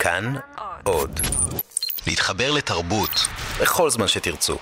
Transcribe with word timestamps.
כאן 0.00 0.34
עוד. 0.84 1.20
להתחבר 2.06 2.50
לתרבות 2.50 3.28
בכל 3.60 3.90
זמן 3.90 4.08
שתרצו. 4.08 4.58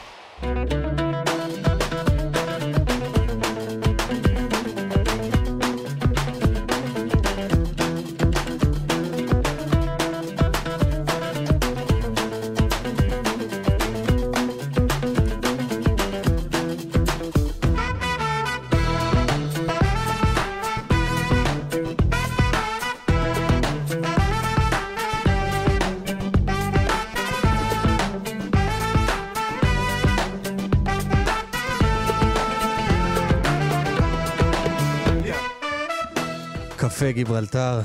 גיברלטר, 37.53 37.81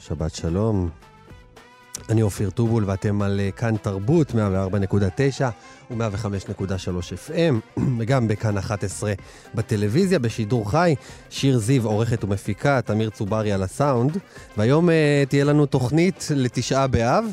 שבת 0.00 0.34
שלום. 0.34 0.88
אני 2.08 2.22
אופיר 2.22 2.50
טובול 2.50 2.84
ואתם 2.86 3.22
על 3.22 3.40
אה, 3.40 3.50
כאן 3.50 3.76
תרבות, 3.76 4.30
104.9 4.30 4.34
ו-105.3 5.90 6.60
FM, 7.28 7.80
וגם 7.98 8.28
בכאן 8.28 8.58
11 8.58 9.12
בטלוויזיה, 9.54 10.18
בשידור 10.18 10.70
חי. 10.70 10.94
שיר 11.30 11.58
זיו 11.58 11.86
עורכת 11.86 12.24
ומפיקה, 12.24 12.80
תמיר 12.82 13.10
צוברי 13.10 13.52
על 13.52 13.62
הסאונד. 13.62 14.18
והיום 14.56 14.88
uh, 14.88 14.92
תהיה 15.28 15.44
לנו 15.44 15.66
תוכנית 15.66 16.28
לתשעה 16.36 16.86
באב, 16.86 17.24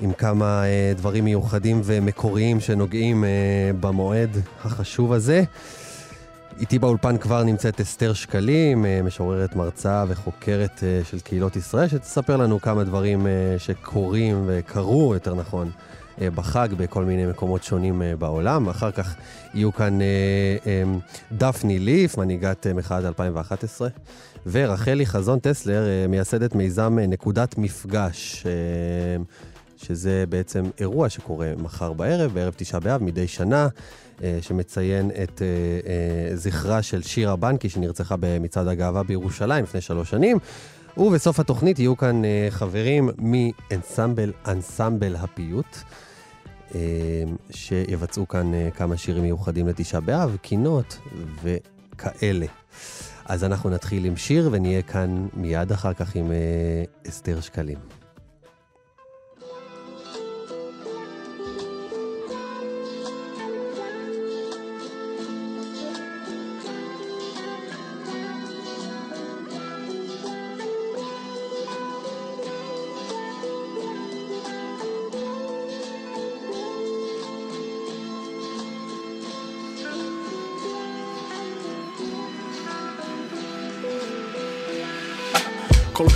עם 0.00 0.12
כמה 0.12 0.62
uh, 0.62 0.98
דברים 0.98 1.24
מיוחדים 1.24 1.80
ומקוריים 1.84 2.60
שנוגעים 2.60 3.24
uh, 3.24 3.26
במועד 3.80 4.36
החשוב 4.64 5.12
הזה. 5.12 5.44
איתי 6.60 6.78
באולפן 6.78 7.18
כבר 7.18 7.42
נמצאת 7.42 7.80
אסתר 7.80 8.12
שקלים, 8.12 8.86
אה, 8.86 9.02
משוררת 9.02 9.56
מרצה 9.56 10.04
וחוקרת 10.08 10.80
אה, 10.82 11.00
של 11.10 11.20
קהילות 11.20 11.56
ישראל, 11.56 11.88
שתספר 11.88 12.36
לנו 12.36 12.60
כמה 12.60 12.84
דברים 12.84 13.26
אה, 13.26 13.54
שקורים 13.58 14.44
וקרו, 14.46 15.14
יותר 15.14 15.34
נכון, 15.34 15.70
בחג 16.34 16.68
בכל 16.76 17.04
מיני 17.04 17.26
מקומות 17.26 17.64
שונים 17.64 18.02
בעולם. 18.18 18.68
אחר 18.68 18.90
כך 18.90 19.14
יהיו 19.54 19.72
כאן 19.72 19.98
דפני 21.32 21.78
ליף, 21.78 22.18
מנהיגת 22.18 22.66
מחאת 22.66 23.04
2011, 23.04 23.88
ורחלי 24.46 25.06
חזון 25.06 25.38
טסלר, 25.38 26.08
מייסדת 26.08 26.54
מיזם 26.54 26.98
נקודת 27.08 27.58
מפגש. 27.58 28.46
שזה 29.76 30.24
בעצם 30.28 30.64
אירוע 30.80 31.08
שקורה 31.08 31.52
מחר 31.58 31.92
בערב, 31.92 32.34
בערב 32.34 32.54
תשעה 32.56 32.80
באב, 32.80 33.02
מדי 33.02 33.28
שנה. 33.28 33.68
אה, 34.22 34.38
שמציין 34.40 35.10
את 35.22 35.42
אה, 35.42 35.46
אה, 35.86 36.36
זכרה 36.36 36.82
של 36.82 37.02
שירה 37.02 37.36
בנקי, 37.36 37.68
שנרצחה 37.68 38.14
במצעד 38.20 38.68
הגאווה 38.68 39.02
בירושלים 39.02 39.64
לפני 39.64 39.80
שלוש 39.80 40.10
שנים. 40.10 40.38
ובסוף 40.96 41.40
התוכנית 41.40 41.78
יהיו 41.78 41.96
כאן 41.96 42.22
חברים 42.50 43.10
מאנסמבל, 43.18 44.32
אנסמבל 44.46 45.16
הפיוט, 45.16 45.76
שיבצעו 47.50 48.28
כאן 48.28 48.52
כמה 48.76 48.96
שירים 48.96 49.22
מיוחדים 49.22 49.68
לתשעה 49.68 50.00
באב, 50.00 50.36
קינות 50.42 50.98
וכאלה. 51.42 52.46
אז 53.24 53.44
אנחנו 53.44 53.70
נתחיל 53.70 54.04
עם 54.04 54.16
שיר 54.16 54.48
ונהיה 54.52 54.82
כאן 54.82 55.26
מיד 55.34 55.72
אחר 55.72 55.92
כך 55.92 56.16
עם 56.16 56.32
אסתר 57.08 57.40
שקלים. 57.40 57.78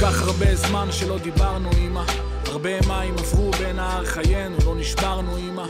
כך 0.01 0.23
הרבה 0.23 0.57
זמן 0.57 0.89
שלא 0.93 1.19
דיברנו 1.19 1.71
אמא. 1.79 2.03
הרבה 2.47 2.71
מים 2.89 3.15
עברו 3.19 3.51
בנהר 3.51 4.05
חיינו, 4.05 4.57
לא 4.65 4.75
נשברנו 4.77 5.37
אמא. 5.37 5.65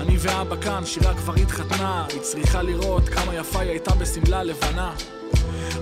אני 0.00 0.16
ואבא 0.18 0.56
כאן, 0.60 0.86
שירה 0.86 1.14
כבר 1.14 1.34
התחתנה. 1.34 2.06
היא 2.12 2.20
צריכה 2.20 2.62
לראות 2.62 3.08
כמה 3.08 3.34
יפה 3.34 3.60
היא 3.60 3.70
הייתה 3.70 3.94
בשמלה 3.94 4.42
לבנה. 4.42 4.92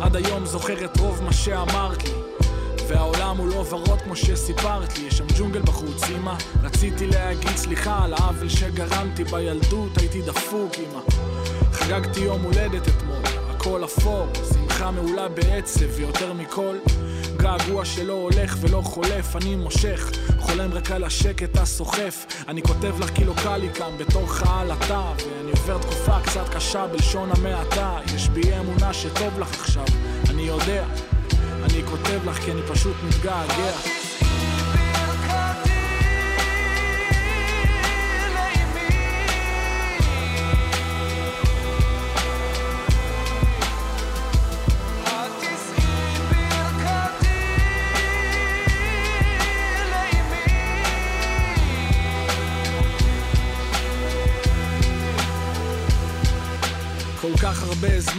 עד 0.01 0.17
היום 0.17 0.47
זוכרת 0.47 1.01
רוב 1.01 1.23
מה 1.23 1.33
שאמרת 1.33 2.05
לי. 2.05 2.15
והעולם 2.89 3.37
הוא 3.37 3.49
לא 3.49 3.65
ורוד 3.71 4.03
כמו 4.03 4.17
שסיפרת 4.17 4.99
לי. 4.99 5.07
יש 5.07 5.15
שם 5.19 5.27
ג'ונגל 5.39 5.63
בחוץ 5.63 6.03
אמא. 6.17 6.35
רציתי 6.63 7.07
להגיד 7.07 7.57
סליחה 7.57 8.05
על 8.05 8.15
העוול 8.15 8.49
שגרמתי 8.49 9.25
בילדות 9.25 9.99
הייתי 9.99 10.23
דפוק 10.23 10.73
אמא. 10.79 11.01
חגגתי 11.73 12.21
יום 12.21 12.43
הולדת 12.43 12.89
אתמול 12.89 13.23
הכל 13.51 13.85
אפור 13.85 14.27
שמחה 14.53 14.91
מעולה 14.91 15.29
בעצב 15.29 15.87
ויותר 15.97 16.33
מכל 16.33 16.77
געגוע 17.45 17.85
שלא 17.85 18.13
הולך 18.13 18.57
ולא 18.61 18.81
חולף, 18.85 19.37
אני 19.37 19.57
מושך, 19.57 20.11
חולם 20.39 20.73
רק 20.73 20.91
על 20.91 21.05
השקט 21.05 21.57
הסוחף. 21.57 22.27
אני 22.49 22.63
כותב 22.63 23.01
לך 23.01 23.11
כי 23.15 23.25
לא 23.25 23.33
קל 23.43 23.57
לי 23.57 23.69
כאן 23.75 23.99
בתור 23.99 24.33
חעלתה, 24.33 25.13
ואני 25.17 25.51
עובר 25.51 25.79
תקופה 25.79 26.21
קצת 26.21 26.55
קשה 26.55 26.87
בלשון 26.87 27.31
המעטה. 27.37 27.99
יש 28.15 28.29
בי 28.29 28.59
אמונה 28.59 28.93
שטוב 28.93 29.39
לך 29.41 29.61
עכשיו, 29.61 29.85
אני 30.31 30.43
יודע. 30.43 30.85
אני 31.65 31.83
כותב 31.91 32.29
לך 32.29 32.39
כי 32.39 32.53
אני 32.53 32.63
פשוט 32.63 32.97
מתגעגע. 33.09 34.04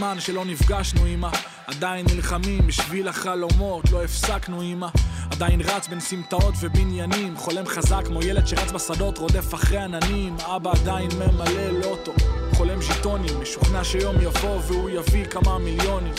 זמן 0.06 0.20
שלא 0.20 0.44
נפגשנו 0.44 1.06
אמא. 1.06 1.28
עדיין 1.66 2.06
נלחמים 2.14 2.66
בשביל 2.66 3.08
החלומות, 3.08 3.90
לא 3.92 4.04
הפסקנו 4.04 4.62
אמא. 4.62 4.86
עדיין 5.30 5.60
רץ 5.60 5.88
בין 5.88 6.00
סמטאות 6.00 6.54
ובניינים 6.60 7.36
חולם 7.36 7.66
חזק 7.66 8.02
כמו 8.06 8.22
ילד 8.22 8.46
שרץ 8.46 8.72
בשדות 8.72 9.18
רודף 9.18 9.54
אחרי 9.54 9.78
עננים. 9.78 10.36
אבא 10.40 10.70
עדיין 10.70 11.08
ממלא 11.18 11.70
לוטו 11.70 12.12
חולם 12.54 12.82
ז'יטונים, 12.82 13.40
משוכנע 13.40 13.84
שיום 13.84 14.16
יבוא 14.20 14.60
והוא 14.66 14.90
יביא 14.90 15.24
כמה 15.24 15.58
מיליונים. 15.58 16.14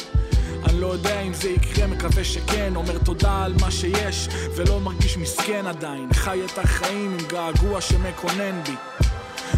אני 0.65 0.81
לא 0.81 0.87
יודע 0.87 1.21
אם 1.21 1.33
זה 1.33 1.49
יקרה, 1.49 1.87
מקווה 1.87 2.23
שכן. 2.23 2.75
אומר 2.75 2.97
תודה 2.97 3.43
על 3.43 3.53
מה 3.61 3.71
שיש 3.71 4.27
ולא 4.55 4.79
מרגיש 4.79 5.17
מסכן 5.17 5.65
עדיין. 5.67 6.13
חי 6.13 6.39
את 6.45 6.57
החיים 6.57 7.17
עם 7.19 7.27
געגוע 7.27 7.81
שמקונן 7.81 8.63
בי 8.63 8.75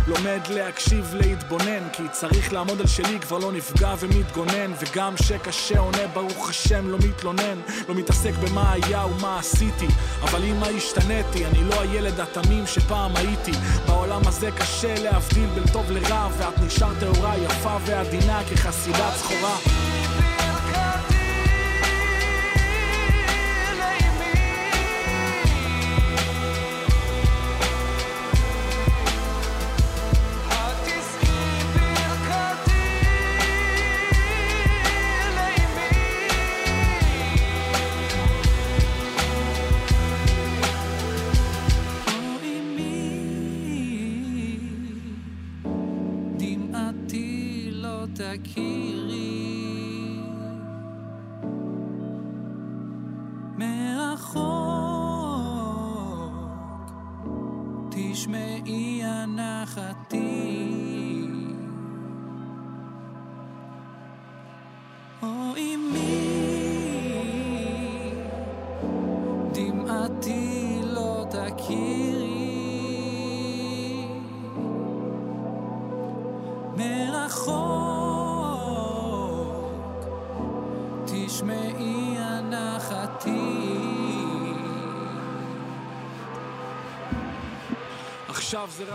לומד 0.09 0.39
להקשיב, 0.49 1.15
להתבונן 1.15 1.89
כי 1.93 2.03
צריך 2.11 2.53
לעמוד 2.53 2.81
על 2.81 2.87
שלי, 2.87 3.19
כבר 3.19 3.37
לא 3.37 3.51
נפגע 3.51 3.93
ומתגונן 3.99 4.71
וגם 4.79 5.17
שקשה 5.17 5.79
עונה, 5.79 6.07
ברוך 6.13 6.49
השם, 6.49 6.89
לא 6.89 6.97
מתלונן 6.97 7.59
לא 7.87 7.95
מתעסק 7.95 8.33
במה 8.33 8.71
היה 8.71 9.05
ומה 9.05 9.39
עשיתי. 9.39 9.87
אבל 10.21 10.43
אם 10.43 10.63
השתניתי, 10.63 11.45
אני 11.45 11.63
לא 11.63 11.81
הילד 11.81 12.19
התמים 12.19 12.67
שפעם 12.67 13.15
הייתי. 13.15 13.51
בעולם 13.87 14.21
הזה 14.25 14.49
קשה 14.51 14.95
להבדיל 15.03 15.49
בין 15.55 15.67
טוב 15.73 15.91
לרע 15.91 16.27
ואת 16.37 16.57
נשארת 16.65 16.99
טהורה, 16.99 17.37
יפה 17.37 17.77
ועדינה 17.85 18.41
כחסידת 18.49 19.13
סחורה 19.15 19.88
תכירי. 48.13 49.69
מרחוק 53.57 54.79
תשמעי 57.89 59.01
הנחתי. 59.03 60.49
או 65.23 65.27
אמי 65.57 66.25
דמעתי 69.53 70.81
לא 70.83 71.25
תכירי. 71.29 72.49
מרחוק 76.77 77.88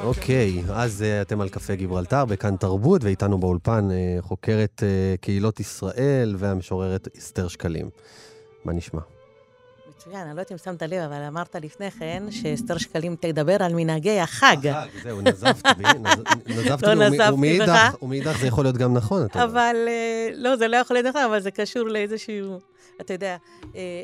אוקיי, 0.02 0.62
אז 0.72 1.02
אה, 1.02 1.22
אתם 1.22 1.40
על 1.40 1.48
קפה 1.48 1.74
גיברלטר 1.74 2.24
בכאן 2.24 2.56
תרבות, 2.56 3.04
ואיתנו 3.04 3.38
באולפן 3.38 3.88
אה, 3.90 3.96
חוקרת 4.20 4.82
אה, 4.82 5.14
קהילות 5.20 5.60
ישראל 5.60 6.34
והמשוררת 6.38 7.08
אסתר 7.18 7.48
שקלים. 7.48 7.90
מה 8.64 8.72
נשמע? 8.72 9.00
מצוין, 9.96 10.16
אני 10.16 10.26
לא 10.26 10.40
יודעת 10.40 10.52
אם 10.52 10.58
שמת 10.58 10.82
לב, 10.82 10.92
אבל 11.02 11.22
אמרת 11.22 11.54
לפני 11.56 11.90
כן 11.90 12.22
שאסתר 12.30 12.78
שקלים 12.78 13.16
תדבר 13.20 13.62
על 13.62 13.72
מנהגי 13.74 14.20
החג. 14.20 14.66
החג, 14.66 14.88
זהו, 15.02 15.20
נזפת 15.20 15.66
בי, 15.76 15.84
נז- 15.84 16.20
נזפתי 16.46 16.86
לא 16.86 16.94
בי, 16.94 17.10
נזפתי 17.16 17.32
ומאידך- 18.02 18.38
זה 18.40 18.46
יכול 18.46 18.64
להיות 18.64 18.76
גם 18.76 18.94
נכון, 18.94 19.24
אתה 19.24 19.42
אומר. 19.42 19.52
אבל 19.52 19.76
לא, 20.34 20.56
זה 20.56 20.68
לא 20.68 20.76
יכול 20.76 20.96
להיות 20.96 21.06
נכון, 21.06 21.22
אבל 21.22 21.40
זה 21.40 21.50
קשור 21.50 21.82
לאיזשהו... 21.88 22.58
אתה 23.00 23.12
יודע, 23.12 23.36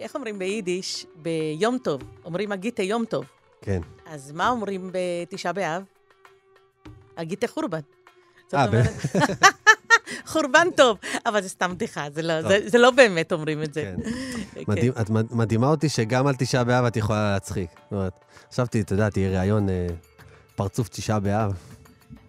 איך 0.02 0.14
אומרים 0.14 0.38
ביידיש, 0.38 1.06
ביום 1.22 1.78
טוב? 1.82 2.00
אומרים 2.24 2.52
הגיטה 2.52 2.82
יום 2.82 3.04
טוב. 3.04 3.24
כן. 3.62 3.80
אז 4.06 4.32
מה 4.32 4.48
אומרים 4.48 4.90
בתשעה 4.92 5.52
באב? 5.52 5.82
הגיטה 7.16 7.46
חורבן. 7.46 7.80
אה, 8.54 8.66
ב- 8.66 8.74
אומרת, 8.74 8.90
חורבן 10.32 10.68
טוב, 10.76 10.98
אבל 11.26 11.42
זה 11.42 11.48
סתם 11.48 11.72
בדיחה, 11.74 12.06
זה 12.10 12.22
לא-. 12.22 12.42
זה- 12.48 12.68
זה 12.70 12.78
לא 12.78 12.90
באמת 12.90 13.32
אומרים 13.32 13.62
את 13.62 13.74
זה. 13.74 13.82
כן. 13.82 14.10
כן. 14.54 14.62
מדהים, 14.68 14.92
את 15.00 15.10
מד- 15.10 15.34
מדהימה 15.34 15.66
אותי 15.66 15.88
שגם 15.88 16.26
על 16.26 16.34
תשעה 16.38 16.64
באב 16.64 16.84
את 16.84 16.96
יכולה 16.96 17.32
להצחיק. 17.32 17.70
זאת 17.82 17.92
אומרת, 17.92 18.12
חשבתי, 18.52 18.80
אתה 18.80 18.92
יודע, 18.92 19.10
תהיה 19.10 19.40
ראיון 19.40 19.68
אה, 19.68 19.86
פרצוף 20.56 20.88
תשעה 20.88 21.20
באב. 21.20 21.52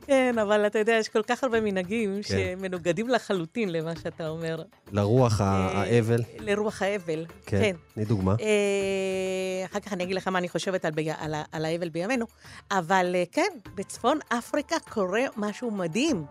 כן, 0.07 0.36
אבל 0.42 0.68
אתה 0.68 0.80
יודע, 0.80 0.94
יש 0.94 1.09
כל 1.09 1.21
כך 1.24 1.44
הרבה 1.44 1.62
מנהגים 1.62 2.15
כן. 2.15 2.21
שמנוגדים 2.24 3.09
לחלוטין 3.09 3.69
למה 3.69 3.95
שאתה 3.95 4.30
אומר. 4.30 4.62
לרוח 4.92 5.42
אה, 5.42 5.45
האבל. 5.45 6.21
לרוח 6.39 6.81
האבל, 6.81 7.25
כן. 7.45 7.62
כן. 7.62 7.75
תני 7.94 8.06
דוגמה. 8.06 8.36
אה, 8.42 9.65
אחר 9.65 9.80
כך 9.80 9.94
אני 9.94 10.03
אגיד 10.03 10.15
לך 10.15 10.27
מה 10.27 10.39
אני 10.39 10.50
חושבת 10.50 10.86
על, 10.86 10.94
על, 11.18 11.36
על 11.51 11.65
האבל 11.65 11.89
בימינו, 11.89 12.25
אבל 12.71 13.12
אה, 13.15 13.24
כן, 13.31 13.50
בצפון 13.75 14.19
אפריקה 14.30 14.75
קורה 14.89 15.21
משהו 15.38 15.71
מדהים. 15.71 16.25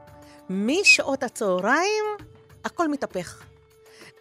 משעות 0.50 1.22
הצהריים, 1.22 2.04
הכל 2.64 2.88
מתהפך. 2.88 3.49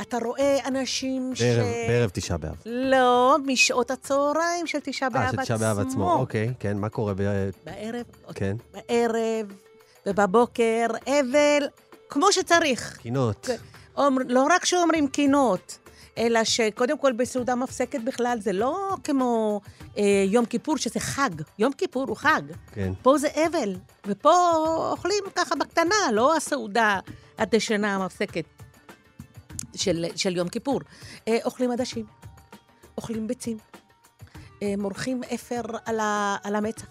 אתה 0.02 0.18
רואה 0.18 0.68
אנשים 0.68 1.32
ש... 1.36 1.42
בערב, 1.42 1.66
בערב 1.88 2.10
תשעה 2.14 2.38
באב. 2.38 2.56
לא, 2.66 3.38
משעות 3.46 3.92
הצהריים 3.92 4.68
של 4.68 4.80
תשעה 4.84 5.10
באב 5.10 5.22
אה, 5.22 5.28
עצמו. 5.30 5.46
של 5.46 5.56
תשעה 5.56 5.58
באב 5.58 5.88
עצמו, 5.88 6.14
אוקיי, 6.14 6.54
כן, 6.60 6.78
מה 6.78 6.90
קורה 6.90 7.14
ב... 7.14 7.50
בערב, 7.66 8.06
כן, 8.36 8.56
בערב 8.74 9.54
ובבוקר, 10.06 10.88
אבל 11.08 11.68
כמו 12.10 12.32
שצריך. 12.32 12.98
קינות. 12.98 13.46
כן. 13.46 13.56
אומר, 13.98 14.22
לא 14.28 14.48
רק 14.50 14.66
שאומרים 14.66 15.08
קינות, 15.08 15.78
אלא 16.18 16.44
שקודם 16.44 16.98
כל 16.98 17.12
בסעודה 17.12 17.56
מפסקת 17.56 18.00
בכלל, 18.04 18.38
זה 18.42 18.54
לא 18.54 18.96
כמו 19.04 19.62
אה, 19.98 20.26
יום 20.28 20.46
כיפור, 20.46 20.78
שזה 20.78 21.00
חג. 21.00 21.30
יום 21.60 21.74
כיפור 21.74 22.06
הוא 22.08 22.18
חג. 22.18 22.42
כן. 22.72 22.94
פה 23.02 23.18
זה 23.18 23.28
אבל, 23.48 23.76
ופה 24.08 24.32
אוכלים 24.92 25.24
ככה 25.36 25.56
בקטנה, 25.56 26.12
לא 26.14 26.36
הסעודה 26.36 27.00
הדשנה 27.38 27.96
המפסקת 27.96 28.46
של, 29.76 30.06
של 30.16 30.36
יום 30.38 30.50
כיפור. 30.50 30.80
אה, 31.28 31.38
אוכלים 31.46 31.72
עדשים, 31.72 32.06
אוכלים 32.98 33.28
ביצים, 33.28 33.58
אה, 34.64 34.74
מורחים 34.78 35.22
אפר 35.34 35.62
על, 35.86 36.00
ה, 36.00 36.38
על 36.44 36.56
המצח. 36.56 36.88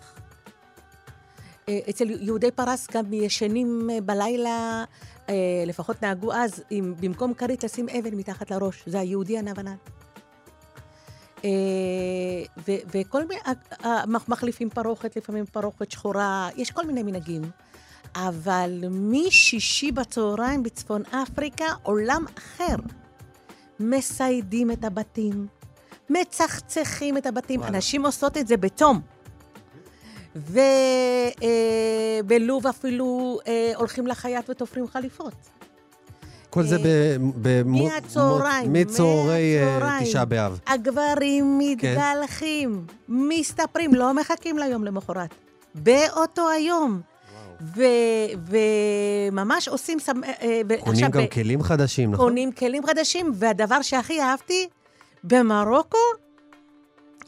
אה, 1.68 1.78
אצל 1.90 2.10
יהודי 2.10 2.50
פרס 2.50 2.86
גם 2.94 3.12
ישנים 3.12 3.88
אה, 3.92 4.00
בלילה, 4.00 4.84
אה, 5.28 5.34
לפחות 5.66 6.02
נהגו 6.02 6.32
אז, 6.32 6.62
עם, 6.70 6.94
במקום 7.00 7.34
כרית 7.34 7.64
לשים 7.64 7.86
אבן 7.88 8.14
מתחת 8.14 8.50
לראש. 8.50 8.82
זה 8.86 9.00
היהודי 9.00 9.38
הנבנן. 9.38 9.76
אה, 11.44 11.50
וכל 12.66 13.24
מיני, 13.26 13.40
מח- 14.06 14.28
מחליפים 14.28 14.70
פרוכת, 14.70 15.16
לפעמים 15.16 15.46
פרוכת 15.46 15.90
שחורה, 15.90 16.48
יש 16.56 16.70
כל 16.70 16.86
מיני 16.86 17.02
מנהגים. 17.02 17.42
אבל 18.26 18.84
משישי 18.90 19.92
בצהריים 19.92 20.62
בצפון 20.62 21.02
אפריקה, 21.10 21.64
עולם 21.82 22.24
אחר. 22.38 22.76
מסיידים 23.80 24.70
את 24.70 24.84
הבתים, 24.84 25.46
מצחצחים 26.10 27.16
את 27.16 27.26
הבתים. 27.26 27.60
וואלה. 27.60 27.74
אנשים 27.76 28.06
עושות 28.06 28.36
את 28.36 28.46
זה 28.48 28.56
בתום. 28.56 29.00
ובלוב 32.26 32.66
אפילו 32.66 33.38
אה, 33.46 33.72
הולכים 33.76 34.06
לחייט 34.06 34.50
ותופרים 34.50 34.88
חליפות. 34.88 35.34
כל 36.50 36.62
זה 36.62 36.76
מו- 37.64 37.88
מהצהריים, 37.88 38.72
מצהרי 38.72 39.56
אה. 39.62 39.98
תשעה 40.02 40.24
באב. 40.24 40.60
הגברים 40.66 41.60
כן. 41.80 41.94
מתגלחים, 41.94 42.86
מסתפרים, 43.08 43.94
לא 43.94 44.14
מחכים 44.14 44.58
ליום 44.58 44.84
למחרת. 44.84 45.34
באותו 45.74 46.48
היום. 46.48 47.00
ו- 47.60 48.52
וממש 49.30 49.68
עושים... 49.68 49.98
סמ- 49.98 50.24
אה, 50.24 50.60
ו- 50.68 50.78
קונים 50.84 50.92
עכשיו, 51.04 51.10
גם 51.10 51.22
ב- 51.24 51.26
כלים 51.34 51.62
חדשים, 51.62 52.10
נכון? 52.12 52.26
קונים 52.28 52.52
כלים 52.52 52.86
חדשים, 52.86 53.32
והדבר 53.34 53.82
שהכי 53.82 54.20
אהבתי, 54.22 54.68
במרוקו, 55.24 55.98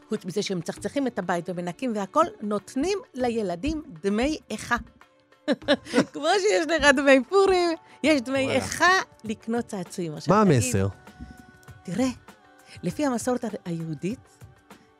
חוץ 0.09 0.25
מזה 0.25 0.43
שהם 0.43 0.57
מצחצחים 0.57 1.07
את 1.07 1.19
הבית 1.19 1.49
ומנקים 1.49 1.91
והכול, 1.95 2.25
נותנים 2.41 2.97
לילדים 3.13 3.81
דמי 4.03 4.37
איכה. 4.49 4.75
כמו 6.13 6.27
שיש 6.39 6.67
לך 6.67 6.85
דמי 6.95 7.23
פורים, 7.29 7.69
יש 8.03 8.21
דמי. 8.21 8.51
איכה 8.51 8.89
לקנות 9.23 9.65
צעצועים. 9.65 10.13
מה 10.27 10.41
המסר? 10.41 10.87
תראה, 11.83 12.07
לפי 12.83 13.05
המסורת 13.05 13.45
היהודית, 13.65 14.19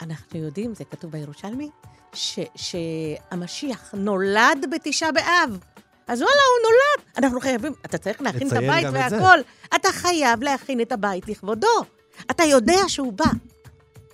אנחנו 0.02 0.40
יודעים, 0.40 0.74
זה 0.76 0.84
כתוב 0.84 1.12
בירושלמי, 1.12 1.70
ש- 2.14 2.40
שהמשיח 2.56 3.94
נולד 3.98 4.66
בתשעה 4.72 5.12
באב. 5.12 5.60
אז 6.08 6.22
וואלה, 6.22 6.42
הוא 6.42 6.70
נולד. 6.70 7.24
אנחנו 7.24 7.40
חייבים, 7.42 7.74
אתה 7.86 7.98
צריך 7.98 8.22
להכין 8.22 8.48
את 8.48 8.54
הבית 8.54 8.86
את. 8.86 8.94
והכול. 8.94 9.40
אתה 9.76 9.92
חייב 9.92 10.44
להכין 10.44 10.82
את 10.82 10.92
הבית 10.92 11.28
לכבודו. 11.28 11.68
אתה 12.32 12.44
יודע 12.44 12.78
שהוא 12.88 13.14
בא. 13.14 13.26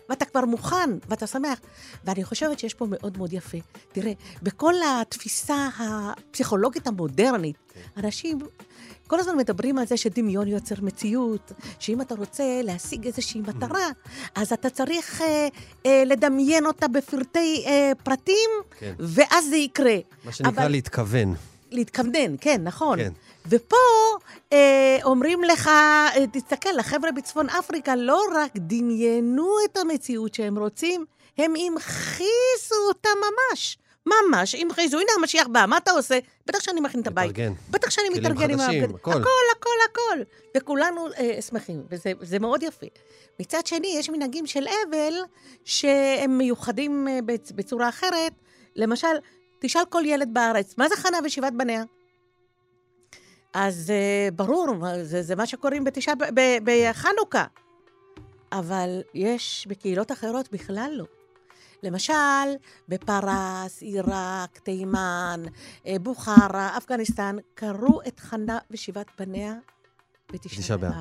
ואתה 0.09 0.25
כבר 0.25 0.45
מוכן, 0.45 0.89
ואתה 1.09 1.27
שמח. 1.27 1.59
ואני 2.05 2.23
חושבת 2.23 2.59
שיש 2.59 2.73
פה 2.73 2.85
מאוד 2.89 3.17
מאוד 3.17 3.33
יפה. 3.33 3.57
תראה, 3.91 4.11
בכל 4.43 4.73
התפיסה 4.87 5.69
הפסיכולוגית 5.79 6.87
המודרנית, 6.87 7.66
אנשים 7.97 8.39
כל 9.07 9.19
הזמן 9.19 9.37
מדברים 9.37 9.77
על 9.77 9.87
זה 9.87 9.97
שדמיון 9.97 10.47
יוצר 10.47 10.75
מציאות, 10.81 11.51
שאם 11.79 12.01
אתה 12.01 12.15
רוצה 12.15 12.43
להשיג 12.63 13.05
איזושהי 13.05 13.41
מטרה, 13.41 13.87
אז 14.35 14.53
אתה 14.53 14.69
צריך 14.69 15.21
אה, 15.21 15.47
אה, 15.85 16.03
לדמיין 16.05 16.65
אותה 16.65 16.87
בפרטי 16.87 17.63
אה, 17.67 17.91
פרטים, 18.03 18.49
כן. 18.79 18.93
ואז 18.99 19.45
זה 19.49 19.55
יקרה. 19.57 19.95
מה 20.23 20.31
שנקרא 20.31 20.51
אבל- 20.63 20.71
להתכוון. 20.71 21.33
להתכוונן, 21.71 22.35
כן, 22.41 22.61
נכון. 22.63 22.97
כן. 22.99 23.11
ופה 23.49 23.75
אה, 24.53 24.97
אומרים 25.03 25.43
לך, 25.43 25.67
אה, 25.67 26.09
תסתכל, 26.31 26.79
החבר'ה 26.79 27.11
בצפון 27.11 27.49
אפריקה 27.49 27.95
לא 27.95 28.21
רק 28.35 28.51
דמיינו 28.55 29.47
את 29.71 29.77
המציאות 29.77 30.33
שהם 30.33 30.57
רוצים, 30.57 31.05
הם 31.37 31.53
המחיזו 31.67 32.75
אותה 32.87 33.09
ממש. 33.19 33.77
ממש, 34.07 34.55
המחיזו. 34.55 34.97
הנה 34.99 35.09
המשיח 35.19 35.47
בא, 35.47 35.65
מה 35.67 35.77
אתה 35.77 35.91
עושה? 35.91 36.19
בטח 36.47 36.59
שאני 36.59 36.79
מכין 36.81 37.01
את 37.01 37.07
הבית. 37.07 37.31
מתארגן. 37.31 37.53
בטח 37.69 37.89
שאני 37.89 38.09
מתארגן 38.09 38.49
עם 38.51 38.59
הבגדים. 38.59 38.83
הכל. 38.95 39.11
הכל, 39.11 39.19
הכל, 39.57 39.69
הכל. 39.91 40.19
וכולנו 40.57 41.07
אה, 41.17 41.41
שמחים, 41.41 41.83
וזה 41.89 42.11
זה 42.21 42.39
מאוד 42.39 42.63
יפה. 42.63 42.85
מצד 43.39 43.65
שני, 43.65 43.95
יש 43.99 44.09
מנהגים 44.09 44.47
של 44.47 44.65
אבל 44.67 45.13
שהם 45.65 46.37
מיוחדים 46.37 47.07
אה, 47.07 47.19
בצ- 47.19 47.53
בצורה 47.55 47.89
אחרת. 47.89 48.31
למשל, 48.75 49.07
תשאל 49.59 49.85
כל 49.89 50.01
ילד 50.05 50.29
בארץ, 50.33 50.73
מה 50.77 50.89
זה 50.89 50.95
חנה 50.95 51.17
ושבעת 51.23 51.53
בניה? 51.53 51.83
אז 53.53 53.89
אה, 53.91 54.29
ברור, 54.35 54.67
זה, 55.03 55.21
זה 55.21 55.35
מה 55.35 55.45
שקוראים 55.45 55.83
בחנוכה. 56.63 57.45
אבל 58.51 59.01
יש 59.13 59.65
בקהילות 59.69 60.11
אחרות 60.11 60.51
בכלל 60.51 60.91
לא. 60.93 61.05
למשל, 61.83 62.13
בפרס, 62.87 63.81
עיראק, 63.81 64.59
תימן, 64.59 65.43
אה, 65.87 65.99
בוכרה, 66.01 66.77
אפגניסטן, 66.77 67.35
קראו 67.55 68.01
את 68.07 68.19
חנה 68.19 68.57
ושבעת 68.71 69.07
בניה 69.19 69.53
בתשעה 70.33 70.77
באב. 70.77 70.93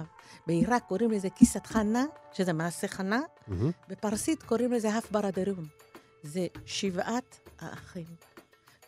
בעיראק 0.46 0.82
קוראים 0.88 1.10
לזה 1.10 1.30
כיסת 1.30 1.66
חנה, 1.66 2.04
שזה 2.32 2.52
מעשה 2.52 2.88
חנה, 2.88 3.20
מהמם. 3.48 3.70
בפרסית 3.88 4.42
קוראים 4.42 4.72
לזה 4.72 4.94
הפברה 4.96 5.30
דרום. 5.30 5.64
זה 6.22 6.46
שבעת 6.66 7.50
האחים. 7.60 8.06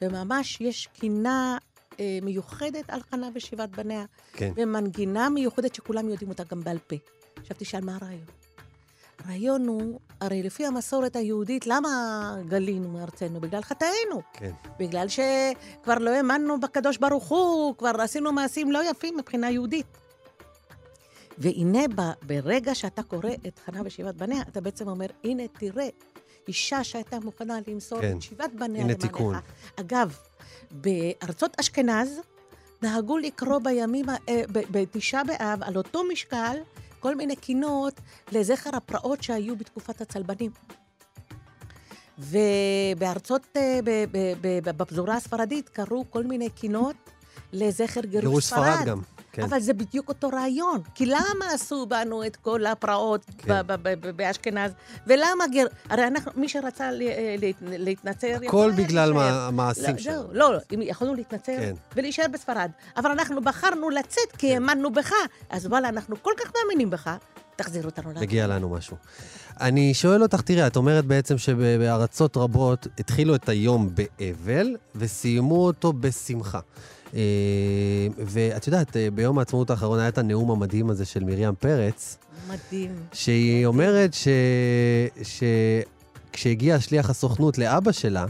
וממש 0.03 0.61
יש 0.61 0.89
קינה 0.93 1.59
אה, 2.01 2.19
מיוחדת 2.23 2.91
על 2.91 3.01
חנה 3.11 3.29
ושבעת 3.35 3.71
בניה, 3.71 4.05
כן. 4.33 4.53
ומנגינה 4.57 5.29
מיוחדת 5.29 5.75
שכולם 5.75 6.09
יודעים 6.09 6.31
אותה 6.31 6.43
גם 6.45 6.61
בעל 6.61 6.79
פה. 6.79 6.97
עכשיו 7.37 7.57
תשאל 7.61 7.81
מה 7.85 7.97
הרעיון. 7.97 8.27
הרעיון 9.25 9.67
הוא, 9.67 10.01
הרי 10.21 10.43
לפי 10.43 10.67
המסורת 10.67 11.17
היהודית, 11.17 11.67
למה 11.67 11.89
גלינו 12.49 12.89
מארצנו? 12.89 13.41
בגלל 13.41 13.63
חטאינו. 13.63 14.23
כן. 14.33 14.51
בגלל 14.79 15.07
שכבר 15.09 15.95
לא 15.99 16.11
האמנו 16.11 16.61
בקדוש 16.61 16.97
ברוך 16.99 17.29
הוא, 17.29 17.75
כבר 17.77 18.01
עשינו 18.01 18.33
מעשים 18.33 18.73
לא 18.73 18.91
יפים 18.91 19.17
מבחינה 19.17 19.51
יהודית. 19.51 19.87
והנה 21.39 21.83
ב- 21.95 22.13
ברגע 22.27 22.75
שאתה 22.75 23.03
קורא 23.03 23.31
את 23.47 23.61
חנה 23.67 23.81
ושבעת 23.85 24.17
בניה, 24.17 24.43
אתה 24.43 24.61
בעצם 24.61 24.89
אומר, 24.89 25.07
הנה 25.25 25.43
תראה, 25.49 25.89
אישה 26.49 26.85
שהייתה 26.85 27.21
מוכנה 27.21 27.59
למסור 27.67 28.01
כן. 28.01 28.17
את 28.17 28.23
שבעת 28.23 28.55
בניה 28.55 28.67
הנה 28.83 28.93
למענך. 28.93 29.01
תיקון. 29.01 29.35
אגב, 29.81 30.17
בארצות 30.71 31.61
אשכנז 31.61 32.21
נהגו 32.83 33.19
לקרוא 33.19 33.59
בימים, 33.59 34.05
אה, 34.29 34.43
בתשעה 34.49 35.25
באב, 35.25 35.63
על 35.63 35.77
אותו 35.77 36.05
משקל, 36.13 36.57
כל 37.01 37.15
מיני 37.15 37.37
קינות 37.37 38.01
לזכר 38.33 38.77
הפרעות 38.77 39.23
שהיו 39.23 39.57
בתקופת 39.57 40.01
הצלבנים. 40.01 40.51
ובארצות, 42.19 43.47
אה, 43.57 43.81
בפזורה 44.65 45.17
הספרדית 45.17 45.69
קראו 45.69 46.05
כל 46.11 46.25
מיני 46.25 46.51
קינות 46.51 46.97
לזכר 47.53 48.01
גירוש, 48.01 48.25
גירוש 48.25 48.45
ספרד 48.45 48.79
גם. 48.87 49.01
כן. 49.39 49.45
אבל 49.45 49.61
זה 49.61 49.73
בדיוק 49.73 50.09
אותו 50.09 50.29
רעיון. 50.29 50.81
כי 50.95 51.07
למה 51.07 51.45
עשו 51.55 51.87
בנו 51.87 52.27
את 52.27 52.37
כל 52.37 52.67
הפרעות 52.67 53.25
כן. 53.39 53.53
באשכנז? 54.17 54.73
ולמה 55.07 55.45
גר... 55.53 55.65
הרי 55.91 56.07
אנחנו, 56.07 56.33
מי 56.37 56.49
שרצה 56.49 56.91
ל- 56.91 57.03
אה, 57.03 57.35
להת- 57.39 57.57
להתנצר... 57.63 58.37
הכל 58.47 58.73
בגלל. 58.77 59.13
מה- 59.13 59.47
המעשים 59.47 59.85
לא, 59.95 59.99
שלנו. 59.99 60.23
זהו, 60.23 60.33
לא, 60.33 60.53
לא, 60.53 60.59
אם 60.75 60.81
יכולנו 60.83 61.15
להתנצר 61.15 61.57
כן. 61.57 61.75
ולהישאר 61.97 62.25
בספרד. 62.33 62.71
אבל 62.97 63.11
אנחנו 63.11 63.41
בחרנו 63.41 63.91
לצאת 63.91 64.33
כי 64.39 64.55
האמנו 64.55 64.93
בך. 64.93 65.13
אז 65.51 65.67
וואלה, 65.67 65.89
אנחנו 65.89 66.17
כל 66.23 66.33
כך 66.41 66.53
מאמינים 66.63 66.91
בך, 66.91 67.11
תחזיר 67.57 67.85
אותנו 67.87 68.11
לארץ. 68.13 68.23
מגיע 68.23 68.47
לנו 68.47 68.69
משהו. 68.69 68.97
אני 69.61 69.95
שואל 69.95 70.23
אותך, 70.23 70.41
תראי, 70.41 70.67
את 70.67 70.77
אומרת 70.77 71.05
בעצם 71.05 71.39
שבארצות 71.39 72.37
רבות 72.37 72.87
התחילו 72.99 73.35
את 73.35 73.49
היום 73.49 73.91
באבל 73.95 74.77
וסיימו 74.97 75.67
אותו 75.67 75.93
בשמחה. 75.93 76.61
אה, 77.15 77.21
ואת 78.19 78.67
יודעת, 78.67 78.97
אה, 78.97 79.09
ביום 79.15 79.39
העצמאות 79.39 79.71
האחרון 79.71 79.99
היה 79.99 80.09
את 80.09 80.19
הנאום 80.19 80.51
המדהים 80.51 80.91
הזה 80.91 81.05
של 81.05 81.25
מרים 81.25 81.55
פרץ, 81.55 82.19
מדהים. 82.49 82.91
שהיא 83.13 83.67
אומרת 83.67 84.15
ש... 84.15 84.29
שכשהגיע 86.33 86.81
שליח 86.81 87.11
הסוכנות 87.11 87.59
לאבא 87.59 87.93
שלה 87.93 88.27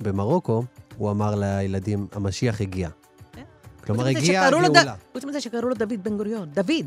במרוקו, 0.00 0.64
הוא 0.96 1.10
אמר 1.10 1.34
לילדים, 1.38 2.06
המשיח 2.12 2.60
הגיע. 2.60 2.88
כן. 3.32 3.42
כלומר, 3.84 4.04
ד- 4.12 4.16
הגאולה. 4.16 4.94
חוץ 5.12 5.24
מזה 5.24 5.40
שקראו 5.40 5.68
לו 5.68 5.74
דוד 5.74 5.92
בן 6.02 6.16
גוריון. 6.16 6.48
דוד. 6.54 6.86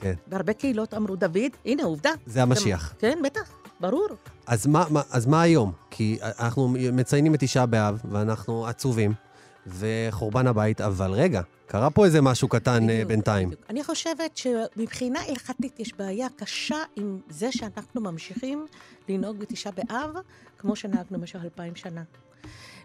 כן. 0.00 0.14
בהרבה 0.26 0.52
קהילות 0.52 0.94
אמרו 0.94 1.16
דוד, 1.16 1.36
הנה 1.64 1.82
עובדה. 1.84 2.10
זה 2.26 2.42
המשיח. 2.42 2.94
כן, 2.98 3.18
בטח, 3.24 3.50
ברור. 3.80 4.06
אז 4.46 4.66
מה, 4.66 4.84
מה, 4.90 5.02
אז 5.10 5.26
מה 5.26 5.42
היום? 5.42 5.72
כי 5.90 6.18
אנחנו 6.38 6.68
מציינים 6.92 7.34
את 7.34 7.40
תשעה 7.40 7.66
באב, 7.66 8.00
ואנחנו 8.10 8.66
עצובים, 8.66 9.12
וחורבן 9.66 10.46
הבית, 10.46 10.80
אבל 10.80 11.10
רגע, 11.10 11.40
קרה 11.66 11.90
פה 11.90 12.04
איזה 12.04 12.20
משהו 12.20 12.48
קטן 12.48 12.82
אה, 12.82 12.94
בדיוק, 12.94 13.08
בינתיים. 13.08 13.48
בדיוק. 13.48 13.62
אני 13.70 13.84
חושבת 13.84 14.36
שמבחינה 14.36 15.20
הלכתית 15.28 15.80
יש 15.80 15.94
בעיה 15.94 16.26
קשה 16.36 16.82
עם 16.96 17.18
זה 17.28 17.52
שאנחנו 17.52 18.00
ממשיכים 18.00 18.66
לנהוג 19.08 19.38
בתשעה 19.38 19.72
באב, 19.72 20.10
כמו 20.58 20.76
שנהגנו 20.76 21.18
במשך 21.18 21.38
אלפיים 21.44 21.76
שנה. 21.76 22.02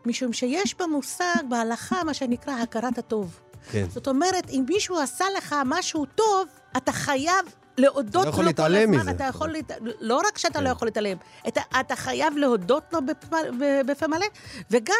משום 0.05 0.33
שיש 0.33 0.75
במושג, 0.79 1.43
בהלכה, 1.49 2.03
מה 2.03 2.13
שנקרא 2.13 2.53
הכרת 2.53 2.97
הטוב. 2.97 3.39
כן. 3.71 3.85
זאת 3.89 4.07
אומרת, 4.07 4.49
אם 4.49 4.65
מישהו 4.69 4.99
עשה 4.99 5.25
לך 5.37 5.55
משהו 5.65 6.05
טוב, 6.05 6.47
אתה 6.77 6.91
חייב 6.91 7.45
להודות 7.79 8.15
לו 8.15 8.21
לא 8.23 8.29
יכול 8.29 8.43
כל 8.43 8.47
להתעלם 8.47 8.89
הזמן. 8.89 8.99
מזה. 9.01 9.11
אתה 9.11 9.23
יכול, 9.23 9.49
להת... 9.49 9.71
לא 9.99 10.21
רק 10.27 10.37
שאתה 10.37 10.59
כן. 10.59 10.63
לא 10.63 10.69
יכול 10.69 10.87
להתעלם, 10.87 11.17
אתה, 11.47 11.61
אתה 11.79 11.95
חייב 11.95 12.37
להודות 12.37 12.83
לו 12.93 12.99
בפה, 13.05 13.37
בפה 13.85 14.07
מלא, 14.07 14.25
וגם 14.71 14.93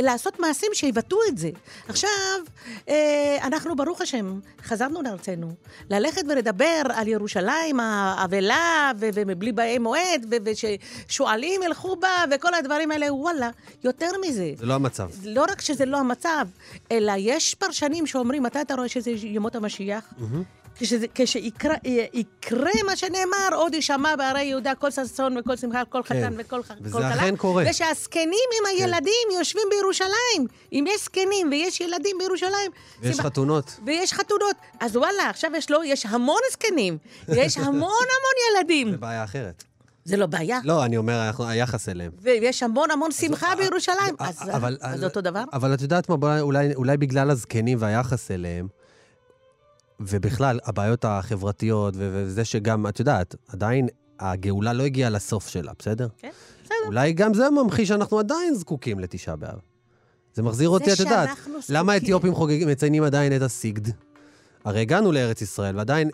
לעשות 0.00 0.40
מעשים 0.40 0.70
שיבטאו 0.74 1.18
את 1.28 1.38
זה. 1.38 1.50
עכשיו, 1.88 2.10
אה, 2.88 3.38
אנחנו, 3.42 3.76
ברוך 3.76 4.00
השם, 4.00 4.40
חזרנו 4.64 5.02
לארצנו, 5.02 5.52
ללכת 5.90 6.22
ולדבר 6.28 6.82
על 6.94 7.08
ירושלים 7.08 7.80
האבלה, 7.80 8.92
ו- 9.00 9.08
ובלי 9.14 9.52
באי 9.52 9.78
מועד, 9.78 10.34
וששועלים 10.44 11.62
ילכו 11.62 11.96
בה, 11.96 12.08
וכל 12.30 12.54
הדברים 12.54 12.90
האלה, 12.90 13.14
וואלה, 13.14 13.50
יותר 13.84 14.10
מזה. 14.26 14.52
זה 14.56 14.66
לא 14.66 14.74
המצב. 14.74 15.08
לא 15.24 15.44
רק 15.50 15.60
שזה 15.60 15.86
לא 15.86 15.98
המצב, 15.98 16.46
אלא 16.92 17.12
יש 17.16 17.54
פרשנים 17.54 18.06
שאומרים, 18.06 18.42
מתי 18.42 18.60
אתה 18.60 18.74
רואה 18.74 18.88
שזה 18.88 19.10
ימות 19.10 19.56
המשיח? 19.56 20.04
כשזה, 20.16 20.42
כשיקרה 21.14 21.74
יקרה 22.12 22.70
מה 22.86 22.96
שנאמר, 22.96 23.48
עוד 23.54 23.74
יישמע 23.74 24.16
בערי 24.16 24.42
יהודה 24.44 24.74
כל 24.74 24.90
ששון 24.90 25.36
וכל 25.38 25.56
שמחה, 25.56 25.82
כל 25.88 26.00
כן. 26.04 26.14
חתן 26.26 26.34
וכל 26.38 26.62
ח- 26.62 26.70
וזה 26.80 26.92
כל. 26.98 27.02
אכן 27.02 27.36
קורה. 27.36 27.64
כן. 27.64 27.70
ושהזקנים 27.70 28.28
עם 28.60 28.66
הילדים 28.66 29.28
יושבים 29.38 29.62
בירושלים. 29.70 30.46
אם 30.72 30.84
יש 30.88 31.04
זקנים 31.04 31.48
ויש 31.50 31.80
ילדים 31.80 32.16
בירושלים... 32.18 32.70
ויש 33.02 33.16
סיבה- 33.16 33.22
חתונות. 33.28 33.76
ויש 33.86 34.12
חתונות. 34.12 34.56
אז 34.80 34.96
וואלה, 34.96 35.30
עכשיו 35.30 35.50
יש 35.56 35.70
לו, 35.70 35.84
יש 35.84 36.06
המון 36.06 36.40
זקנים. 36.52 36.98
יש 37.28 37.56
המון 37.66 37.72
המון 37.74 38.58
ילדים. 38.58 38.90
זה 38.90 38.96
בעיה 38.96 39.24
אחרת. 39.24 39.64
זה 40.04 40.16
לא 40.16 40.26
בעיה. 40.26 40.58
לא, 40.64 40.84
אני 40.84 40.96
אומר, 40.96 41.30
היחס 41.38 41.88
אליהם. 41.88 42.10
ויש 42.22 42.62
המון 42.62 42.90
המון 42.90 43.12
שמחה 43.12 43.54
בירושלים. 43.56 44.14
אז 44.18 44.42
זה 44.96 45.06
אותו 45.06 45.20
דבר? 45.20 45.44
אבל 45.52 45.74
את 45.74 45.82
יודעת 45.82 46.08
מה, 46.08 46.40
אולי 46.74 46.96
בגלל 46.96 47.30
הזקנים 47.30 47.78
והיחס 47.80 48.30
אליהם, 48.30 48.68
ובכלל, 50.00 50.58
הבעיות 50.64 51.04
החברתיות, 51.04 51.94
וזה 51.96 52.44
שגם, 52.44 52.86
את 52.86 52.98
יודעת, 52.98 53.34
עדיין 53.48 53.88
הגאולה 54.20 54.72
לא 54.72 54.82
הגיעה 54.82 55.10
לסוף 55.10 55.48
שלה, 55.48 55.72
בסדר? 55.78 56.08
כן, 56.18 56.30
בסדר. 56.64 56.76
אולי 56.86 57.12
גם 57.12 57.34
זה 57.34 57.50
ממחיש 57.50 57.88
שאנחנו 57.88 58.18
עדיין 58.18 58.54
זקוקים 58.54 58.98
לתשעה 58.98 59.36
באב. 59.36 59.58
זה 60.34 60.42
מחזיר 60.42 60.68
אותי, 60.68 60.92
את 60.92 61.00
יודעת, 61.00 61.28
למה 61.68 61.92
האתיופים 61.92 62.34
חוגגים, 62.34 62.68
מציינים 62.68 63.02
עדיין 63.02 63.36
את 63.36 63.42
הסיגד? 63.42 63.92
הרי 64.64 64.80
הגענו 64.80 65.12
לארץ 65.12 65.42
ישראל, 65.42 65.76
ועדיין 65.76 66.10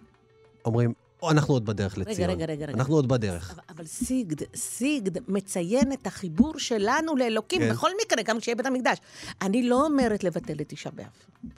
אומרים, 0.64 0.92
או, 1.22 1.30
אנחנו 1.30 1.54
עוד 1.54 1.66
בדרך 1.66 1.98
לציון. 1.98 2.30
רגע, 2.30 2.44
רגע, 2.44 2.64
רגע. 2.66 2.74
אנחנו 2.74 2.94
עוד 2.94 3.08
בדרך. 3.08 3.50
אבל, 3.50 3.60
אבל 3.76 3.84
סיגד, 3.84 4.36
סיגד 4.56 5.30
מציין 5.30 5.92
את 5.92 6.06
החיבור 6.06 6.58
שלנו 6.58 7.16
לאלוקים, 7.16 7.60
כן. 7.60 7.68
כן. 7.68 7.72
בכל 7.72 7.90
מקרה, 8.04 8.22
גם 8.22 8.40
כשיהיה 8.40 8.56
בית 8.56 8.66
המקדש. 8.66 8.98
אני 9.42 9.68
לא 9.68 9.84
אומרת 9.84 10.24
לבטל 10.24 10.60
את 10.60 10.68
תשעה 10.68 10.92
באב. 10.92 11.06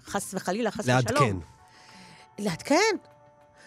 חס 0.06 0.34
וחלילה, 0.34 0.70
חס 0.70 0.80
ושלום. 0.80 0.96
לעדכן. 0.96 1.36
לעדכן. 2.38 2.96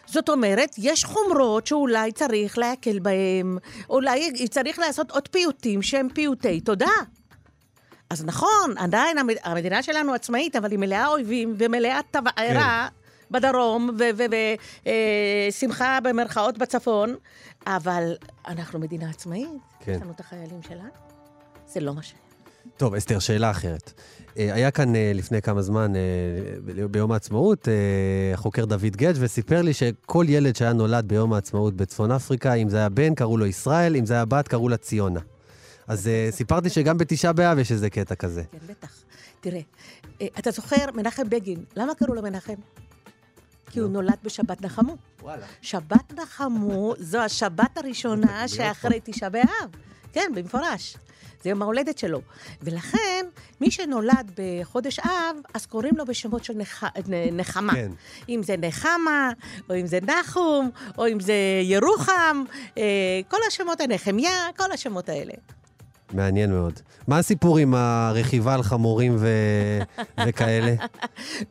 זאת 0.06 0.30
אומרת, 0.30 0.76
יש 0.78 1.06
חומרות 1.06 1.68
שאולי 1.68 2.12
צריך 2.12 2.58
להקל 2.58 3.00
בהן, 3.00 3.58
אולי 3.90 4.48
צריך 4.48 4.80
לעשות 4.80 5.12
עוד 5.12 5.28
פיוטים 5.28 5.82
שהם 5.82 6.08
פיוטי 6.14 6.60
תודה. 6.60 6.92
אז 8.10 8.26
נכון, 8.26 8.78
עדיין 8.78 9.18
המד... 9.18 9.36
המדינה 9.44 9.84
שלנו 9.84 10.14
עצמאית, 10.14 10.56
אבל 10.56 10.72
היא 10.72 10.80
מלאה 10.80 11.08
אויבים 11.08 11.56
ומלאה 11.58 12.00
תבערה 12.12 12.88
בדרום 13.32 13.90
ושמחה 15.50 16.00
במרכאות 16.04 16.58
בצפון, 16.58 17.16
אבל 17.68 18.14
אנחנו 18.48 18.80
מדינה 18.80 19.10
עצמאית, 19.10 19.50
כן. 19.80 19.92
יש 19.92 20.02
לנו 20.02 20.12
את 20.12 20.20
החיילים 20.20 20.62
שלנו. 20.68 20.90
זה 21.68 21.80
לא 21.80 21.94
מה 21.94 22.04
ש... 22.04 22.14
טוב, 22.78 22.96
אסתר, 22.96 23.20
שאלה 23.20 23.52
אחרת. 23.52 23.94
אה, 24.40 24.54
היה 24.54 24.72
כאן 24.72 24.96
אה, 24.96 25.12
לפני 25.16 25.42
כמה 25.42 25.62
זמן, 25.62 25.94
אה, 25.96 26.02
ביום 26.88 27.12
העצמאות, 27.12 27.68
החוקר 28.34 28.66
דוד 28.66 28.96
גדג' 28.96 29.14
וסיפר 29.20 29.62
לי 29.62 29.74
שכל 29.74 30.26
ילד 30.30 30.56
שהיה 30.56 30.74
נולד 30.74 31.08
ביום 31.08 31.34
העצמאות 31.34 31.74
בצפון 31.74 32.12
אפריקה, 32.12 32.54
אם 32.54 32.70
זה 32.70 32.78
היה 32.78 32.90
בן, 32.90 33.16
קראו 33.16 33.38
לו 33.38 33.46
ישראל, 33.46 33.96
אם 33.96 34.06
זה 34.06 34.14
היה 34.14 34.26
בת, 34.26 34.48
קראו 34.48 34.70
לה 34.70 34.78
ציונה. 34.78 35.20
אז 35.88 36.10
סיפרתי 36.32 36.70
שגם 36.70 36.98
בתשעה 36.98 37.34
באב 37.34 37.60
יש 37.60 37.72
איזה 37.72 37.90
קטע 37.90 38.16
כזה. 38.16 38.44
כן, 38.52 38.58
בטח. 38.68 39.04
תראה, 39.42 39.62
אה, 40.22 40.28
אתה 40.40 40.52
זוכר, 40.52 40.86
מנחם 40.96 41.30
בגין, 41.30 41.64
למה 41.76 41.96
קראו 41.96 42.14
לו 42.14 42.22
מנחם? 42.22 42.54
כי 43.72 43.80
הוא 43.80 43.90
נולד 43.90 44.18
בשבת 44.24 44.62
נחמו. 44.62 44.96
וואלה. 45.22 45.46
שבת 45.62 46.14
נחמו 46.14 46.94
זו 47.00 47.20
השבת 47.20 47.78
הראשונה 47.78 48.48
שאחרי 48.48 49.00
תשעה 49.04 49.30
באב. 49.30 49.70
כן, 50.14 50.32
במפורש. 50.36 50.98
זה 51.44 51.50
יום 51.50 51.62
ההולדת 51.62 51.98
שלו. 51.98 52.22
ולכן, 52.62 53.26
מי 53.62 53.72
שנולד 53.72 54.32
בחודש 54.38 55.00
אב, 55.00 55.36
אז 55.54 55.66
קוראים 55.66 55.98
לו 55.98 56.06
בשמות 56.06 56.44
של 56.44 56.54
נח... 56.54 56.84
נחמה. 57.32 57.74
כן. 57.74 57.92
אם 58.30 58.44
זה 58.44 58.56
נחמה, 58.58 59.32
או 59.70 59.76
אם 59.76 59.88
זה 59.88 60.00
נחום, 60.02 60.70
או 60.98 61.08
אם 61.08 61.20
זה 61.20 61.34
ירוחם, 61.64 62.44
אה, 62.78 62.84
כל 63.28 63.38
השמות 63.48 63.82
הנחמיה, 63.82 64.48
כל 64.58 64.72
השמות 64.72 65.10
האלה. 65.10 65.34
מעניין 66.14 66.52
מאוד. 66.52 66.74
מה 67.08 67.18
הסיפור 67.18 67.58
עם 67.58 67.74
הרכיבה 67.76 68.54
על 68.54 68.64
חמורים 68.64 69.16
ו... 69.20 69.28
וכאלה? 70.28 70.76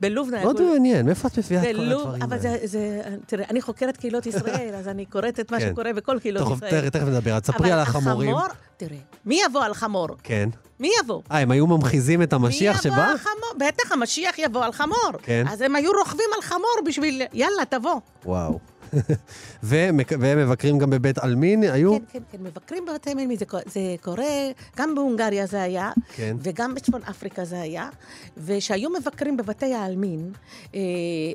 בלוב 0.00 0.30
מאוד 0.30 0.60
נהגו... 0.60 0.72
מעניין, 0.72 1.06
מאיפה 1.06 1.28
את 1.28 1.38
מביאה 1.38 1.70
את 1.70 1.76
כל 1.76 1.82
בלוב, 1.82 2.00
הדברים 2.00 2.22
אבל 2.22 2.36
האלה? 2.36 2.58
זה, 2.58 2.66
זה, 2.66 3.02
תראה, 3.26 3.44
אני 3.50 3.62
חוקרת 3.62 3.96
קהילות 3.96 4.26
ישראל, 4.26 4.74
אז 4.74 4.88
אני 4.88 5.04
קוראת 5.06 5.40
את 5.40 5.52
מה 5.52 5.60
כן. 5.60 5.70
שקורה 5.70 5.92
בכל 5.92 6.18
קהילות 6.18 6.56
ישראל. 6.56 6.88
תכף 6.90 7.06
נדבר. 7.06 7.34
אז 7.34 7.42
ספרי 7.44 7.68
אבל 7.68 7.72
על 7.72 7.80
החמורים. 7.80 8.30
החמור, 8.36 8.48
תראה, 8.76 8.98
מי 9.26 9.40
יבוא 9.46 9.64
על 9.64 9.74
חמור? 9.74 10.08
כן. 10.22 10.48
מי 10.80 10.90
יבוא? 11.02 11.22
אה, 11.30 11.38
הם 11.38 11.50
היו 11.50 11.66
ממחיזים 11.66 12.22
את 12.22 12.32
המשיח 12.32 12.76
מי 12.76 12.82
שבא? 12.82 12.92
יבוא 12.92 13.02
על 13.02 13.18
חמור? 13.18 13.68
בטח, 13.68 13.92
המשיח 13.92 14.38
יבוא 14.38 14.64
על 14.64 14.72
חמור. 14.72 15.12
כן. 15.22 15.44
אז 15.50 15.60
הם 15.60 15.76
היו 15.76 15.90
רוכבים 15.98 16.26
על 16.36 16.42
חמור 16.42 16.76
בשביל, 16.86 17.22
יאללה, 17.32 17.64
תבוא. 17.68 18.00
וואו. 18.24 18.58
ומק- 19.68 20.12
והם 20.20 20.38
מבקרים 20.38 20.78
גם 20.78 20.90
בבית 20.90 21.18
עלמין, 21.18 21.62
היו? 21.62 21.92
כן, 21.98 22.04
כן, 22.12 22.18
כן, 22.30 22.38
מבקרים 22.42 22.84
בבתי 22.86 23.10
עלמין, 23.10 23.36
זה, 23.36 23.44
זה 23.66 23.80
קורה, 24.02 24.24
גם 24.76 24.94
בהונגריה 24.94 25.46
זה 25.46 25.62
היה, 25.62 25.92
כן. 26.14 26.36
וגם 26.40 26.74
בצפון 26.74 27.02
אפריקה 27.10 27.44
זה 27.44 27.60
היה, 27.60 27.88
וכשהיו 28.36 28.90
מבקרים 28.90 29.36
בבתי 29.36 29.74
העלמין, 29.74 30.32
אה, 30.74 30.80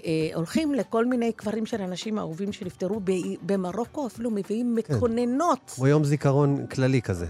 אה, 0.06 0.36
הולכים 0.36 0.74
לכל 0.74 1.06
מיני 1.06 1.32
קברים 1.32 1.66
של 1.66 1.82
אנשים 1.82 2.20
אהובים 2.20 2.52
שנפטרו 2.54 3.02
במרוקו, 3.42 4.08
אפילו 4.08 4.32
מביאים 4.32 4.78
כן. 4.84 4.96
מקוננות. 4.96 5.72
כמו 5.76 5.88
יום 5.88 6.04
זיכרון 6.04 6.66
כללי 6.68 7.02
כזה. 7.02 7.26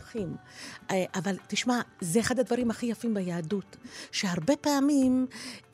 אה, 0.92 1.04
אבל 1.16 1.36
תשמע, 1.48 1.82
זה 2.02 2.20
אחד 2.20 2.40
הדברים 2.40 2.70
הכי 2.72 2.86
יפים 2.86 3.14
ביהדות, 3.14 3.78
שהרבה 4.12 4.56
פעמים 4.56 5.26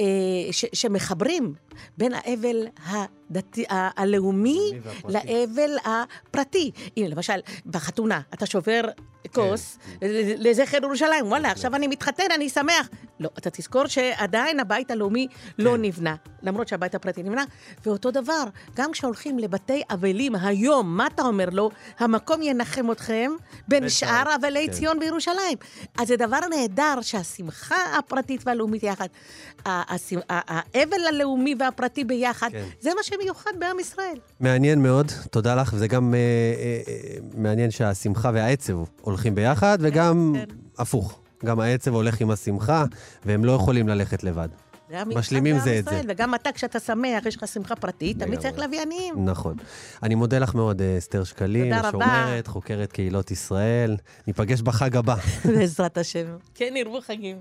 אה, 0.01 0.05
ש, 0.51 0.65
שמחברים 0.73 1.53
בין 1.97 2.11
האבל 2.13 2.67
הדתי, 2.85 3.65
הלאומי. 3.69 4.71
לאבל 5.09 5.71
הפרטי. 5.85 6.71
הנה, 6.97 7.07
למשל, 7.07 7.39
בחתונה, 7.65 8.21
אתה 8.33 8.45
שובר 8.45 8.81
כוס 9.33 9.77
ל- 10.01 10.49
לזכר 10.49 10.77
ירושלים, 10.83 11.25
וואלה, 11.27 11.51
עכשיו 11.51 11.75
אני 11.75 11.87
מתחתן, 11.87 12.23
אני 12.35 12.49
שמח. 12.49 12.89
לא, 13.19 13.29
אתה 13.37 13.49
תזכור 13.49 13.87
שעדיין 13.87 14.59
הבית 14.59 14.91
הלאומי 14.91 15.27
לא 15.57 15.77
נבנה, 15.77 16.15
למרות 16.43 16.67
שהבית 16.67 16.95
הפרטי 16.95 17.23
נבנה. 17.23 17.43
ואותו 17.85 18.11
דבר, 18.11 18.43
גם 18.75 18.91
כשהולכים 18.91 19.39
לבתי 19.39 19.81
אבלים 19.93 20.35
היום, 20.35 20.97
מה 20.97 21.07
אתה 21.07 21.21
אומר 21.21 21.49
לו? 21.51 21.69
המקום 21.99 22.41
ינחם 22.41 22.91
אתכם 22.91 23.31
בין 23.67 23.89
שאר 23.89 24.35
אבלי 24.35 24.67
כן. 24.67 24.73
בירושלים. 24.99 25.57
אז 25.99 26.07
זה 26.07 26.15
דבר 26.15 26.39
נהדר 26.49 27.01
שהשמחה 27.01 27.97
הפרטית 27.99 28.41
והלאומית 28.45 28.83
יחד, 28.83 29.07
האבל 29.65 31.07
הלאומי 31.09 31.55
והפרטי 31.59 32.03
ביחד, 32.03 32.49
כן. 32.51 32.63
זה 32.79 32.89
מה 32.95 33.03
שמיוחד 33.03 33.51
בעם 33.59 33.79
ישראל. 33.79 34.17
מעניין 34.39 34.83
מאוד, 34.83 35.11
תודה 35.31 35.55
לך, 35.55 35.73
וזה 35.73 35.87
גם 35.87 36.13
אה, 36.13 36.19
אה, 36.19 36.81
אה, 36.87 37.17
מעניין 37.33 37.71
שהשמחה 37.71 38.31
והעצב 38.33 38.73
הולכים 39.01 39.35
ביחד, 39.35 39.77
וגם 39.81 40.35
כן. 40.35 40.55
הפוך. 40.77 41.19
גם 41.45 41.59
העצב 41.59 41.93
הולך 41.93 42.21
עם 42.21 42.31
השמחה, 42.31 42.85
והם 43.25 43.45
לא 43.45 43.51
יכולים 43.51 43.87
ללכת 43.87 44.23
לבד. 44.23 44.47
משלימים 45.05 45.60
זה 45.60 45.79
את 45.79 45.86
זה. 45.86 46.01
וגם 46.08 46.36
אתה, 46.36 46.51
כשאתה 46.51 46.79
שמח, 46.79 47.25
יש 47.25 47.36
לך 47.36 47.48
שמחה 47.48 47.75
פרטית, 47.75 48.19
תמיד. 48.19 48.39
צריך 48.39 48.60
להביא 48.60 48.81
עניים. 48.81 49.25
נכון. 49.25 49.55
אני 50.03 50.15
מודה 50.15 50.39
לך 50.39 50.55
מאוד, 50.55 50.81
אה, 50.81 50.98
אסתר 50.98 51.24
שקלים, 51.24 51.75
תודה 51.75 51.89
רבה. 51.89 52.05
שומרת, 52.05 52.48
חוקרת 52.48 52.91
קהילות 52.91 53.31
ישראל. 53.31 53.98
ניפגש 54.27 54.62
בחג 54.62 54.98
הבא. 54.98 55.15
בעזרת 55.55 55.98
השם. 55.98 56.25
כן, 56.55 56.74
ירבו 56.77 57.01
חגים. 57.01 57.38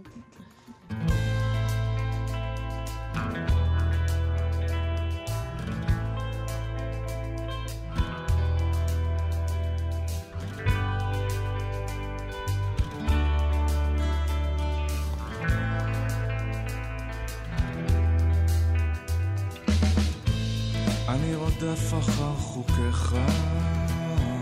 אחר 22.59 22.91
חוקיך 22.91 23.15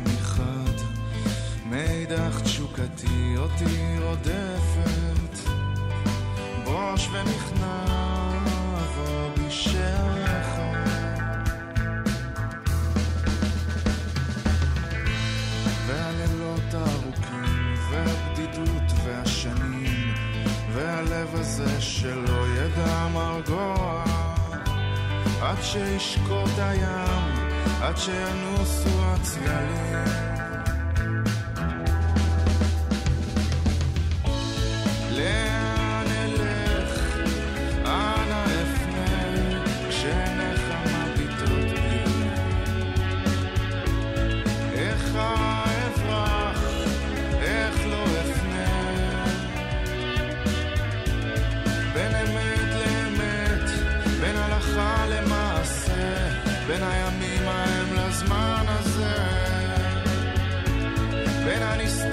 מחד, 0.04 0.76
מאידך 1.66 2.40
תשוקתי 2.44 3.34
אותי 3.36 3.98
רודפת, 4.02 5.48
בוש 6.64 7.08
ונכנע 7.08 7.84
בשערך. 9.38 10.58
והלילות 15.86 16.74
הארוכים, 16.74 17.74
והבדידות 17.90 18.92
והשנים, 19.04 20.14
והלב 20.72 21.34
הזה 21.34 21.80
שלא 21.80 22.46
ידע 22.48 23.08
מרגוע. 23.14 24.04
עד 25.42 25.62
שישקוט 25.62 26.58
הים, 26.58 27.45
עד 27.81 27.97
שינוסו 27.97 28.89
הצללים. 29.03 30.34
בין 56.66 56.82
הימים 56.82 57.48
ההם 57.48 57.94
לזמן 57.94 58.64
הזה. 58.68 59.14
בין 61.44 61.62
הנסתר 61.62 62.05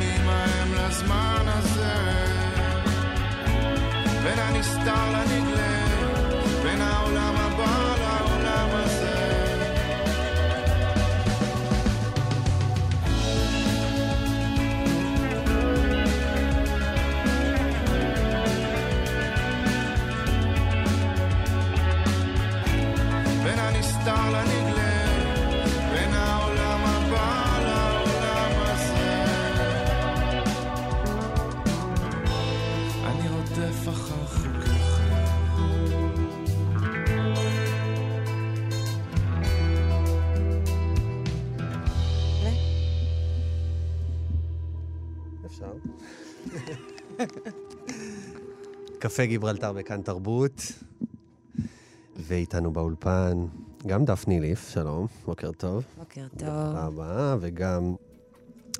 הימים 0.00 0.28
ההם 0.28 0.74
לזמן 0.74 1.44
הזה. 1.46 1.94
בין 4.22 4.38
הנסתר 4.38 5.10
לנגלה, 5.12 5.86
בין 6.62 6.82
העולם 6.82 7.36
קפה 48.98 49.24
גיברלטר 49.26 49.72
בכאן 49.72 50.02
תרבות, 50.02 50.62
ואיתנו 52.16 52.72
באולפן 52.72 53.46
גם 53.86 54.04
דפני 54.04 54.40
ליף, 54.40 54.70
שלום, 54.74 55.06
בוקר 55.26 55.52
טוב. 55.52 55.84
בוקר 55.98 56.26
טוב. 56.38 56.48
ברוכה 56.48 56.82
הבאה, 56.86 57.36
וגם 57.40 57.94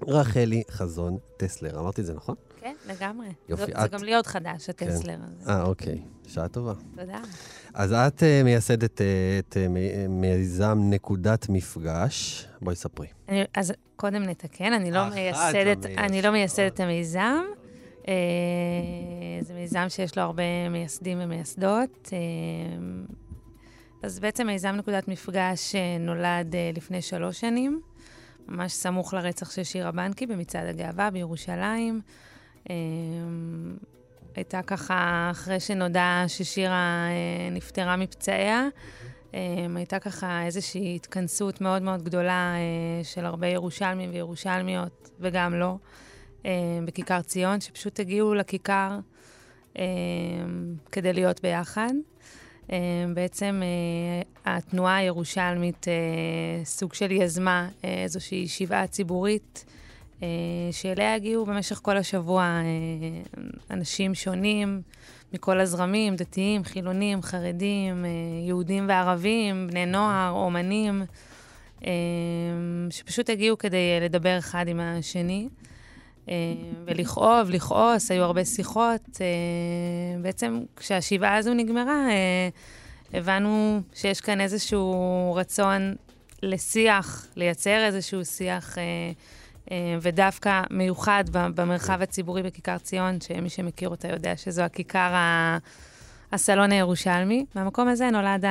רחלי 0.09 0.63
חזון 0.71 1.17
טסלר. 1.37 1.79
אמרתי 1.81 2.01
את 2.01 2.07
זה 2.07 2.15
נכון? 2.15 2.35
כן, 2.61 2.75
לגמרי. 2.89 3.27
יופי, 3.49 3.67
זה, 3.67 3.73
זה 3.79 3.85
את- 3.85 3.91
גם 3.93 4.03
לי 4.03 4.15
עוד 4.15 4.27
חדש, 4.27 4.71
הטסלר 4.71 5.19
הזה. 5.23 5.51
אה, 5.53 5.63
אוקיי. 5.63 6.01
שעה 6.27 6.49
טובה. 6.49 6.73
תודה. 6.97 7.21
אז 7.75 7.93
את 7.93 8.23
אה, 8.23 8.43
מייסדת 8.45 9.01
אה, 9.01 9.07
את 9.39 9.57
מ- 9.71 10.21
מיזם 10.21 10.79
נקודת 10.91 11.49
מפגש. 11.49 12.47
בואי 12.63 12.77
ספרי. 12.77 13.07
אני, 13.29 13.45
אז 13.55 13.73
קודם 13.97 14.23
נתקן, 14.23 14.73
אני 14.73 14.91
לא 14.91 15.09
מייסדת. 15.09 15.87
אני 15.87 16.23
לא 16.23 16.31
מייסדת 16.31 16.75
את 16.75 16.81
המיזם. 16.81 17.43
אה, 18.09 18.15
זה 19.41 19.55
מיזם 19.55 19.87
שיש 19.89 20.19
לו 20.19 20.23
הרבה 20.23 20.69
מייסדים 20.71 21.19
ומייסדות. 21.21 22.09
אה, 22.13 22.19
אז 24.03 24.21
בעצם 24.21 24.47
מיזם 24.47 24.77
נקודת 24.77 25.09
מפגש 25.09 25.75
אה, 25.75 25.97
נולד 26.01 26.55
לפני 26.75 27.03
שלוש 27.03 27.41
שנים, 27.41 27.81
ממש 28.49 28.73
סמוך 28.73 29.15
לרצח 29.15 29.51
של 29.51 29.65
שירה 29.65 29.93
בנקי 29.93 30.27
במצעד 30.27 30.67
הגאווה 30.67 31.11
בירושלים. 31.11 32.01
הייתה 34.35 34.63
ככה, 34.63 35.29
אחרי 35.31 35.61
שנודע 35.61 36.25
ששירה 36.29 37.09
נפטרה 37.53 37.97
מפצעיה, 37.97 38.69
הייתה 39.77 39.99
ככה 39.99 40.43
איזושהי 40.47 40.97
התכנסות 40.97 41.61
מאוד 41.61 41.83
מאוד 41.83 42.03
גדולה 42.03 42.55
של 43.03 43.25
הרבה 43.27 43.47
ירושלמים 43.47 44.11
וירושלמיות, 44.11 45.11
וגם 45.21 45.55
לא, 45.55 45.77
בכיכר 46.85 47.23
ציון, 47.23 47.61
שפשוט 47.61 48.01
הגיעו 48.01 48.35
לכיכר 48.35 48.99
אה, 49.79 49.85
כדי 50.93 51.13
להיות 51.13 51.43
ביחד. 51.43 51.93
אה, 52.73 52.79
בעצם 53.15 53.63
אה, 53.63 54.57
התנועה 54.57 54.97
הירושלמית 54.97 55.89
אה, 55.89 56.65
סוג 56.65 56.95
של 56.95 57.11
יזמה 57.13 57.69
אה, 57.85 58.03
איזושהי 58.03 58.49
שבעה 58.49 58.87
ציבורית, 58.87 59.65
אה, 60.23 60.29
שאליה 60.73 61.15
הגיעו 61.15 61.47
במשך 61.47 61.81
כל 61.83 61.97
השבוע 61.97 62.43
אה, 62.43 62.63
אנשים 63.71 64.15
שונים 64.15 64.83
מכל 65.33 65.61
הזרמים, 65.61 66.17
דתיים, 66.17 66.65
חילונים, 66.65 67.23
חרדים, 67.23 68.05
אה, 68.05 68.11
יהודים 68.47 68.89
וערבים, 68.89 69.67
בני 69.71 69.87
נוער, 69.87 70.31
אומנים, 70.31 71.03
אה, 71.87 71.91
שפשוט 72.91 73.31
הגיעו 73.31 73.59
כדי 73.59 73.77
אה, 73.77 74.05
לדבר 74.05 74.39
אחד 74.39 74.69
עם 74.69 74.81
השני. 74.81 75.49
אה, 76.29 76.35
ולכאוב, 76.85 77.51
לכעוס, 77.51 78.11
היו 78.11 78.25
הרבה 78.25 78.45
שיחות. 78.45 79.21
אה, 79.21 80.21
בעצם 80.23 80.61
כשהשבעה 80.77 81.37
הזו 81.37 81.55
נגמרה, 81.55 82.09
אה, 82.11 82.49
הבנו 83.13 83.81
שיש 83.95 84.21
כאן 84.21 84.41
איזשהו 84.41 85.35
רצון 85.37 85.95
לשיח, 86.43 87.27
לייצר 87.37 87.85
איזשהו 87.85 88.25
שיח, 88.25 88.79
ודווקא 90.01 90.63
מיוחד 90.71 91.25
במרחב 91.33 92.03
הציבורי 92.03 92.43
בכיכר 92.43 92.79
ציון, 92.79 93.21
שמי 93.21 93.49
שמכיר 93.49 93.89
אותה 93.89 94.09
יודע 94.09 94.37
שזו 94.37 94.63
הכיכר, 94.63 95.15
הסלון 96.33 96.73
הירושלמי. 96.73 97.47
מהמקום 97.55 97.89
הזה 97.89 98.11
נולד 98.11 98.45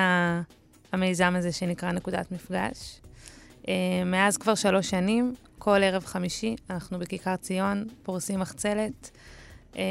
המיזם 0.92 1.34
הזה 1.38 1.52
שנקרא 1.52 1.92
נקודת 1.92 2.32
מפגש. 2.32 3.02
מאז 4.06 4.38
כבר 4.38 4.56
שלוש 4.56 4.90
שנים, 4.90 5.34
כל 5.66 5.84
ערב 5.84 6.06
חמישי, 6.06 6.56
אנחנו 6.70 7.00
בכיכר 7.00 7.36
ציון, 7.36 7.86
פורסים 8.04 8.40
מחצלת, 8.40 9.12
אה, 9.76 9.82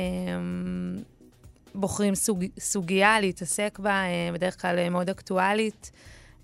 בוחרים 1.74 2.14
סוג, 2.14 2.44
סוגיה 2.60 3.20
להתעסק 3.20 3.78
בה, 3.78 3.90
אה, 3.90 4.30
בדרך 4.32 4.62
כלל 4.62 4.78
אה, 4.78 4.90
מאוד 4.90 5.10
אקטואלית, 5.10 5.90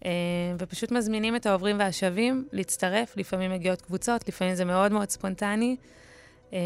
אה, 0.04 0.10
ופשוט 0.58 0.92
מזמינים 0.92 1.36
את 1.36 1.46
העוברים 1.46 1.78
והשבים 1.78 2.44
להצטרף, 2.52 3.16
לפעמים 3.16 3.50
מגיעות 3.50 3.82
קבוצות, 3.82 4.28
לפעמים 4.28 4.54
זה 4.54 4.64
מאוד 4.64 4.92
מאוד 4.92 5.10
ספונטני. 5.10 5.76
אה, 6.52 6.58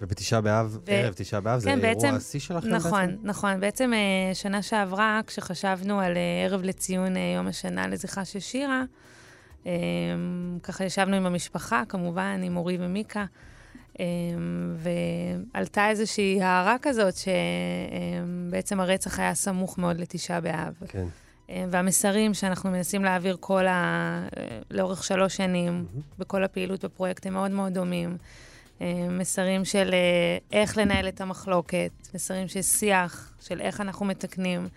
ובתשעה 0.00 0.40
באב, 0.40 0.78
ו- 0.86 0.90
ערב 0.90 1.14
תשעה 1.16 1.40
באב, 1.40 1.58
זה 1.60 1.70
כן, 1.70 1.78
אירוע 1.84 1.94
בעצם- 1.94 2.14
השיא 2.14 2.40
שלכם 2.40 2.68
נכון, 2.68 3.06
בעצם? 3.06 3.20
נכון. 3.22 3.60
בעצם 3.60 3.92
אה, 3.92 4.34
שנה 4.34 4.62
שעברה, 4.62 5.20
כשחשבנו 5.26 6.00
על 6.00 6.12
ערב 6.44 6.62
לציון 6.62 7.14
יום 7.36 7.46
השנה 7.46 7.88
לזכרה 7.88 8.24
של 8.24 8.40
שירה, 8.40 8.82
ככה 10.62 10.84
ישבנו 10.84 11.16
עם 11.16 11.26
המשפחה, 11.26 11.82
כמובן, 11.88 12.40
עם 12.44 12.56
אורי 12.56 12.76
ומיקה, 12.80 13.24
אה, 14.00 14.04
ועלתה 15.54 15.88
איזושהי 15.88 16.42
הערה 16.42 16.76
כזאת, 16.82 17.14
שבעצם 17.16 18.80
הרצח 18.80 19.18
היה 19.18 19.34
סמוך 19.34 19.78
מאוד 19.78 20.00
לתשעה 20.00 20.40
באב. 20.40 20.74
כן. 20.88 21.06
והמסרים 21.70 22.34
שאנחנו 22.34 22.70
מנסים 22.70 23.04
להעביר 23.04 23.36
כל 23.40 23.66
ה... 23.66 24.28
לאורך 24.70 25.04
שלוש 25.04 25.36
שנים, 25.36 25.86
בכל 26.18 26.44
הפעילות 26.44 26.84
בפרויקט, 26.84 27.26
הם 27.26 27.32
מאוד 27.32 27.50
מאוד 27.50 27.72
דומים. 27.72 28.16
מסרים 29.10 29.64
של 29.64 29.90
אה, 29.94 30.38
איך 30.52 30.78
לנהל 30.78 31.08
את 31.08 31.20
המחלוקת, 31.20 31.90
מסרים 32.14 32.48
של 32.48 32.62
שיח, 32.62 33.32
של 33.40 33.60
איך 33.60 33.80
אנחנו 33.80 34.06
מתקנים. 34.06 34.68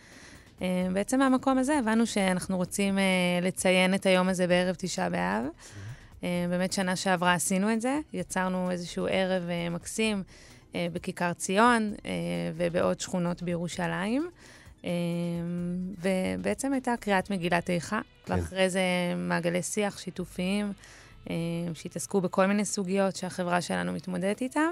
אה, 0.62 0.88
בעצם 0.94 1.20
מהמקום 1.20 1.58
הזה 1.58 1.78
הבנו 1.78 2.06
שאנחנו 2.06 2.58
רוצים 2.58 3.00
אה, 3.00 3.04
לציין 3.42 3.94
את 3.94 4.06
היום 4.06 4.30
הזה 4.30 4.48
בערב 4.48 4.76
תשעה 4.78 5.10
באב. 5.10 5.44
אה, 6.24 6.46
באמת 6.50 6.74
שנה 6.74 6.96
שעברה 6.96 7.34
עשינו 7.34 7.74
את 7.74 7.82
זה, 7.82 8.00
יצרנו 8.14 8.72
איזשהו 8.72 9.08
ערב 9.10 9.44
מקסים 9.72 10.24
בכיכר 10.76 11.34
ציון 11.34 11.94
ובעוד 12.56 13.00
שכונות 13.00 13.44
בירושלים. 13.44 14.30
ובעצם 16.02 16.74
הייתה 16.74 16.94
קריאת 17.00 17.30
מגילת 17.30 17.70
איכה, 17.70 18.02
כן. 18.26 18.34
ואחרי 18.34 18.70
זה 18.70 18.82
מעגלי 19.18 19.64
שיח 19.64 19.98
שיתופיים, 19.98 20.74
שהתעסקו 21.74 22.22
בכל 22.22 22.46
מיני 22.46 22.66
סוגיות 22.66 23.16
שהחברה 23.16 23.62
שלנו 23.62 23.94
מתמודדת 23.94 24.42
איתן, 24.42 24.72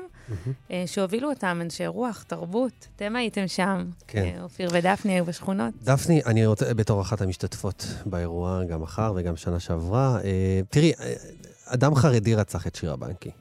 אה, 0.72 0.84
שהובילו 0.86 1.30
אותם 1.30 1.60
אנשי 1.62 1.88
רוח, 1.88 2.24
תרבות. 2.28 2.88
אתם 2.96 3.16
הייתם 3.16 3.48
שם. 3.48 3.86
כן. 4.08 4.34
אה, 4.38 4.44
אופיר 4.44 4.70
ודפני 4.74 5.14
היו 5.14 5.26
בשכונות. 5.26 5.74
דפני, 5.84 6.22
אני 6.26 6.46
רוצה, 6.46 6.74
בתור 6.74 7.02
אחת 7.02 7.22
המשתתפות 7.22 7.86
באירוע, 8.06 8.64
גם 8.64 8.82
מחר 8.82 9.14
וגם 9.16 9.36
שנה 9.36 9.60
שעברה, 9.60 10.20
אה, 10.24 10.62
תראי, 10.70 10.92
אה, 11.00 11.14
אדם 11.66 11.96
חרדי 11.96 12.36
רצח 12.36 12.68
את 12.68 12.76
שירה 12.76 12.96
בנקי. 12.96 13.32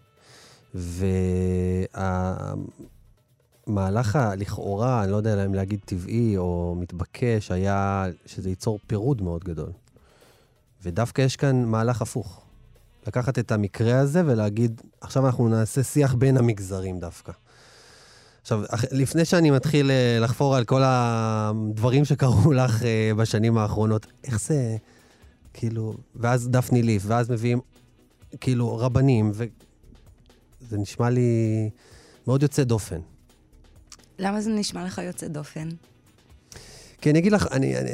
והמהלך 3.66 4.16
הלכאורה, 4.16 5.02
אני 5.02 5.12
לא 5.12 5.16
יודע 5.16 5.44
אם 5.44 5.54
להגיד 5.54 5.80
טבעי 5.84 6.36
או 6.36 6.76
מתבקש, 6.78 7.50
היה 7.50 8.06
שזה 8.26 8.48
ייצור 8.48 8.78
פירוד 8.86 9.22
מאוד 9.22 9.44
גדול. 9.44 9.70
ודווקא 10.82 11.22
יש 11.22 11.36
כאן 11.36 11.64
מהלך 11.64 12.02
הפוך. 12.02 12.45
לקחת 13.06 13.38
את 13.38 13.52
המקרה 13.52 13.98
הזה 13.98 14.22
ולהגיד, 14.26 14.80
עכשיו 15.00 15.26
אנחנו 15.26 15.48
נעשה 15.48 15.82
שיח 15.82 16.14
בין 16.14 16.36
המגזרים 16.36 17.00
דווקא. 17.00 17.32
עכשיו, 18.42 18.62
לפני 18.92 19.24
שאני 19.24 19.50
מתחיל 19.50 19.90
אה, 19.90 20.18
לחפור 20.20 20.56
על 20.56 20.64
כל 20.64 20.82
הדברים 20.84 22.04
שקרו 22.04 22.52
לך 22.60 22.82
אה, 22.82 23.10
בשנים 23.16 23.58
האחרונות, 23.58 24.06
איך 24.24 24.40
זה, 24.40 24.76
כאילו, 25.52 25.94
ואז 26.16 26.48
דפני 26.48 26.82
ליף, 26.82 27.02
ואז 27.06 27.30
מביאים, 27.30 27.60
כאילו, 28.40 28.76
רבנים, 28.76 29.32
וזה 29.34 30.78
נשמע 30.78 31.10
לי 31.10 31.70
מאוד 32.26 32.42
יוצא 32.42 32.64
דופן. 32.64 33.00
למה 34.18 34.40
זה 34.40 34.50
נשמע 34.50 34.84
לך 34.84 34.98
יוצא 34.98 35.28
דופן? 35.28 35.68
כי 37.00 37.10
אני 37.10 37.18
אגיד 37.18 37.32
לך, 37.32 37.46
אני... 37.52 37.78
אני 37.78 37.90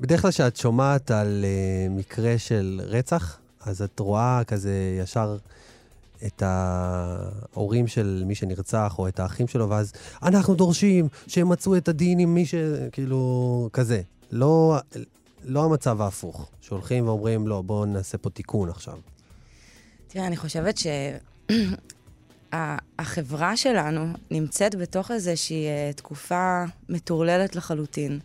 בדרך 0.00 0.22
כלל 0.22 0.30
כשאת 0.30 0.56
שומעת 0.56 1.10
על 1.10 1.44
uh, 1.44 1.92
מקרה 1.92 2.38
של 2.38 2.80
רצח, 2.84 3.38
אז 3.60 3.82
את 3.82 3.98
רואה 3.98 4.42
כזה 4.46 4.98
ישר 5.02 5.36
את 6.26 6.42
ההורים 6.46 7.86
של 7.86 8.22
מי 8.26 8.34
שנרצח, 8.34 8.94
או 8.98 9.08
את 9.08 9.20
האחים 9.20 9.48
שלו, 9.48 9.68
ואז 9.68 9.92
אנחנו 10.22 10.54
דורשים 10.54 11.08
שהם 11.26 11.48
מצאו 11.48 11.76
את 11.76 11.88
הדין 11.88 12.18
עם 12.18 12.34
מי 12.34 12.46
ש... 12.46 12.54
כאילו, 12.92 13.68
כזה. 13.72 14.02
לא, 14.30 14.78
לא 15.44 15.64
המצב 15.64 16.00
ההפוך, 16.00 16.50
שהולכים 16.60 17.08
ואומרים, 17.08 17.48
לא, 17.48 17.62
בואו 17.62 17.84
נעשה 17.84 18.18
פה 18.18 18.30
תיקון 18.30 18.68
עכשיו. 18.68 18.98
תראה, 20.08 20.26
אני 20.26 20.36
חושבת 20.36 20.78
שהחברה 22.52 23.56
שלנו 23.62 24.06
נמצאת 24.30 24.74
בתוך 24.74 25.10
איזושהי 25.10 25.66
אה, 25.66 25.90
תקופה 25.96 26.64
מטורללת 26.88 27.56
לחלוטין, 27.56 28.18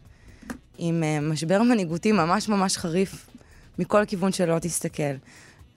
עם 0.78 1.04
אה, 1.04 1.20
משבר 1.22 1.64
מנהיגותי 1.64 2.12
ממש 2.12 2.50
ממש 2.50 2.78
חריף 2.78 3.28
מכל 3.80 4.06
כיוון 4.06 4.32
שלא 4.32 4.60
תסתכל. 4.60 5.14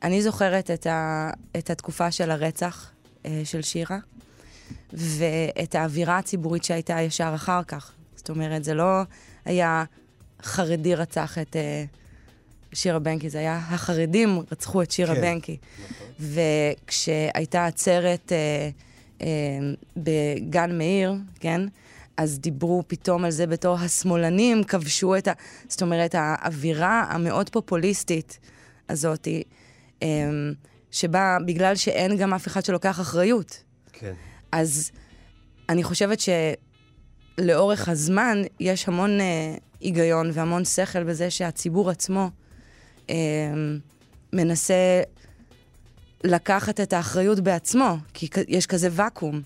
אני 0.03 0.23
זוכרת 0.23 0.71
את, 0.71 0.87
ה, 0.87 1.31
את 1.59 1.71
התקופה 1.71 2.11
של 2.11 2.31
הרצח 2.31 2.91
אה, 3.27 3.43
של 3.45 3.63
שירה, 3.63 3.99
ואת 4.93 5.75
האווירה 5.75 6.19
הציבורית 6.19 6.65
שהייתה 6.65 7.01
ישר 7.01 7.33
אחר 7.35 7.63
כך. 7.63 7.93
זאת 8.17 8.31
אומרת, 8.31 8.65
זה 8.65 8.75
לא 8.75 9.03
היה 9.45 9.85
חרדי 10.43 10.95
רצח 10.95 11.39
את 11.39 11.57
אה, 11.57 11.85
שירה 12.73 12.99
בנקי, 12.99 13.31
זה 13.31 13.39
היה 13.39 13.57
החרדים 13.57 14.39
רצחו 14.53 14.83
את 14.83 14.91
שירה 14.91 15.15
כן. 15.15 15.21
בנקי. 15.21 15.57
וכשהייתה 16.21 17.67
עצרת 17.67 18.33
אה, 18.33 18.71
אה, 19.23 19.59
בגן 19.97 20.79
מאיר, 20.79 21.15
כן? 21.41 21.61
אז 22.17 22.39
דיברו 22.39 22.83
פתאום 22.87 23.25
על 23.25 23.31
זה 23.31 23.47
בתור 23.47 23.77
השמאלנים 23.79 24.65
כבשו 24.65 25.17
את 25.17 25.29
ה... 25.29 25.33
זאת 25.69 25.83
אומרת, 25.83 26.15
האווירה 26.19 27.07
המאוד 27.09 27.51
פופוליסטית 27.51 28.39
הזאתי, 28.89 29.43
אה, 30.03 30.09
שבה 30.91 31.39
בגלל 31.47 31.75
שאין 31.75 32.17
גם 32.17 32.35
אף 32.35 32.47
אחד 32.47 32.65
שלוקח 32.65 33.01
אחריות, 33.01 33.63
כן. 33.93 34.13
אז 34.53 34.91
אני 35.69 35.83
חושבת 35.85 36.19
שלאורך 37.39 37.89
הזמן 37.89 38.43
יש 38.61 38.89
המון 38.89 39.21
אה, 39.21 39.55
היגיון 39.81 40.31
והמון 40.33 40.65
שכל 40.65 41.05
בזה 41.05 41.31
שהציבור 41.31 41.91
עצמו 41.91 42.31
אה, 43.11 43.15
מנסה 44.33 45.03
לקחת 46.25 46.81
את 46.81 46.93
האחריות 46.93 47.41
בעצמו, 47.41 47.97
כי 48.15 48.29
יש 48.49 48.67
כזה 48.67 48.89
ואקום. 48.93 49.43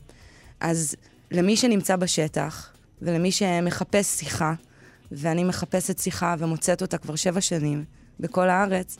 אז 0.60 0.96
למי 1.30 1.56
שנמצא 1.56 1.96
בשטח 1.96 2.72
ולמי 3.02 3.32
שמחפש 3.32 4.06
שיחה, 4.06 4.54
ואני 5.12 5.44
מחפשת 5.44 5.98
שיחה 5.98 6.34
ומוצאת 6.38 6.82
אותה 6.82 6.98
כבר 6.98 7.16
שבע 7.16 7.40
שנים 7.40 7.84
בכל 8.20 8.48
הארץ, 8.48 8.96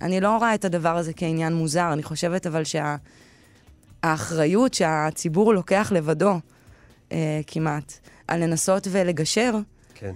אני 0.00 0.20
לא 0.20 0.36
רואה 0.36 0.54
את 0.54 0.64
הדבר 0.64 0.96
הזה 0.96 1.12
כעניין 1.16 1.54
מוזר. 1.54 1.92
אני 1.92 2.02
חושבת 2.02 2.46
אבל 2.46 2.64
שה... 2.64 2.96
האחריות 4.02 4.74
שהציבור 4.74 5.54
לוקח 5.54 5.92
לבדו, 5.94 6.40
אה, 7.12 7.40
כמעט, 7.46 7.98
על 8.28 8.42
לנסות 8.42 8.88
ולגשר, 8.90 9.54
כן. 9.94 10.12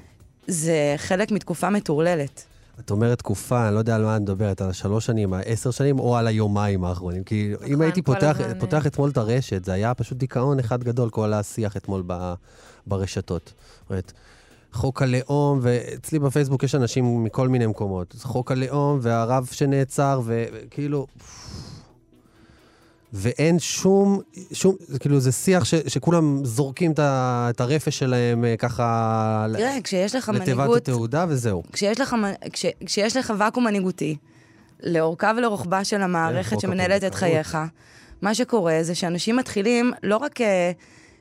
זה 0.46 0.94
חלק 0.96 1.30
מתקופה 1.30 1.70
מטורללת. 1.70 2.44
את 2.80 2.90
אומרת 2.90 3.18
תקופה, 3.18 3.66
אני 3.66 3.74
לא 3.74 3.78
יודע 3.78 3.96
על 3.96 4.04
מה 4.04 4.16
את 4.16 4.20
מדברת, 4.20 4.60
על 4.60 4.70
השלוש 4.70 5.06
שנים, 5.06 5.32
העשר 5.32 5.70
שנים, 5.70 5.98
או 5.98 6.16
על 6.16 6.26
היומיים 6.26 6.84
האחרונים. 6.84 7.24
כי 7.24 7.54
אם 7.66 7.72
נכון, 7.72 7.82
הייתי 7.82 8.02
כל 8.02 8.14
פותח, 8.14 8.36
הזמן, 8.40 8.58
פותח 8.58 8.86
אתמול 8.86 9.10
את 9.10 9.16
הרשת, 9.16 9.64
זה 9.64 9.72
היה 9.72 9.94
פשוט 9.94 10.18
דיכאון 10.18 10.58
אחד 10.58 10.84
גדול, 10.84 11.10
כל 11.10 11.32
השיח 11.32 11.76
אתמול 11.76 12.02
ב, 12.06 12.34
ברשתות. 12.86 13.52
אומרת, 13.90 14.12
חוק 14.72 15.02
הלאום, 15.02 15.58
ואצלי 15.62 16.18
בפייסבוק 16.18 16.62
יש 16.62 16.74
אנשים 16.74 17.24
מכל 17.24 17.48
מיני 17.48 17.66
מקומות. 17.66 18.14
חוק 18.22 18.52
הלאום, 18.52 18.98
והרב 19.02 19.48
שנעצר, 19.52 20.20
וכאילו... 20.24 21.06
ואין 23.12 23.58
שום, 23.58 24.20
שום, 24.52 24.76
זה 24.78 24.98
כאילו 24.98 25.20
זה 25.20 25.32
שיח 25.32 25.64
ש, 25.64 25.74
שכולם 25.74 26.44
זורקים 26.44 26.92
את, 26.92 26.98
ה, 26.98 27.46
את 27.50 27.60
הרפש 27.60 27.98
שלהם 27.98 28.44
אה, 28.44 28.56
ככה 28.56 29.46
תראה, 29.52 29.76
כשיש 29.84 30.14
לך 30.14 30.28
לתיבת 30.28 30.48
מנהיגות, 30.48 30.76
התעודה 30.76 31.26
וזהו. 31.28 31.62
כשיש 31.72 32.00
לך, 32.00 32.16
כש, 32.52 32.66
כשיש 32.86 33.16
לך 33.16 33.32
ואקום 33.38 33.64
מנהיגותי, 33.64 34.16
לאורכה 34.82 35.32
ולרוחבה 35.36 35.84
של 35.84 36.02
המערכת 36.02 36.60
שמנהלת 36.60 37.04
את. 37.04 37.14
חייך, 37.14 37.58
מה 38.22 38.34
שקורה 38.34 38.78
זה 38.82 38.94
שאנשים 38.94 39.36
מתחילים 39.36 39.92
לא 40.02 40.16
רק 40.16 40.40
אה, 40.40 40.72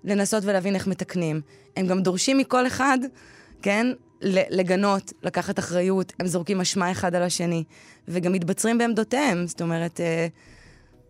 לנסות 0.04 0.44
ולהבין 0.46 0.76
איך 0.76 0.88
מתקנים, 0.88 1.42
הם 1.78 1.88
גם 1.88 2.02
דורשים 2.02 2.38
מכל 2.38 2.68
אחד, 2.68 2.98
כן, 3.62 3.88
לגנות, 4.22 5.14
לקחת 5.24 5.60
אחריות, 5.60 6.14
הם 6.20 6.28
זורקים 6.28 6.62
אשמה 6.62 6.92
אחד 6.92 7.16
על 7.16 7.24
השני, 7.24 7.64
וגם 8.08 8.32
מתבצרים 8.32 8.78
בעמדותיהם, 8.78 9.48
זאת 9.48 9.62
אומרת, 9.62 10.02
אה, 10.02 10.28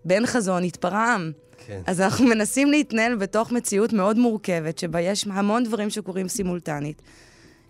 באין 0.05 0.25
חזון 0.25 0.63
התפרע 0.63 1.13
עם. 1.13 1.31
כן. 1.65 1.81
אז 1.86 2.01
אנחנו 2.01 2.25
מנסים 2.36 2.71
להתנהל 2.71 3.15
בתוך 3.15 3.51
מציאות 3.51 3.93
מאוד 3.93 4.17
מורכבת, 4.17 4.77
שבה 4.77 5.01
יש 5.01 5.27
המון 5.27 5.63
דברים 5.63 5.89
שקורים 5.89 6.27
סימולטנית. 6.27 7.01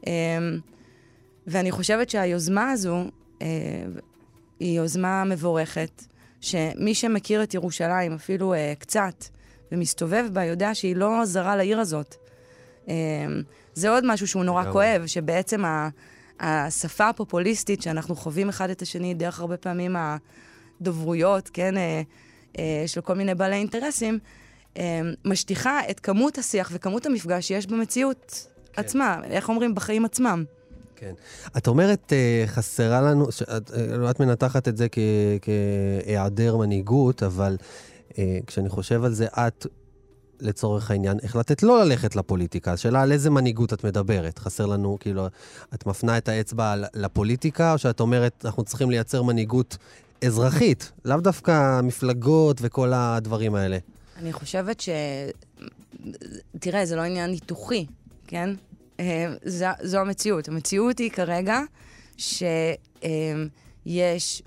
אמ, 0.08 0.12
ואני 1.48 1.72
חושבת 1.72 2.10
שהיוזמה 2.10 2.72
הזו 2.72 3.04
אה, 3.42 3.48
היא 4.60 4.78
יוזמה 4.78 5.24
מבורכת, 5.24 6.04
שמי 6.42 6.96
שמכיר 6.96 7.44
את 7.44 7.54
ירושלים 7.54 8.14
אפילו 8.14 8.54
אה, 8.54 8.74
קצת, 8.80 9.26
ומסתובב 9.72 10.26
בה, 10.34 10.46
יודע 10.46 10.76
שהיא 10.76 10.96
לא 10.96 11.26
זרה 11.26 11.56
לעיר 11.56 11.80
הזאת. 11.80 12.16
אמ, 12.88 12.94
זה 13.74 13.90
עוד 13.90 14.04
משהו 14.08 14.28
שהוא 14.28 14.44
נורא. 14.44 14.72
כואב, 14.72 15.04
שבעצם 15.06 15.64
השפה 16.40 17.10
הפופוליסטית 17.10 17.82
שאנחנו 17.82 18.16
חווים 18.16 18.50
אחד 18.50 18.70
את 18.70 18.82
השני 18.82 19.14
דרך 19.14 19.40
הרבה 19.40 19.58
פעמים 19.58 19.96
הדוברויות, 20.82 21.50
כן, 21.54 21.78
אה, 21.78 22.02
אה, 22.60 22.84
של 22.88 23.02
כל 23.02 23.16
מיני 23.16 23.36
בעלי 23.36 23.56
אינטרסים, 23.56 24.20
אה, 24.78 25.02
משטיחה 25.26 25.80
את 25.90 26.00
כמות 26.00 26.38
השיח 26.38 26.70
וכמות 26.74 27.06
המפגש 27.06 27.48
שיש 27.48 27.68
במציאות 27.68 28.48
כן. 28.74 28.82
עצמה, 28.82 29.20
איך 29.24 29.50
אומרים, 29.50 29.76
בחיים 29.76 30.06
עצמם. 30.06 30.44
כן. 30.96 31.14
את 31.58 31.68
אומרת, 31.68 32.14
אה, 32.14 32.44
חסרה 32.48 33.02
לנו, 33.02 33.32
שאת, 33.32 33.72
אה, 33.72 34.10
את 34.10 34.20
מנתחת 34.20 34.68
את 34.68 34.78
זה 34.78 34.88
כ- 34.92 34.98
כהיעדר 36.06 36.58
מנהיגות, 36.58 37.24
אבל 37.24 37.58
אה, 38.18 38.38
כשאני 38.48 38.70
חושב 38.70 39.04
על 39.04 39.14
זה, 39.14 39.26
את, 39.26 39.66
לצורך 40.40 40.92
העניין, 40.92 41.18
החלטת 41.24 41.64
לא 41.64 41.84
ללכת 41.84 42.16
לפוליטיקה. 42.16 42.74
השאלה 42.74 43.02
על 43.02 43.12
איזה 43.12 43.30
מנהיגות 43.30 43.74
את 43.74 43.84
מדברת. 43.84 44.40
חסר 44.40 44.66
לנו, 44.66 44.98
כאילו, 45.00 45.28
את 45.74 45.86
מפנה 45.86 46.18
את 46.18 46.30
האצבע 46.30 46.76
לפוליטיקה, 46.94 47.74
או 47.74 47.78
שאת 47.78 48.00
אומרת, 48.00 48.46
אנחנו 48.46 48.64
צריכים 48.64 48.92
לייצר 48.92 49.24
מנהיגות 49.24 49.78
אזרחית, 50.26 50.92
לאו 51.06 51.18
דווקא 51.18 51.82
מפלגות 51.82 52.58
וכל 52.62 52.92
הדברים 52.96 53.56
האלה. 53.56 53.78
אני 54.18 54.34
חושבת 54.34 54.80
ש... 54.80 54.90
תראה, 56.60 56.86
זה 56.86 56.96
לא 56.96 57.02
עניין 57.02 57.30
ניתוחי, 57.30 57.86
כן? 58.28 58.50
אה, 59.00 59.34
זו, 59.46 59.66
זו 59.82 60.00
המציאות. 60.00 60.48
המציאות 60.48 60.98
היא 60.98 61.12
כרגע 61.12 61.60
שיש 62.18 62.52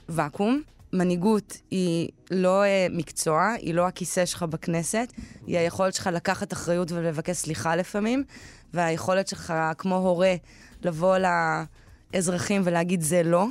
ואקום, 0.08 0.62
מנהיגות 0.92 1.56
היא 1.70 2.08
לא 2.30 2.64
אה, 2.64 2.86
מקצוע, 2.90 3.52
היא 3.58 3.74
לא 3.74 3.86
הכיסא 3.86 4.26
שלך 4.26 4.42
בכנסת, 4.42 5.12
היא 5.46 5.58
היכולת 5.58 5.94
שלך 5.94 6.06
לקחת 6.12 6.52
אחריות 6.52 6.92
ולבקש 6.92 7.36
סליחה 7.36 7.76
לפעמים, 7.76 8.24
והיכולת 8.74 9.28
שלך, 9.28 9.54
כמו 9.78 9.96
הורה, 9.96 10.34
לבוא 10.82 11.16
לאזרחים 12.14 12.62
ולהגיד 12.64 13.00
זה 13.00 13.22
לא, 13.22 13.46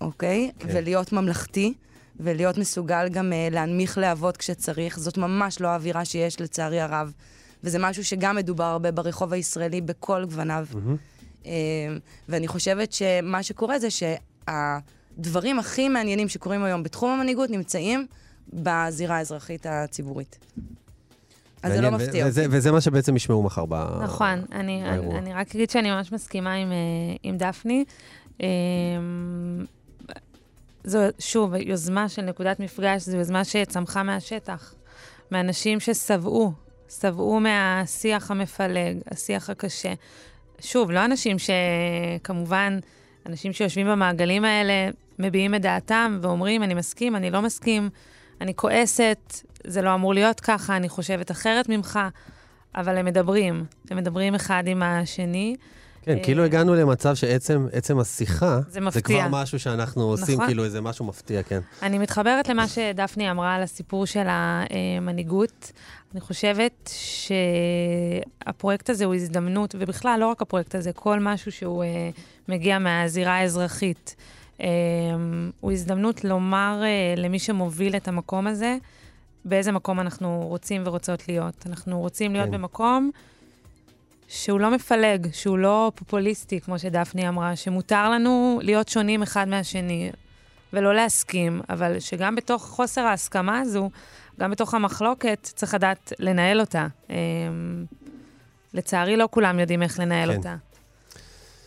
אוקיי? 0.00 0.50
כן. 0.58 0.68
ולהיות 0.72 1.12
ממלכתי. 1.12 1.74
ולהיות 2.22 2.58
מסוגל 2.58 3.08
גם 3.08 3.32
uh, 3.32 3.54
להנמיך 3.54 3.98
להבות 3.98 4.36
כשצריך. 4.36 4.98
זאת 4.98 5.18
ממש 5.18 5.60
לא 5.60 5.68
האווירה 5.68 6.04
שיש, 6.04 6.40
לצערי 6.40 6.80
הרב. 6.80 7.12
וזה 7.64 7.78
משהו 7.78 8.04
שגם 8.04 8.36
מדובר 8.36 8.64
הרבה 8.64 8.90
ברחוב 8.90 9.32
הישראלי 9.32 9.80
בכל 9.80 10.24
גווניו. 10.24 10.66
Mm-hmm. 10.72 11.42
Uh, 11.42 11.46
ואני 12.28 12.48
חושבת 12.48 12.92
שמה 12.92 13.42
שקורה 13.42 13.78
זה 13.78 13.88
שהדברים 13.90 15.58
הכי 15.58 15.88
מעניינים 15.88 16.28
שקורים 16.28 16.64
היום 16.64 16.82
בתחום 16.82 17.10
המנהיגות 17.10 17.50
נמצאים 17.50 18.06
בזירה 18.52 19.16
האזרחית 19.16 19.66
הציבורית. 19.68 20.38
אז 21.62 21.72
זה 21.72 21.80
לא 21.80 21.90
מעניין, 21.90 21.94
ו- 22.00 22.04
מפתיע 22.08 22.26
וזה. 22.26 22.46
וזה 22.50 22.72
מה 22.72 22.80
שבעצם 22.80 23.16
ישמעו 23.16 23.42
מחר 23.42 23.64
ב... 23.68 23.74
נכון, 24.02 24.44
אני, 24.52 24.82
באירוע. 24.84 25.18
אני, 25.18 25.18
אני 25.18 25.34
רק 25.34 25.54
אגיד 25.54 25.70
שאני 25.70 25.90
ממש 25.90 26.12
מסכימה 26.12 26.52
עם, 26.52 26.72
אה, 26.72 26.76
עם 27.22 27.36
דפני. 27.36 27.84
זו, 30.84 30.98
שוב, 31.18 31.54
יוזמה 31.54 32.08
של 32.08 32.22
נקודת 32.22 32.60
מפגש, 32.60 33.02
זו 33.02 33.16
יוזמה 33.16 33.44
שצמחה 33.44 34.02
מהשטח, 34.02 34.74
מאנשים 35.30 35.80
ששבעו, 35.80 36.52
שבעו 36.88 37.40
מהשיח 37.40 38.30
המפלג, 38.30 38.96
השיח 39.10 39.50
הקשה. 39.50 39.92
שוב, 40.60 40.90
לא 40.90 41.04
אנשים 41.04 41.36
שכמובן, 41.38 42.78
אנשים 43.26 43.52
שיושבים 43.52 43.86
במעגלים 43.86 44.44
האלה, 44.44 44.90
מביעים 45.18 45.54
את 45.54 45.62
דעתם 45.62 46.18
ואומרים, 46.22 46.62
אני 46.62 46.74
מסכים, 46.74 47.16
אני 47.16 47.30
לא 47.30 47.42
מסכים, 47.42 47.88
אני 48.40 48.54
כועסת, 48.54 49.34
זה 49.66 49.82
לא 49.82 49.94
אמור 49.94 50.14
להיות 50.14 50.40
ככה, 50.40 50.76
אני 50.76 50.88
חושבת 50.88 51.30
אחרת 51.30 51.68
ממך, 51.68 51.98
אבל 52.74 52.96
הם 52.96 53.06
מדברים, 53.06 53.64
הם 53.90 53.96
מדברים 53.96 54.34
אחד 54.34 54.62
עם 54.66 54.82
השני. 54.82 55.56
כן, 56.02 56.16
אה, 56.16 56.22
כאילו 56.22 56.44
הגענו 56.44 56.74
למצב 56.74 57.14
שעצם 57.14 57.66
עצם 57.72 57.98
השיחה, 57.98 58.60
זה 58.66 58.70
זה 58.70 58.80
מפתיע. 58.80 59.28
כבר 59.28 59.40
משהו 59.40 59.58
שאנחנו 59.58 60.02
עושים, 60.02 60.34
נכון. 60.34 60.46
כאילו 60.46 60.64
איזה 60.64 60.80
משהו 60.80 61.04
מפתיע, 61.04 61.42
כן. 61.42 61.60
אני 61.82 61.98
מתחברת 61.98 62.48
למה 62.48 62.68
שדפני 62.68 63.30
אמרה 63.30 63.54
על 63.54 63.62
הסיפור 63.62 64.06
של 64.06 64.26
המנהיגות. 64.28 65.72
אני 66.12 66.20
חושבת 66.20 66.90
שהפרויקט 68.44 68.90
הזה 68.90 69.04
הוא 69.04 69.14
הזדמנות, 69.14 69.74
ובכלל, 69.78 70.16
לא 70.20 70.26
רק 70.26 70.42
הפרויקט 70.42 70.74
הזה, 70.74 70.92
כל 70.92 71.20
משהו 71.20 71.52
שהוא 71.52 71.84
אה, 71.84 72.10
מגיע 72.48 72.78
מהזירה 72.78 73.32
האזרחית, 73.32 74.16
אה, 74.60 74.66
הוא 75.60 75.72
הזדמנות 75.72 76.24
לומר 76.24 76.80
אה, 76.82 77.14
למי 77.16 77.38
שמוביל 77.38 77.96
את 77.96 78.08
המקום 78.08 78.46
הזה, 78.46 78.76
באיזה 79.44 79.72
מקום 79.72 80.00
אנחנו 80.00 80.46
רוצים 80.48 80.82
ורוצות 80.84 81.28
להיות. 81.28 81.66
אנחנו 81.66 82.00
רוצים 82.00 82.32
להיות 82.32 82.46
כן. 82.46 82.52
במקום 82.52 83.10
שהוא 84.32 84.60
לא 84.60 84.70
מפלג, 84.70 85.26
שהוא 85.32 85.58
לא 85.58 85.92
פופוליסטי, 85.94 86.60
כמו 86.60 86.78
שדפני 86.78 87.28
אמרה, 87.28 87.56
שמותר 87.56 88.10
לנו 88.10 88.60
להיות 88.62 88.88
שונים 88.88 89.22
אחד 89.22 89.48
מהשני. 89.48 90.10
ולא 90.72 90.94
להסכים, 90.94 91.60
אבל 91.68 92.00
שגם 92.00 92.36
בתוך 92.36 92.62
חוסר 92.62 93.00
ההסכמה 93.00 93.60
הזו, 93.60 93.90
גם 94.40 94.50
בתוך 94.50 94.74
המחלוקת, 94.74 95.38
צריך 95.42 95.74
לדעת 95.74 96.12
לנהל 96.18 96.60
אותה. 96.60 96.86
אמ, 97.10 97.14
לצערי, 98.74 99.16
לא 99.16 99.28
כולם 99.30 99.58
יודעים 99.58 99.82
איך 99.82 99.98
לנהל 99.98 100.32
כן. 100.32 100.36
אותה. 100.36 100.56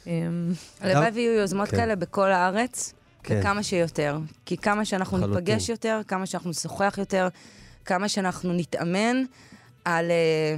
אמ, 0.08 0.52
הלוואי 0.82 1.10
ויהיו 1.14 1.32
יוזמות 1.32 1.70
כן. 1.70 1.78
כאלה 1.78 1.96
בכל 1.96 2.32
הארץ, 2.32 2.94
כן. 3.24 3.40
וכמה 3.40 3.64
שיותר. 3.64 4.18
כי 4.46 4.58
כמה 4.58 4.86
שאנחנו 4.86 5.18
לחלוטין. 5.18 5.36
ניפגש 5.36 5.70
יותר, 5.70 6.02
כמה 6.08 6.26
שאנחנו 6.26 6.50
נשוחח 6.50 6.96
יותר, 6.98 7.28
כמה 7.86 8.10
שאנחנו 8.10 8.54
נתאמן 8.54 9.24
על, 9.86 10.12
אה, 10.12 10.58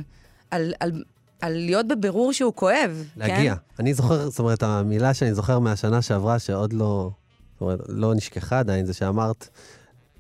על, 0.51 0.73
על, 0.79 1.03
על 1.41 1.53
להיות 1.53 1.87
בבירור 1.87 2.33
שהוא 2.33 2.53
כואב. 2.53 3.03
להגיע. 3.17 3.55
כן? 3.55 3.61
אני 3.79 3.93
זוכר, 3.93 4.29
זאת 4.29 4.39
אומרת, 4.39 4.63
המילה 4.63 5.13
שאני 5.13 5.33
זוכר 5.33 5.59
מהשנה 5.59 6.01
שעברה, 6.01 6.39
שעוד 6.39 6.73
לא, 6.73 7.09
זאת 7.53 7.61
אומרת, 7.61 7.79
לא 7.87 8.15
נשכחה 8.15 8.59
עדיין, 8.59 8.85
זה 8.85 8.93
שאמרת, 8.93 9.49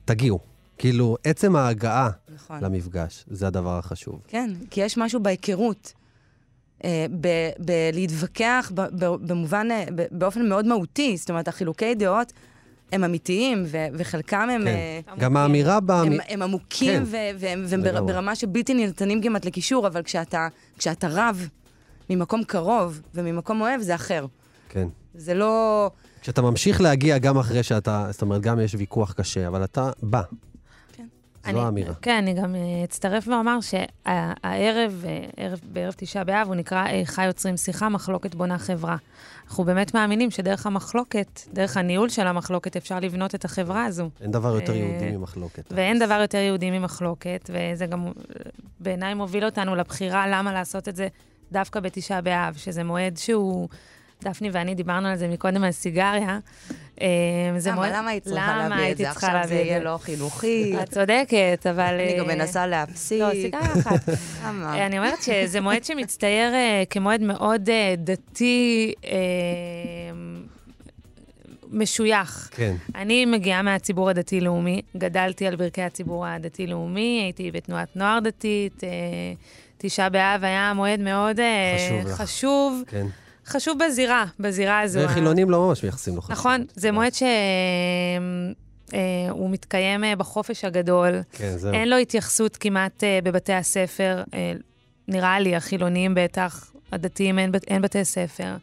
תגיעו. 0.05 0.39
כאילו, 0.77 1.17
עצם 1.23 1.55
ההגעה 1.55 2.09
נכון. 2.35 2.63
למפגש, 2.63 3.25
זה 3.27 3.47
הדבר 3.47 3.77
החשוב. 3.77 4.21
כן, 4.27 4.51
כי 4.69 4.81
יש 4.81 4.97
משהו 4.97 5.23
בהיכרות. 5.23 5.93
אה, 6.83 7.05
בלהתווכח 7.59 8.71
במובן, 8.95 9.67
אה, 9.71 9.85
באופן 10.11 10.49
מאוד 10.49 10.65
מהותי. 10.65 11.17
זאת 11.17 11.29
אומרת, 11.29 11.47
החילוקי 11.47 11.95
דעות 11.95 12.33
הם 12.91 13.03
אמיתיים, 13.03 13.63
ו- 13.67 13.87
וחלקם 13.93 14.49
הם... 14.51 14.63
כן. 14.63 15.01
גם 15.19 15.37
האמירה 15.37 15.79
בה... 15.79 16.01
הם, 16.01 16.13
הם 16.29 16.41
עמוקים 16.41 16.93
כן. 16.93 17.03
ו- 17.05 17.39
והם, 17.39 17.63
והם 17.67 17.83
בר-. 17.83 18.03
ברמה 18.03 18.35
שבלתי 18.35 18.73
ניתנים 18.73 19.21
כמעט 19.21 19.45
לקישור, 19.45 19.87
אבל 19.87 20.03
כשאתה, 20.03 20.47
כשאתה 20.77 21.07
רב 21.11 21.49
ממקום 22.09 22.43
קרוב 22.43 23.01
וממקום 23.15 23.61
אוהב, 23.61 23.81
זה 23.81 23.95
אחר. 23.95 24.25
כן. 24.69 24.87
זה 25.15 25.33
לא... 25.33 25.89
כשאתה 26.21 26.41
ממשיך 26.41 26.81
להגיע 26.81 27.17
גם 27.17 27.37
אחרי 27.37 27.63
שאתה, 27.63 28.07
זאת 28.11 28.21
אומרת, 28.21 28.41
גם 28.41 28.59
יש 28.59 28.75
ויכוח 28.75 29.13
קשה, 29.13 29.47
אבל 29.47 29.63
אתה 29.63 29.89
בא. 30.03 30.21
זו 31.51 31.61
האמירה. 31.61 31.93
כן, 32.01 32.17
אני 32.17 32.33
גם 32.33 32.55
אה, 32.55 32.83
אצטרף 32.83 33.27
ואומר 33.27 33.57
שהערב, 33.61 35.03
אה, 35.05 35.25
ערב, 35.37 35.59
בערב 35.73 35.93
תשעה 35.97 36.23
באב, 36.23 36.47
הוא 36.47 36.55
נקרא 36.55 36.87
איכה 36.87 37.25
יוצרים 37.25 37.57
שיחה, 37.57 37.89
מחלוקת 37.89 38.35
בונה 38.35 38.57
חברה. 38.57 38.95
אנחנו 39.47 39.63
באמת 39.63 39.93
מאמינים 39.93 40.31
שדרך 40.31 40.65
המחלוקת, 40.65 41.41
דרך 41.53 41.77
הניהול 41.77 42.09
של 42.09 42.27
המחלוקת, 42.27 42.75
אפשר 42.75 42.99
לבנות 42.99 43.35
את 43.35 43.45
החברה 43.45 43.85
הזו. 43.85 44.09
אין 44.21 44.31
דבר 44.31 44.55
יותר 44.55 44.73
אה, 44.73 44.77
יהודי 44.77 45.17
ממחלוקת. 45.17 45.63
ואין 45.71 45.99
דבר 45.99 46.21
יותר 46.21 46.37
יהודי 46.37 46.71
ממחלוקת, 46.71 47.49
וזה 47.49 47.85
גם 47.85 48.11
בעיניי 48.79 49.13
מוביל 49.13 49.45
אותנו 49.45 49.75
לבחירה 49.75 50.27
למה 50.27 50.53
לעשות 50.53 50.89
את 50.89 50.95
זה 50.95 51.07
דווקא 51.51 51.79
בתשעה 51.79 52.21
באב, 52.21 52.53
שזה 52.57 52.83
מועד 52.83 53.17
שהוא... 53.17 53.67
דפני 54.27 54.49
ואני 54.51 54.75
דיברנו 54.75 55.07
על 55.07 55.15
זה 55.15 55.27
מקודם, 55.27 55.63
על 55.63 55.71
סיגריה. 55.71 56.39
אה, 57.01 57.07
זה 57.57 57.69
למה, 57.71 57.79
מועד- 57.81 57.93
למה 57.95 58.09
היית 58.09 58.23
צריכה 58.23 58.65
למה 58.65 58.69
להביא 58.77 58.91
את 58.91 58.97
זה? 58.97 59.09
עכשיו 59.09 59.29
זה 59.29 59.35
להביא 59.35 59.61
את 59.61 59.65
יהיה 59.65 59.79
זה? 59.79 59.83
לא 59.85 59.97
חינוכי. 60.01 60.75
את 60.83 60.89
צודקת, 60.93 61.65
אבל... 61.69 61.81
אני 61.99 62.19
גם 62.19 62.29
אה, 62.29 62.35
מנסה 62.35 62.67
להפסיק. 62.67 63.21
לא, 63.21 63.31
סיגריה 63.31 63.73
אחת. 63.73 64.09
למה? 64.45 64.85
אני 64.85 64.97
אומרת 64.99 65.21
שזה 65.23 65.61
מועד 65.61 65.83
שמצטייר 65.83 66.53
אה, 66.53 66.83
כמועד 66.89 67.21
מאוד 67.21 67.69
אה, 67.69 67.93
דתי, 67.97 68.93
אה, 69.05 69.11
משוייך. 71.71 72.49
כן. 72.51 72.75
אני 72.95 73.25
מגיעה 73.25 73.61
מהציבור 73.61 74.09
הדתי-לאומי, 74.09 74.81
גדלתי 74.97 75.47
על 75.47 75.55
ברכי 75.55 75.81
הציבור 75.81 76.25
הדתי-לאומי, 76.27 77.21
הייתי 77.23 77.51
בתנועת 77.51 77.95
נוער 77.95 78.19
דתית. 78.19 78.83
אה, 78.83 78.89
תשעה 79.77 80.09
באב 80.09 80.43
היה 80.43 80.73
מועד 80.75 80.99
מאוד 80.99 81.39
אה, 81.39 81.75
חשוב 81.77 82.11
לך. 82.11 82.21
חשוב, 82.21 82.83
כן. 82.87 83.05
חשוב 83.45 83.77
בזירה, 83.85 84.25
בזירה 84.39 84.79
הזו. 84.79 84.99
וחילונים 84.99 85.49
לא 85.49 85.67
ממש 85.67 85.83
מייחסים 85.83 86.15
לו 86.15 86.21
חשיבות. 86.21 86.39
נכון, 86.39 86.65
זה 86.75 86.91
מועד 86.91 87.13
שהוא 87.13 87.29
מתקיים 89.49 90.03
אה, 90.03 90.15
בחופש 90.15 90.65
הגדול. 90.65 91.21
כן, 91.31 91.57
זהו. 91.57 91.73
אין 91.73 91.89
לו 91.89 91.97
התייחסות 91.97 92.57
כמעט 92.57 93.03
בבתי 93.23 93.53
הספר, 93.53 94.23
נראה 95.07 95.39
לי, 95.39 95.55
החילוניים 95.55 96.13
בטח, 96.15 96.71
הדתיים 96.91 97.39
אין, 97.39 97.51
אין 97.67 97.81
בתי 97.81 98.05
ספר. 98.05 98.55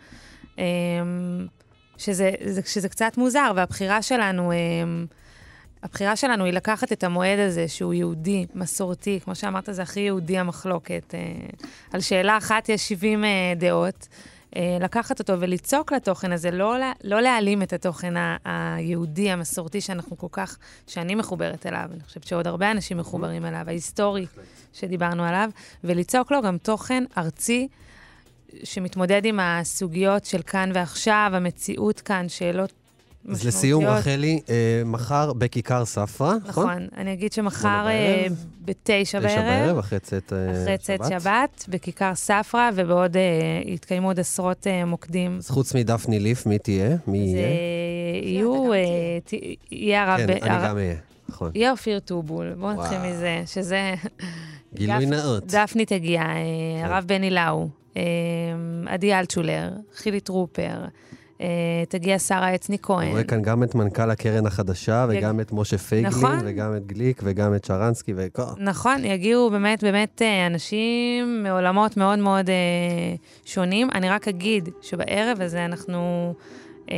שזה, 1.98 2.30
זה, 2.44 2.60
שזה 2.66 2.88
קצת 2.88 3.12
מוזר, 3.16 3.52
והבחירה 3.56 4.02
שלנו, 4.02 4.52
הבחירה 5.82 6.16
שלנו 6.16 6.44
היא 6.44 6.52
לקחת 6.52 6.92
את 6.92 7.04
המועד 7.04 7.38
הזה, 7.38 7.68
שהוא 7.68 7.94
יהודי, 7.94 8.46
מסורתי, 8.54 9.20
כמו 9.24 9.34
שאמרת, 9.34 9.68
זה 9.72 9.82
הכי 9.82 10.00
יהודי 10.00 10.38
המחלוקת. 10.38 11.14
על 11.92 12.00
שאלה 12.00 12.36
אחת 12.36 12.68
יש 12.68 12.88
70 12.88 13.24
uh, 13.24 13.26
דעות. 13.58 14.08
Uh, 14.52 14.54
לקחת 14.80 15.18
אותו 15.18 15.40
וליצוק 15.40 15.92
לתוכן 15.92 16.32
הזה, 16.32 16.50
לא, 16.50 16.76
לא 17.04 17.20
להעלים 17.20 17.62
את 17.62 17.72
התוכן 17.72 18.14
היהודי, 18.44 19.30
המסורתי, 19.30 19.80
שאנחנו 19.80 20.18
כל 20.18 20.26
כך, 20.32 20.58
שאני 20.86 21.14
מחוברת 21.14 21.66
אליו, 21.66 21.88
אני 21.92 22.02
חושבת 22.04 22.26
שעוד 22.26 22.46
הרבה 22.46 22.70
אנשים 22.70 22.98
מחוברים 22.98 23.44
אליו, 23.44 23.64
ההיסטורי 23.66 24.26
שדיברנו 24.72 25.24
עליו, 25.24 25.50
וליצוק 25.84 26.32
לו 26.32 26.42
גם 26.42 26.58
תוכן 26.58 27.04
ארצי 27.18 27.68
שמתמודד 28.64 29.24
עם 29.24 29.40
הסוגיות 29.40 30.24
של 30.24 30.42
כאן 30.42 30.70
ועכשיו, 30.74 31.30
המציאות 31.34 32.00
כאן, 32.00 32.28
שאלות 32.28 32.72
אז. 33.28 33.46
לסיום, 33.46 33.84
רחלי, 33.86 34.40
אה, 34.48 34.54
מחר 34.84 35.32
בכיכר 35.32 35.84
ספרא, 35.84 36.34
נכון? 36.46 36.66
נכון, 36.70 36.86
אני 36.96 37.12
אגיד 37.12 37.32
שמחר 37.32 37.68
אה, 37.88 38.22
בערב. 38.28 38.36
בתשע 38.64 39.02
תשע 39.04 39.20
בערב, 39.20 39.44
בערב, 39.66 39.78
אחרי 39.78 39.98
צאת 39.98 40.32
אה, 40.32 40.62
אחרי 40.62 40.78
צאת 40.78 41.00
שבת, 41.08 41.64
בכיכר 41.68 42.14
ספרא, 42.14 42.70
ובעוד 42.74 43.16
אה, 43.16 43.22
יתקיימו 43.64 44.08
עוד 44.08 44.20
עשרות 44.20 44.66
אה, 44.66 44.84
מוקדים. 44.84 45.36
אז 45.38 45.50
חוץ 45.50 45.74
מדפני 45.74 46.20
ליף, 46.20 46.46
מי 46.46 46.58
תהיה? 46.58 46.96
מי 47.06 47.30
זה 47.32 47.38
יהיה? 47.38 47.48
יהיו, 48.22 48.72
אה, 48.72 48.78
ת- 49.24 49.32
יהיה 49.70 50.02
הרב... 50.02 50.18
כן, 50.18 50.26
ב- 50.26 50.30
אני 50.30 50.50
הר- 50.50 50.68
גם 50.68 50.76
אהיה, 50.76 50.94
נכון. 51.28 51.50
יהיה 51.54 51.70
אופיר 51.70 51.98
טובול, 51.98 52.54
בואו 52.58 52.72
נתחיל. 52.72 52.98
מזה, 52.98 53.42
שזה... 53.46 53.94
גילוי 54.74 55.06
נאות. 55.06 55.46
דפני 55.46 55.86
תגיע, 55.86 56.20
אה, 56.22 56.26
כן. 56.26 56.84
הרב 56.84 57.04
בני 57.06 57.30
לאו, 57.30 57.68
אה, 57.96 58.02
עדי 58.86 59.14
אלטשולר, 59.14 59.70
חילי 59.96 60.20
טרופר, 60.20 60.84
תגיע 61.88 62.18
שרה 62.18 62.48
עצני 62.48 62.76
אני 62.76 62.82
כהן. 62.82 63.10
רואה 63.10 63.24
כאן 63.24 63.42
גם 63.42 63.62
את 63.62 63.74
מנכ"ל 63.74 64.10
הקרן 64.10 64.46
החדשה, 64.46 65.06
וגם 65.08 65.40
את 65.40 65.52
משה 65.52 65.78
פייגלין, 65.78 66.12
נכון. 66.12 66.38
וגם 66.44 66.76
את 66.76 66.86
גליק, 66.86 67.20
וגם 67.24 67.54
את 67.54 67.64
שרנסקי, 67.64 68.12
וכל... 68.16 68.42
נכון, 68.58 69.04
יגיעו 69.04 69.50
באמת 69.50 69.84
באמת 69.84 70.22
אה, 70.22 70.46
אנשים 70.46 71.42
מעולמות 71.42 71.96
מאוד 71.96 72.18
מאוד 72.18 72.50
אה, 72.50 72.54
שונים. 73.44 73.88
אני 73.94 74.10
רק 74.10 74.28
אגיד 74.28 74.68
שבערב 74.82 75.40
הזה 75.40 75.64
אנחנו, 75.64 76.34
אה, 76.90 76.96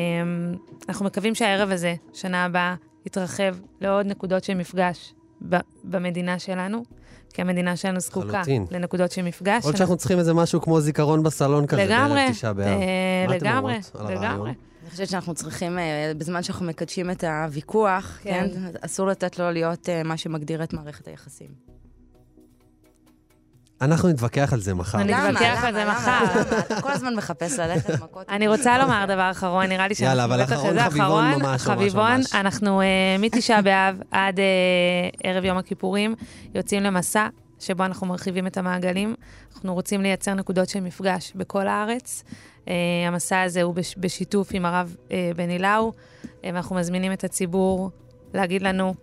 אנחנו 0.88 1.06
מקווים 1.06 1.34
שהערב 1.34 1.70
הזה, 1.70 1.94
שנה 2.12 2.44
הבאה, 2.44 2.74
יתרחב 3.06 3.56
לעוד 3.80 4.06
נקודות 4.06 4.44
של 4.44 4.54
מפגש 4.54 5.14
במדינה 5.84 6.38
שלנו, 6.38 6.84
כי 7.34 7.42
המדינה 7.42 7.76
שלנו 7.76 8.00
זקוקה 8.00 8.26
לחלוטין. 8.26 8.66
לנקודות 8.70 9.12
של 9.12 9.22
מפגש. 9.22 9.58
יכול 9.58 9.68
להיות 9.68 9.76
שאנחנו 9.76 9.96
צריכים 9.96 10.18
איזה 10.18 10.34
משהו 10.34 10.60
כמו 10.60 10.80
זיכרון 10.80 11.22
בסלון 11.22 11.66
כזה, 11.66 11.84
לגמרי, 11.84 12.14
בערב 12.14 12.30
תשעה 12.30 12.52
באב. 12.52 12.66
אה, 12.66 13.24
מה 13.28 13.34
לגמרי, 13.34 13.74
אומרות 13.74 13.94
על 13.94 14.06
הרעיון? 14.06 14.24
לגמרי. 14.24 14.50
אני 14.82 14.90
חושבת 14.90 15.08
שאנחנו 15.08 15.34
צריכים, 15.34 15.78
אה, 15.78 16.12
בזמן 16.18 16.42
שאנחנו 16.42 16.66
מקדשים 16.66 17.10
את 17.10 17.24
הוויכוח, 17.24 18.18
כן. 18.22 18.46
כן, 18.54 18.70
אסור 18.80 19.06
לתת 19.06 19.38
לו 19.38 19.50
להיות 19.50 19.88
אה, 19.88 20.02
מה 20.02 20.16
שמגדיר 20.16 20.62
את 20.62 20.72
מערכת 20.72 21.08
היחסים. 21.08 21.73
אנחנו 23.84 24.08
נתווכח 24.08 24.52
על 24.52 24.60
זה 24.60 24.74
מחר. 24.74 25.00
אני 25.00 25.12
למה? 25.12 25.30
נתווכח 25.30 25.64
על 25.64 25.74
זה? 25.74 25.84
מחר. 25.84 26.24
אתה 26.58 26.80
כל 26.80 26.90
הזמן 26.92 27.14
מחפש 27.16 27.58
ללכת 27.58 27.90
מכות. 28.02 28.28
אני 28.28 28.48
רוצה 28.48 28.78
לומר 28.78 29.04
דבר 29.08 29.30
אחרון, 29.30 29.66
נראה 29.66 29.88
לי 29.88 29.94
יאללה, 30.00 30.22
שאנחנו 30.22 30.34
אבל 30.34 30.42
בטח... 30.44 30.52
אחרון 30.52 30.74
זה 30.74 30.80
חביבון 30.80 31.00
אחרון, 31.06 31.24
ממש, 31.32 31.42
ממש, 31.42 31.62
חביבון. 31.62 32.20
אנחנו 32.34 32.80
אה, 32.80 32.86
מתשעה 33.18 33.62
באב 33.62 34.00
עד 34.10 34.40
אה, 34.40 34.44
ערב 35.24 35.44
יום 35.44 35.58
הכיפורים 35.58 36.14
יוצאים 36.54 36.82
למסע 36.82 37.28
שבו 37.60 37.84
אנחנו 37.84 38.06
מרחיבים 38.06 38.46
את 38.46 38.56
המעגלים. 38.56 39.14
אנחנו 39.54 39.74
רוצים 39.74 40.02
לייצר 40.02 40.34
נקודות 40.34 40.68
של 40.68 40.80
מפגש 40.80 41.32
בכל 41.36 41.68
הארץ. 41.68 42.24
אה, 42.68 42.74
המסע 43.06 43.42
הזה 43.42 43.62
הוא 43.62 43.74
בש- 43.74 43.94
בשיתוף 43.98 44.48
עם 44.52 44.64
הרב 44.64 44.96
בני 45.36 45.58
לאו, 45.58 45.92
ואנחנו 46.44 46.76
מזמינים 46.76 47.12
את 47.12 47.24
הציבור 47.24 47.90
להגיד 48.34 48.62
לנו 48.62 48.94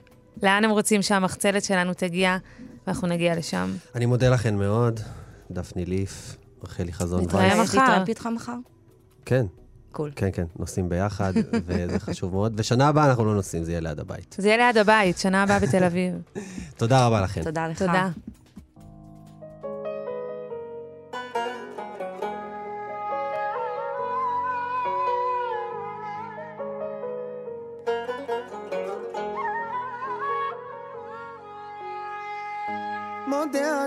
לאן 0.44 0.64
הם 0.64 0.70
רוצים 0.72 1.02
שהמחצלת 1.02 1.64
שלנו 1.64 1.94
תגיע, 1.94 2.38
ואנחנו 2.88 3.08
נגיע 3.08 3.36
לשם. 3.36 3.74
אני 3.96 4.06
מודה 4.06 4.30
לכן 4.30 4.56
מאוד, 4.56 5.00
דפני 5.52 5.86
ליף, 5.86 6.38
רחלי 6.64 6.94
חזון 6.94 7.24
נתראה 7.24 7.44
וייס. 7.44 7.60
מחר. 7.60 7.86
תתראה 7.86 8.04
איתך 8.08 8.26
מחר? 8.36 8.56
כן, 9.26 9.46
קול. 9.92 10.12
כן, 10.16 10.30
כן, 10.34 10.46
נוסעים 10.60 10.90
ביחד, 10.90 11.34
וזה 11.66 12.00
חשוב 12.00 12.34
מאוד. 12.34 12.54
ושנה 12.58 12.88
הבאה 12.88 13.10
אנחנו 13.10 13.26
לא 13.26 13.36
נוסעים, 13.36 13.64
זה 13.64 13.72
יהיה 13.72 13.82
ליד 13.82 14.00
הבית. 14.00 14.36
זה 14.40 14.48
יהיה 14.48 14.58
ליד 14.58 14.78
הבית, 14.78 15.18
שנה 15.18 15.44
הבאה 15.44 15.60
בתל 15.60 15.84
אביב. 15.84 16.14
תודה 16.78 17.06
רבה 17.06 17.22
לכם. 17.22 17.44
תודה 17.44 17.68
לך. 17.68 17.80
תודה. 17.80 18.10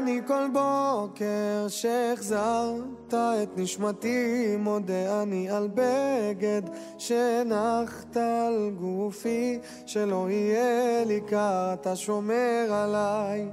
אני 0.04 0.20
כל 0.26 0.46
בוקר 0.52 1.66
שהחזרת 1.68 3.14
את 3.14 3.48
נשמתי, 3.56 4.56
מודה 4.58 5.22
אני 5.22 5.50
על 5.50 5.68
בגד 5.74 6.62
שהנחת 6.98 8.16
על 8.16 8.70
גופי, 8.80 9.58
שלא 9.86 10.26
יהיה 10.30 11.04
לי 11.04 11.20
קר, 11.20 11.70
אתה 11.72 11.96
שומר 11.96 12.66
עליי. 12.70 13.48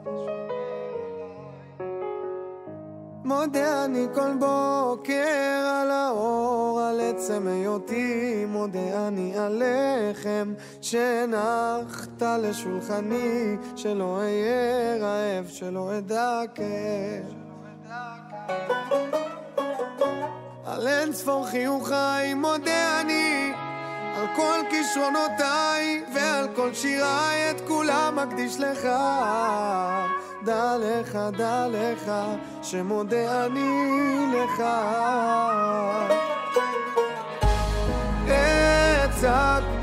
מודה 3.23 3.85
אני 3.85 4.05
כל 4.13 4.33
בוקר 4.39 5.81
על 5.81 5.91
האור, 5.91 6.81
על 6.81 6.99
עצם 6.99 7.47
היותי, 7.47 8.45
מודה 8.47 9.07
אני 9.07 9.37
על 9.37 9.63
לחם 9.65 10.53
שהנחת 10.81 12.21
לשולחני, 12.21 13.57
שלא 13.75 14.17
אהיה 14.17 14.97
רעב, 14.99 15.47
שלא 15.47 15.97
אדע 15.97 16.41
כאב. 16.55 17.33
על 20.65 20.87
אין 20.87 21.13
ספור 21.13 21.47
חיוכיי 21.47 22.33
מודה 22.33 23.01
אני 23.01 23.53
על 24.15 24.25
כל 24.35 24.59
כישרונותיי 24.69 26.03
ועל 26.15 26.47
כל 26.55 26.73
שיריי 26.73 27.51
את 27.51 27.61
כולם 27.67 28.15
מקדיש 28.15 28.59
לך 28.59 28.87
דע 30.43 30.77
לך, 30.79 31.17
דע 31.37 31.67
לך, 31.69 32.11
שמודה 32.61 33.45
אני 33.45 33.69
לך. 34.33 34.63
אצעק 38.25 39.80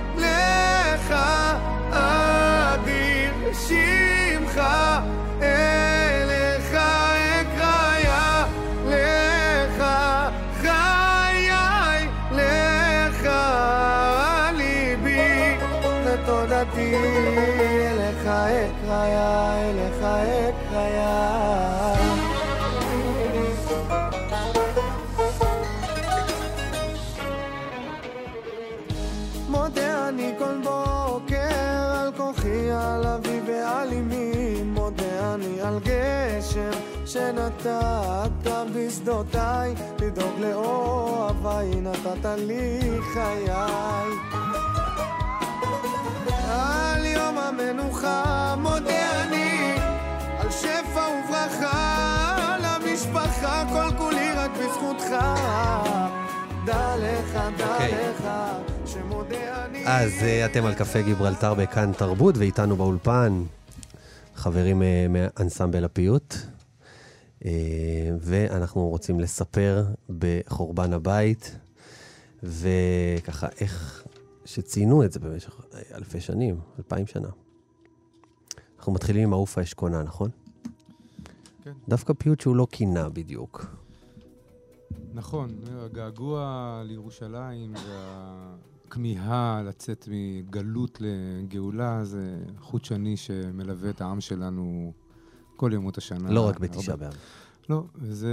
אקריה. 20.66 21.94
מודה 29.48 30.08
אני 30.08 30.32
כל 30.38 30.58
בוקר 30.64 31.94
על 32.00 32.12
כוחי, 32.16 32.70
על 32.70 33.06
אבי 33.06 33.40
ועל 33.46 33.88
אמי, 33.92 34.62
מודה 34.64 35.34
אני 35.34 35.60
על 35.60 35.78
גשם 35.84 36.70
שנתת 37.06 38.50
בשדותיי, 38.74 39.74
לדאוג 40.00 40.40
לאוהביי, 40.40 41.70
נתת 41.80 42.24
לי 42.36 42.80
חיי. 43.12 43.50
על 46.50 47.04
יום 47.04 47.38
המנוחה 47.38 48.54
מודה 48.58 49.22
אני, 49.24 49.50
על 49.52 49.57
שפע 50.60 51.08
וברכה, 51.08 52.56
למשפחה 52.62 53.64
כל 53.72 53.96
כולי 53.98 54.32
רק 54.32 54.50
בזכותך. 54.50 55.10
דע 56.66 56.96
לך, 56.96 57.38
דע 57.58 57.74
אוקיי. 57.74 58.10
לך, 58.10 58.28
שמודה 58.86 59.64
אני... 59.64 59.84
אז 59.86 60.12
אה, 60.22 60.46
אתם 60.46 60.64
על 60.64 60.74
קפה 60.74 61.02
גיברלטר 61.02 61.54
בכאן 61.54 61.92
תרבות, 61.92 62.36
ואיתנו 62.36 62.76
באולפן 62.76 63.42
חברים 64.34 64.82
אה, 64.82 65.06
מאנסמבל 65.08 65.84
הפיוט. 65.84 66.34
אה, 67.44 67.50
ואנחנו 68.20 68.88
רוצים 68.88 69.20
לספר 69.20 69.84
בחורבן 70.18 70.92
הבית, 70.92 71.56
וככה 72.42 73.46
איך 73.60 74.04
שציינו 74.44 75.04
את 75.04 75.12
זה 75.12 75.20
במשך 75.20 75.60
אלפי 75.94 76.20
שנים, 76.20 76.60
אלפיים 76.78 77.06
שנה. 77.06 77.28
אנחנו 78.78 78.92
מתחילים 78.92 79.22
עם 79.22 79.32
העוף 79.32 79.58
האשכונה, 79.58 80.02
נכון? 80.02 80.30
כן. 81.68 81.78
דווקא 81.88 82.12
פיוט 82.18 82.40
שהוא 82.40 82.56
לא 82.56 82.66
קינה 82.70 83.08
בדיוק. 83.08 83.66
נכון, 85.14 85.50
הגעגוע 85.84 86.82
לירושלים 86.84 87.74
והכמיהה 88.84 89.62
לצאת 89.62 90.08
מגלות 90.10 90.98
לגאולה 91.00 92.04
זה 92.04 92.38
חוט 92.60 92.84
שני 92.84 93.16
שמלווה 93.16 93.90
את 93.90 94.00
העם 94.00 94.20
שלנו 94.20 94.92
כל 95.56 95.70
ימות 95.74 95.98
השנה. 95.98 96.30
לא 96.30 96.48
רק 96.48 96.58
בתשעה 96.58 96.96
באב. 96.96 97.12
לא, 97.68 97.84
וזה 97.94 98.32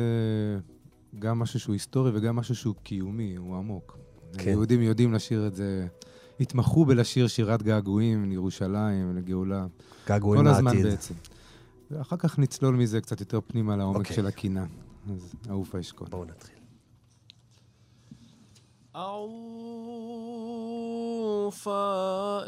גם 1.19 1.39
משהו 1.39 1.59
שהוא 1.59 1.73
היסטורי 1.73 2.11
וגם 2.13 2.35
משהו 2.35 2.55
שהוא 2.55 2.75
קיומי, 2.83 3.35
הוא 3.35 3.55
עמוק. 3.55 3.97
כן. 4.37 4.49
יהודים 4.49 4.81
יודעים 4.81 5.13
לשיר 5.13 5.47
את 5.47 5.55
זה, 5.55 5.87
התמחו 6.39 6.85
בלשיר 6.85 7.27
שירת 7.27 7.63
געגועים 7.63 8.29
לירושלים 8.29 9.09
ולגאולה. 9.09 9.65
געגועים 10.07 10.43
כל 10.43 10.47
הזמן 10.47 10.75
לעתיד. 10.75 10.85
בעצם. 10.85 11.13
ואחר 11.91 12.17
כך 12.17 12.39
נצלול 12.39 12.75
מזה 12.75 13.01
קצת 13.01 13.19
יותר 13.19 13.39
פנימה 13.47 13.75
לעומק 13.75 13.97
אוקיי. 13.97 14.15
של 14.15 14.27
הקינה. 14.27 14.65
אז 15.09 15.35
אהוב 15.49 15.71
האשכול. 15.73 16.07
בואו 16.09 16.25
נתחיל. 16.25 16.55
עוף 21.45 21.67
האש 21.67 22.45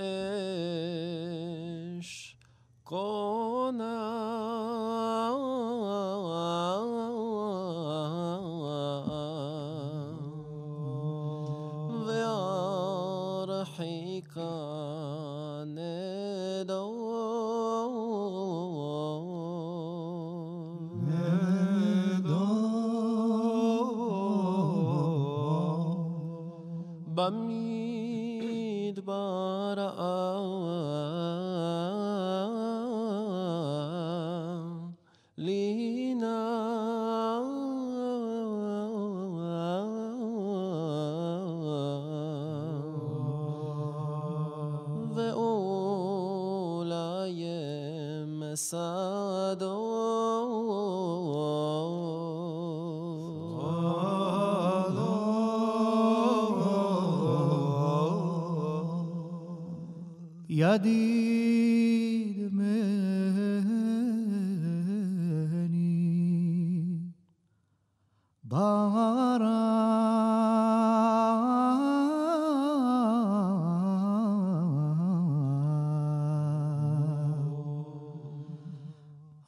קונה 2.83 3.87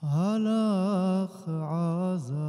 هلاخ 0.10 1.50
عذاب 1.50 2.49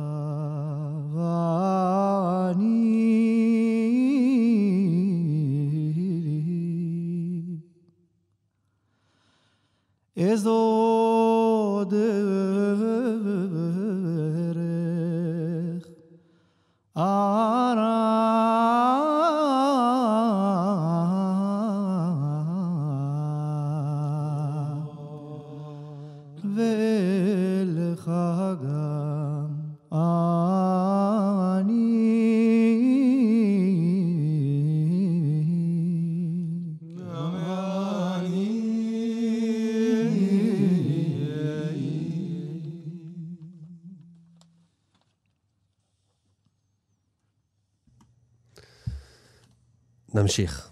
נמשיך. 50.20 50.70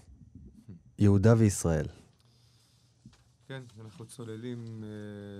יהודה 0.99 1.33
וישראל. 1.37 1.85
כן, 3.47 3.61
אנחנו 3.85 4.05
צוללים 4.05 4.57
uh, 4.65 4.83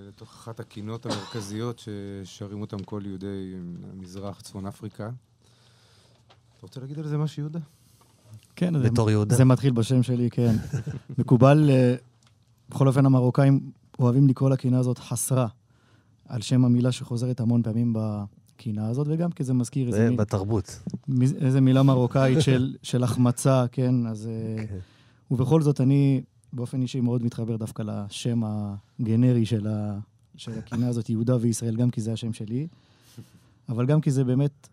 בתוך 0.08 0.30
אחת 0.34 0.60
הקינות 0.60 1.06
המרכזיות 1.06 1.80
ששרים 2.24 2.62
אותם 2.62 2.80
כל 2.80 3.02
יהודי 3.06 3.54
המזרח, 3.94 4.42
צפון 4.42 4.66
אפריקה. 4.66 5.10
אתה 6.58 6.62
רוצה 6.62 6.80
להגיד 6.80 7.00
על 7.00 7.08
זה 7.08 7.18
משהו, 7.18 7.42
יהודה? 7.42 7.60
כן, 8.56 8.80
זה- 8.82 8.90
בתור 8.90 9.10
יהודה. 9.12 9.36
זה 9.36 9.46
מתחיל 9.46 9.72
בשם 9.74 10.04
שלי, 10.04 10.30
כן. 10.30 10.56
מקובל, 11.20 11.70
אה, 11.70 11.96
בכל 12.70 12.88
אופן 12.88 13.06
המרוקאים 13.06 13.72
אוהבים 14.00 14.28
לקרוא 14.28 14.50
לקינה 14.50 14.80
הזאת 14.80 14.98
חסרה, 14.98 15.48
על 16.26 16.42
שם 16.42 16.66
המילה 16.66 16.92
שחוזרת 16.92 17.40
המון 17.40 17.64
פעמים 17.64 17.94
בקינה 17.98 18.88
הזאת, 18.88 19.08
וגם 19.10 19.32
כי 19.32 19.44
זה 19.44 19.54
מזכיר 19.54 19.88
איזה, 19.88 19.98
זה 19.98 20.10
מין, 20.10 20.18
בתרבות. 20.18 20.80
איזה 21.42 21.62
מילה 21.62 21.84
מרוקאית 21.84 22.42
של, 22.42 22.76
של 22.84 23.04
החמצה, 23.04 23.66
כן, 23.72 24.08
אז... 24.08 24.28
אה, 24.28 24.68
כן. 24.68 24.80
ובכל 25.32 25.62
זאת, 25.62 25.82
אני 25.82 26.22
באופן 26.54 26.82
אישי 26.82 27.00
מאוד 27.00 27.24
מתחבר 27.24 27.58
דווקא 27.58 27.84
לשם 27.84 28.42
הגנרי 28.46 29.46
של, 29.46 29.68
ה, 29.68 30.00
של 30.36 30.52
הקינה 30.58 30.88
הזאת, 30.88 31.10
יהודה 31.10 31.38
וישראל, 31.42 31.76
גם 31.76 31.90
כי 31.90 32.02
זה 32.02 32.14
השם 32.14 32.34
שלי, 32.34 32.68
אבל 33.70 33.86
גם 33.86 34.02
כי 34.02 34.12
זה 34.12 34.24
באמת, 34.24 34.68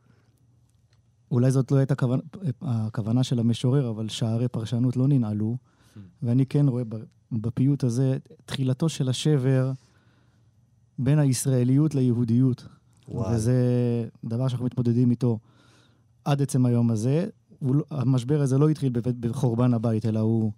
אולי 1.31 1.51
זאת 1.51 1.73
לא 1.73 1.77
הייתה 1.77 1.95
כוונה, 1.95 2.23
הכוונה 2.63 3.23
של 3.23 3.39
המשורר, 3.39 3.91
אבל 3.91 4.09
שערי 4.09 4.49
פרשנות 4.49 4.97
לא 4.97 5.09
ננעלו, 5.09 5.57
ואני 6.23 6.47
כן 6.47 6.69
רואה 6.69 6.83
בפיוט 7.33 7.85
הזה 7.85 8.17
תחילתו 8.45 8.89
של 8.89 9.09
השבר 9.09 9.73
בין 10.99 11.19
הישראליות 11.19 11.95
ליהודיות. 11.95 12.67
וואי. 13.09 13.35
וזה 13.35 13.55
דבר 14.25 14.49
שאנחנו 14.49 14.67
מתמודדים 14.67 15.11
איתו 15.11 15.39
עד 16.27 16.43
עצם 16.43 16.67
היום 16.67 16.91
הזה. 16.91 17.27
הוא 17.59 17.75
לא- 17.75 17.85
המשבר 17.91 18.41
הזה 18.43 18.59
לא 18.59 18.69
התחיל 18.69 18.93
בחורבן 19.21 19.75
הבית, 19.75 20.07
אלא 20.07 20.21
הוא... 20.21 20.53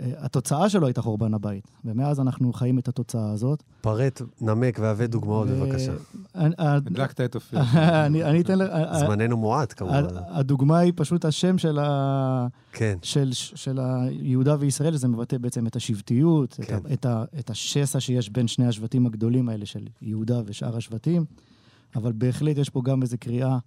אה, 0.00 0.10
התוצאה 0.18 0.68
שלו 0.68 0.86
הייתה 0.86 1.02
חורבן 1.02 1.34
הבית, 1.34 1.68
ומאז 1.84 2.20
אנחנו 2.20 2.52
חיים 2.52 2.78
את 2.78 2.88
התוצאה 2.88 3.30
הזאת. 3.32 3.62
פרט, 3.80 4.22
נמק 4.40 4.78
והבא 4.80 5.06
דוגמאות, 5.06 5.48
ו- 5.50 5.60
בבקשה. 5.60 5.92
אני- 6.34 6.54
ה- 6.58 6.74
הדלקת 6.74 7.20
את 7.20 7.34
אופיר. 7.34 7.58
אני 8.06 8.40
אתן 8.40 8.58
לך... 8.58 8.68
זמננו 8.98 9.36
מועט, 9.36 9.74
כמובן. 9.76 10.04
הדוגמה 10.28 10.78
היא 10.78 10.92
פשוט 10.96 11.24
השם 11.24 11.58
של, 11.58 11.78
ה... 11.78 12.46
כן. 12.72 12.98
של, 13.02 13.28
של 13.32 13.78
היהודה 13.80 14.56
וישראל, 14.58 14.96
זה 14.96 15.08
מבטא 15.08 15.38
בעצם 15.38 15.66
את 15.66 15.76
השבטיות, 15.76 16.58
כן. 16.62 16.78
את, 17.38 17.50
השסע 17.50 18.00
שיש 18.00 18.30
בין 18.30 18.46
שני 18.48 18.66
השבטים 18.66 19.06
הגדולים 19.06 19.48
האלה 19.48 19.66
של 19.66 19.86
יהודה 20.02 20.40
ושאר 20.46 20.76
השבטים, 20.76 21.24
אבל 21.96 22.12
בהחלט 22.12 22.56
יש 22.58 22.68
פה 22.70 22.82
גם 22.84 23.02
איזו 23.02 23.16
קריאה 23.20 23.48
אה, 23.48 23.58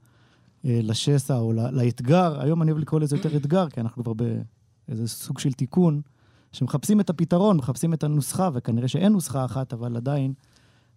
לשסע 0.66 1.38
או. 1.38 1.54
לאתגר, 1.54 2.42
היום 2.42 2.62
אני 2.62 2.72
אוהב 2.72 2.82
לקרוא 2.82 3.00
לזה 3.00 3.16
יותר 3.16 3.38
אתגר, 3.38 3.70
כי 3.70 3.82
אנחנו 3.82 4.04
כבר 4.04 4.14
באיזה 4.14 5.08
סוג 5.08 5.40
של 5.40 5.54
תיקון, 5.54 6.02
שמחפשים 6.52 7.00
את 7.00 7.10
הפתרון, 7.10 7.58
מחפשים 7.58 7.94
את 7.94 8.04
הנוסחה, 8.04 8.50
וכנראה 8.54 8.88
שאין 8.88 9.14
נוסחה 9.14 9.46
אחת, 9.46 9.74
אבל 9.74 9.98
עדיין 9.98 10.34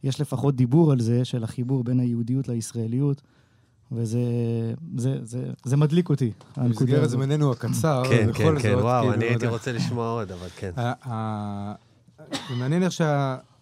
יש 0.04 0.20
לפחות 0.20 0.56
דיבור 0.56 0.92
על 0.92 1.00
זה, 1.00 1.24
של 1.24 1.44
החיבור 1.44 1.84
בין 1.84 2.00
היהודיות 2.00 2.48
לישראליות. 2.48 3.22
וזה 3.92 4.18
זה, 4.96 5.18
זה, 5.22 5.50
זה 5.64 5.76
מדליק 5.76 6.10
אותי, 6.10 6.32
הנקודה 6.56 6.92
במסגרת. 6.92 7.10
זמננו 7.10 7.52
הקצר, 7.52 8.02
כן, 8.08 8.32
כן, 8.34 8.54
זאת, 8.54 8.62
כן, 8.62 8.74
וואו, 8.74 9.02
כאילו, 9.02 9.14
אני 9.14 9.24
הייתי 9.24 9.46
רוצה 9.46 9.72
לשמוע 9.72 10.10
עוד, 10.10 10.32
אבל 10.32 10.48
כן. 10.56 10.70
זה 12.48 12.54
מעניין 12.58 12.82
איך 12.82 12.92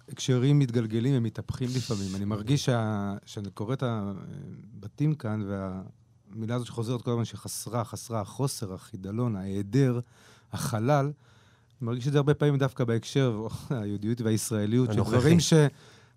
שההקשרים 0.09 0.59
מתגלגלים, 0.59 1.15
הם 1.15 1.23
מתהפכים 1.23 1.69
לפעמים. 1.77 2.17
אני 2.17 2.25
מרגיש 2.25 2.65
שה- 2.65 3.15
שאני 3.27 3.51
קורא 3.51 3.75
את 3.75 3.83
הבתים 3.87 5.15
כאן, 5.15 5.43
והמילה 5.49 6.55
הזאת 6.55 6.67
שחוזרת 6.67 7.03
כל 7.03 7.11
הזמן, 7.11 7.25
שחסרה, 7.25 7.85
חסרה, 7.85 8.21
החוסר, 8.21 8.75
החידלון, 8.75 9.37
ההיעדר, 9.37 10.01
החלל, 10.53 11.05
אני 11.81 11.87
מרגיש 11.87 12.07
את 12.07 12.13
זה 12.13 12.19
הרבה 12.19 12.35
פעמים 12.35 12.59
דווקא 12.59 12.85
בהקשר 12.85 13.47
היהודיות 13.71 14.21
והישראליות. 14.21 14.89
שדברים 14.93 15.39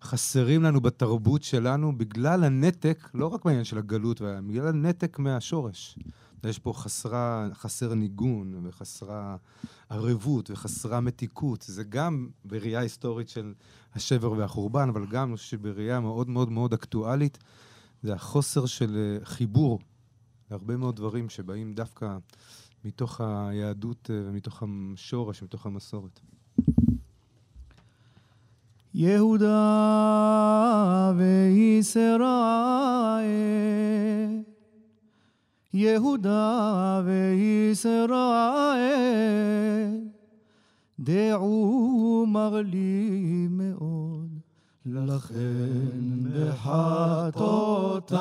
שחסרים 0.02 0.64
לנו 0.64 0.82
בתרבות 0.82 1.44
שלנו 1.44 1.98
בגלל 1.98 2.44
הנתק, 2.44 3.10
לא 3.14 3.28
רק 3.28 3.46
בעניין 3.46 3.64
של 3.64 3.78
הגלות, 3.78 4.22
בגלל 4.48 4.68
הנתק 4.68 5.20
מהשורש. 5.20 6.00
יש 6.44 6.60
פה 6.60 6.74
חסרה, 6.74 7.48
חסר 7.54 7.94
ניגון, 7.94 8.62
וחסרה 8.64 9.38
ערבות, 9.90 10.52
וחסרה 10.52 11.00
מתיקות. 11.00 11.62
זה 11.62 11.84
גם 11.84 12.30
בראייה 12.46 12.80
היסטורית 12.80 13.30
של 13.30 13.54
השבר 13.96 14.32
והחורבן, 14.32 14.90
אבל 14.90 15.06
גם 15.06 15.38
שבראייה 15.38 16.00
מאוד 16.00 16.30
מאוד 16.30 16.52
מאוד 16.52 16.74
אקטואלית, 16.74 17.38
זה 18.04 18.14
החוסר 18.14 18.66
של 18.66 18.98
אה, 18.98 19.26
חיבור 19.26 19.80
להרבה 20.52 20.78
מאוד 20.78 20.96
דברים 20.96 21.30
שבאים 21.30 21.74
דווקא 21.74 22.18
מתוך 22.86 23.22
היהדות 23.22 24.10
אה, 24.14 24.22
ומתוך 24.26 24.64
השורש, 24.64 25.44
מתוך 25.44 25.66
המסורת. 25.66 26.20
יהודה 28.94 29.54
וישראל, 31.18 32.20
יהודה 35.74 37.02
וישראל, 37.06 38.10
דעו 41.00 42.26
מר 42.28 42.62
לי 42.66 43.48
מאוד, 43.50 44.40
לכן 44.86 46.00
בחטאותיי 46.34 48.18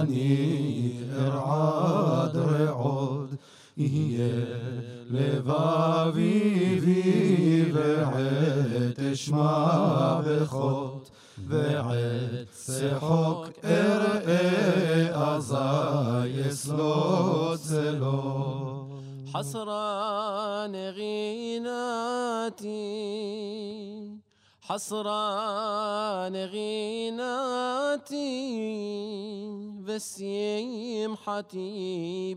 אני 0.00 0.92
ארעד 1.18 2.36
רעוד, 2.36 3.34
יהיה 3.76 4.46
לבבי 5.10 6.80
בי 6.80 7.72
ועת 7.72 8.98
אשמע 9.12 10.20
בכות, 10.26 11.10
ועת 11.47 12.47
שחוק 12.65 13.47
אראה 13.63 15.35
אזי 15.35 16.49
אסלוט 16.49 17.59
צלו. 17.59 18.83
حسران 19.33 20.75
غيناتي 20.75 21.73
حسران 24.61 26.35
غيناتي 26.35 28.23
وسيمحتي 31.07 31.67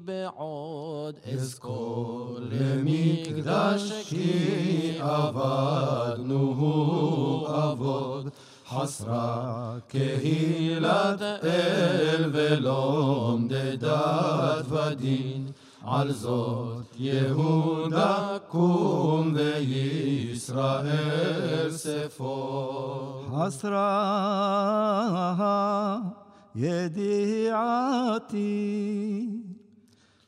بعود 0.04 1.16
اذكر 1.26 2.38
למקדש 2.50 3.92
כי 4.08 4.98
עבדנו 5.00 6.42
אבוד, 7.48 8.30
חסרה 8.71 9.75
קהילת 9.87 11.21
אל 11.21 12.29
ולומדי 12.33 13.77
דת 13.77 14.65
ודין. 14.69 15.51
על 15.85 16.11
זאת 16.11 16.95
יהודה 16.99 18.37
קום 18.47 19.35
וישראל 19.35 20.51
ספור. 21.71 23.23
חסרה 23.39 23.97
ידיעתי 26.55 28.41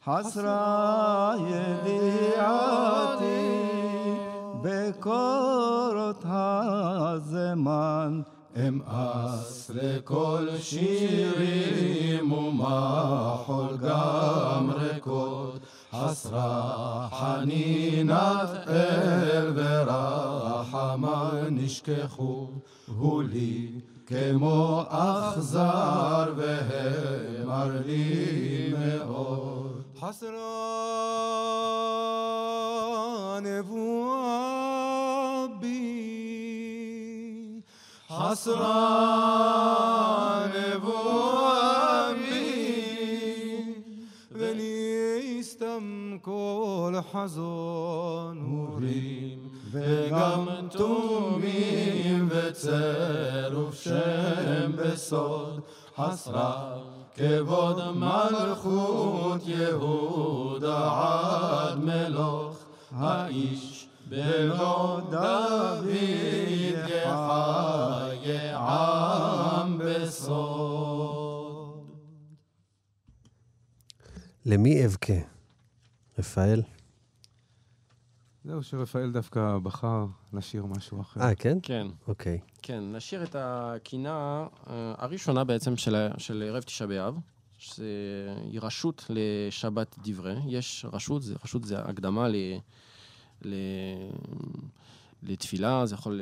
חסרה 0.05 1.35
ידיעתי 1.49 3.23
בקורות 4.61 6.23
הזמן 6.25 8.21
אמאס 8.55 9.71
לכל 9.73 10.47
שירים 10.59 12.31
ומחול 12.31 13.77
גם 13.77 14.69
ריקות 14.71 15.59
חסרה 15.91 17.07
חנינת 17.11 18.49
אל 18.67 19.51
ורחמה 19.55 21.31
נשכחו. 21.51 22.47
הוא 22.97 23.23
לי 23.23 23.71
כמו 24.05 24.83
אכזר 24.89 26.33
והמר 26.37 27.81
לי 27.85 28.73
מאוד. 28.77 29.81
חסרה 29.99 31.92
בי, 42.19 43.73
ולי 44.31 45.39
סתם 45.41 46.17
כל 46.21 46.93
חזון 47.11 48.37
הורים, 48.49 49.39
וגם 49.71 50.45
תומים 50.69 52.29
וצירוף 52.31 53.83
שם 53.83 54.71
בסוד, 54.75 55.59
חסרה 55.97 56.77
כבוד 57.15 57.91
מלכות 57.95 59.41
יהודה 59.45 60.89
עד 61.01 61.79
מלוך 61.79 62.57
האיש 62.95 63.87
בנו 64.09 64.99
דוד 65.09 65.85
יחד 66.87 68.02
העם 68.63 69.77
בסוד. 69.77 71.43
למי 74.45 74.85
אבכה? 74.85 75.13
רפאל? 76.19 76.61
זהו, 78.45 78.63
שרפאל 78.63 79.11
דווקא 79.11 79.57
בחר 79.63 80.05
לשיר 80.33 80.65
משהו 80.65 81.01
אחר. 81.01 81.21
אה, 81.21 81.35
כן? 81.35 81.57
כן. 81.63 81.87
אוקיי. 82.07 82.39
Okay. 82.43 82.59
כן, 82.61 82.95
נשיר 82.95 83.23
את 83.23 83.35
הקינה 83.39 84.47
אה, 84.69 84.93
הראשונה 84.97 85.43
בעצם 85.43 85.77
של, 85.77 86.07
של 86.17 86.43
ערב 86.47 86.63
תשעה 86.63 86.87
באב, 86.87 87.17
שהיא 87.57 88.59
רשות 88.61 89.05
לשבת 89.09 89.95
דברי. 90.03 90.35
יש 90.47 90.85
רשות, 90.93 91.23
זה, 91.23 91.35
רשות 91.43 91.63
זה 91.63 91.79
הקדמה 91.79 92.27
ל, 92.27 92.35
ל, 93.41 93.55
לתפילה, 95.23 95.85
זה 95.85 95.95
יכול... 95.95 96.21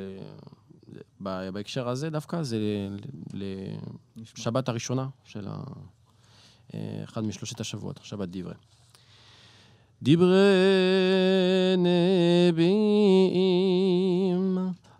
בהקשר 1.20 1.88
הזה 1.88 2.10
דווקא 2.10 2.42
זה 2.42 2.58
לשבת 4.14 4.68
הראשונה 4.68 5.08
של 5.24 5.48
ה, 5.48 5.62
אה, 6.74 7.00
אחד 7.04 7.24
משלושת 7.24 7.60
השבועות, 7.60 8.00
שבת 8.02 8.28
דברי. 8.28 8.54
דברי 10.02 10.36
נביאים 11.78 13.32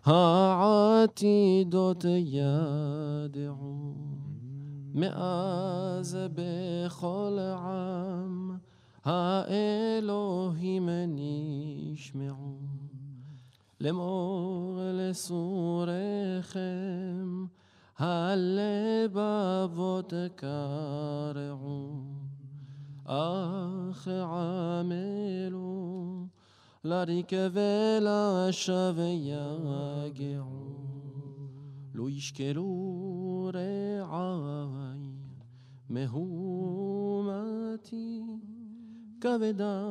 העתידות 0.05 2.05
ידעו. 2.25 3.93
מאז 4.93 6.17
בכל 6.33 7.39
עם 7.39 8.57
האלוהים 9.05 10.89
נשמעו 11.07 12.57
לאמור 13.83 14.79
לסוריכם 14.93 15.45
הלבבות 17.97 19.33
קרעו 20.35 22.03
אך 23.05 24.07
עמלו 24.07 25.73
לריק 26.83 27.31
ולשב 27.51 28.95
יגעו 29.13 30.73
לא 31.93 32.09
ישקלו 32.09 33.49
רעי 33.53 35.11
מהומתי 35.89 37.03
כבדה 39.21 39.89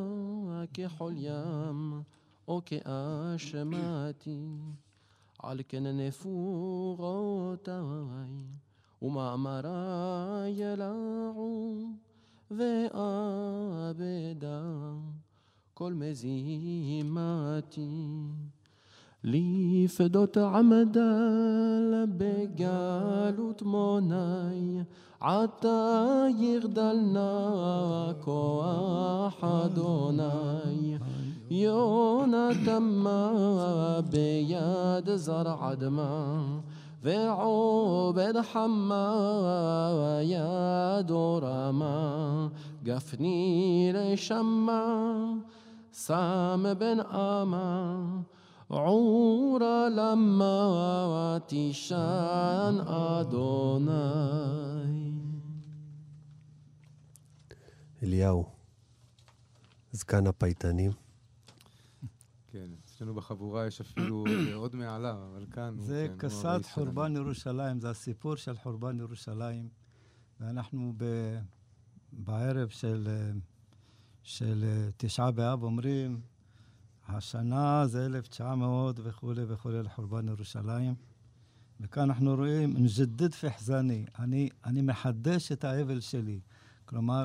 כחול 0.75 1.15
ים 1.17 2.03
או 2.48 2.62
כאשמתי 2.66 4.46
על 5.40 5.60
כן 5.68 5.84
נפורותיי 5.88 7.74
ומאמריי 9.02 10.52
ילעו 10.52 11.78
ואבדה 12.52 12.92
כל 15.74 15.94
מזימתי 15.94 17.08
לפדות 19.24 20.38
עמדל 20.38 22.06
בגלות 22.18 23.62
מוני 23.62 24.82
עתה 25.20 26.26
יגדלנה 26.38 27.32
כוח 28.22 29.44
אדוני 29.44 30.98
יונתמה 31.53 33.31
ביד 34.11 35.15
זרע 35.15 35.73
אדמה 35.73 36.43
ועובד 37.03 38.35
חמה 38.53 40.19
ידו 40.23 41.41
רמה 41.43 42.49
גפני 42.83 43.91
לשמה 43.95 45.25
שם 45.93 46.65
בן 46.79 47.01
אמה 47.01 48.07
עורה 48.69 49.89
למה 49.89 51.39
תישן 51.47 52.79
אדוני 52.87 53.93
אליהו, 58.03 58.45
זקן 59.93 60.27
הפייטנים. 60.27 61.12
אצלנו 63.03 63.15
בחבורה 63.15 63.67
יש 63.67 63.81
אפילו 63.81 64.25
עוד 64.55 64.77
מעליו, 64.77 65.17
אבל 65.33 65.47
כאן. 65.51 65.75
זה 65.79 66.07
כן, 66.09 66.19
כסת. 66.19 66.61
חורבן 66.75 67.17
ירושלים, 67.17 67.81
זה 67.81 67.91
הסיפור 67.91 68.37
של 68.37 68.57
חורבן 68.57 68.99
ירושלים. 68.99 69.69
ואנחנו 70.41 70.93
ב... 70.97 71.05
בערב 72.13 72.69
של, 72.69 73.09
של 74.23 74.65
תשעה 74.97 75.31
באב 75.31 75.63
אומרים, 75.63 76.21
השנה 77.09 77.87
זה 77.87 78.07
1900 78.07 79.01
וכולי 79.03 79.45
וכולי 79.49 79.83
לחורבן 79.83 80.29
ירושלים. 80.29 80.95
וכאן 81.81 82.03
אנחנו 82.03 82.35
רואים, 82.35 82.75
נג'דד 82.77 83.35
פחזני, 83.35 84.05
אני, 84.19 84.49
אני 84.65 84.83
מחדש 84.83 85.53
את 85.53 85.65
האבל 85.65 86.01
שלי. 86.01 86.41
כלומר, 86.85 87.25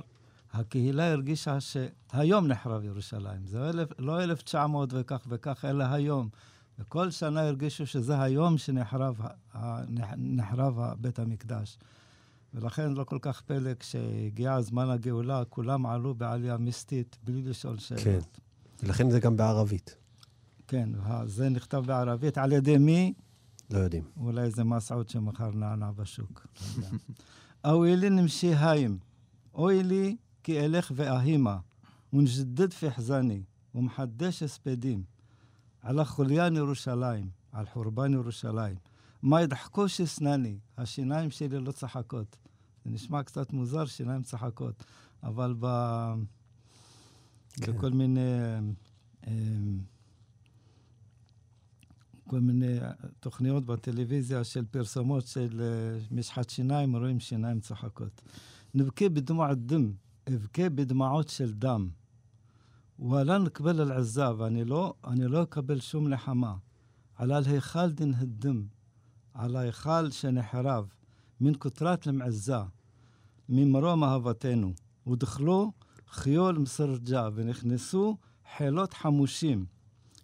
הקהילה 0.54 1.12
הרגישה 1.12 1.58
שהיום 1.60 2.48
נחרב 2.48 2.84
ירושלים. 2.84 3.46
זה 3.46 3.70
אלף, 3.70 3.90
לא 4.00 4.24
1900 4.24 4.90
וכך 4.94 5.26
וכך, 5.30 5.66
אלא 5.66 5.84
היום. 5.84 6.30
וכל 6.80 7.12
שנה 7.12 7.42
הרגישו 7.42 7.86
שזה 7.86 8.22
היום 8.22 8.58
שנחרב 8.58 9.22
נחרב 10.18 10.80
בית 11.02 11.20
המקדש. 11.20 11.78
ולכן 12.54 12.94
לא 12.94 13.04
כל 13.04 13.18
כך 13.22 13.42
פלא 13.42 13.74
כשהגיע 13.80 14.62
זמן 14.62 14.90
הגאולה, 14.90 15.46
כולם 15.46 15.86
עלו 15.86 16.16
בעלייה 16.16 16.58
מיסטית 16.58 17.18
בלי 17.24 17.42
לשאול 17.42 17.78
שאלות. 17.78 18.04
כן. 18.04 18.20
ולכן 18.84 19.10
זה 19.10 19.20
גם 19.20 19.38
בערבית. 19.38 19.96
כן, 20.68 20.90
זה 21.26 21.50
נכתב 21.50 21.84
בערבית. 21.86 22.38
על 22.38 22.52
ידי 22.52 22.78
מי? 22.78 23.14
לא 23.72 23.80
יודעים. 23.80 24.04
אולי 24.18 24.52
זה 24.52 24.64
מסעוד 24.64 25.10
שמכר 25.10 25.52
נענע 25.52 25.92
בשוק. 25.92 26.48
לא. 26.78 26.88
אוי 27.72 27.96
לי 27.96 28.10
נמשי 28.10 28.56
היים, 28.56 28.98
אוי 29.54 29.84
לי 29.84 30.16
כי 30.48 30.66
אלך 30.66 30.92
ואהימה, 30.96 31.58
ונג'דד 32.14 32.74
פחזני, 32.74 33.44
ומחדש 33.76 34.44
הספדים, 34.44 35.04
על 35.82 36.00
החוליין 36.00 36.56
ירושלים, 36.56 37.30
על 37.52 37.66
חורבן 37.66 38.14
ירושלים. 38.14 38.76
מה 39.22 39.42
ידחקו 39.42 39.90
שסנני, 39.90 40.58
השיניים 40.78 41.32
שלי 41.32 41.60
לא 41.60 41.72
צחקות. 41.72 42.38
זה 42.86 42.92
נשמע 42.92 43.24
קצת 43.24 43.54
מוזר, 43.54 43.86
שיניים 43.86 44.24
צחקות, 44.24 44.84
אבל 45.24 45.56
ב... 45.60 45.66
כן. 47.54 47.72
בכל 47.72 47.90
מיני... 47.90 48.20
אה, 49.28 49.34
כל 52.28 52.40
מיני 52.40 52.78
תוכניות 53.20 53.66
בטלוויזיה 53.66 54.44
של 54.44 54.66
פרסומות 54.72 55.28
של 55.28 55.62
אה, 55.62 56.00
משחת 56.12 56.50
שיניים, 56.50 56.96
רואים 56.96 57.20
שיניים 57.20 57.60
צוחקות. 57.60 58.22
נבכה 58.74 59.10
בדמוע 59.10 59.54
דם, 59.54 59.92
אבכה 60.28 60.70
בדמעות 60.70 61.30
של 61.30 61.54
דם. 61.54 61.90
ולן 63.00 63.46
אקבל 63.46 63.82
אל-עזה, 63.82 64.36
ואני 64.38 64.66
לא, 64.66 64.94
אני 65.08 65.28
לא 65.28 65.44
אקבל 65.44 65.80
שום 65.80 66.08
נחמה. 66.08 66.56
על 67.16 67.32
אל-היכל 67.32 67.92
דין 67.92 68.14
הדם, 68.14 68.68
על 69.34 69.56
ההיכל 69.56 70.12
שנחרב, 70.12 70.88
מן 71.42 71.54
כותרת 71.60 72.08
למעזה, 72.08 72.58
ממרום 73.50 74.04
אהבתנו. 74.04 74.74
ודחלו 75.08 75.72
חיול 76.08 76.58
מסרג'ה, 76.58 77.30
ונכנסו 77.34 78.18
חילות 78.58 78.94
חמושים, 78.94 79.66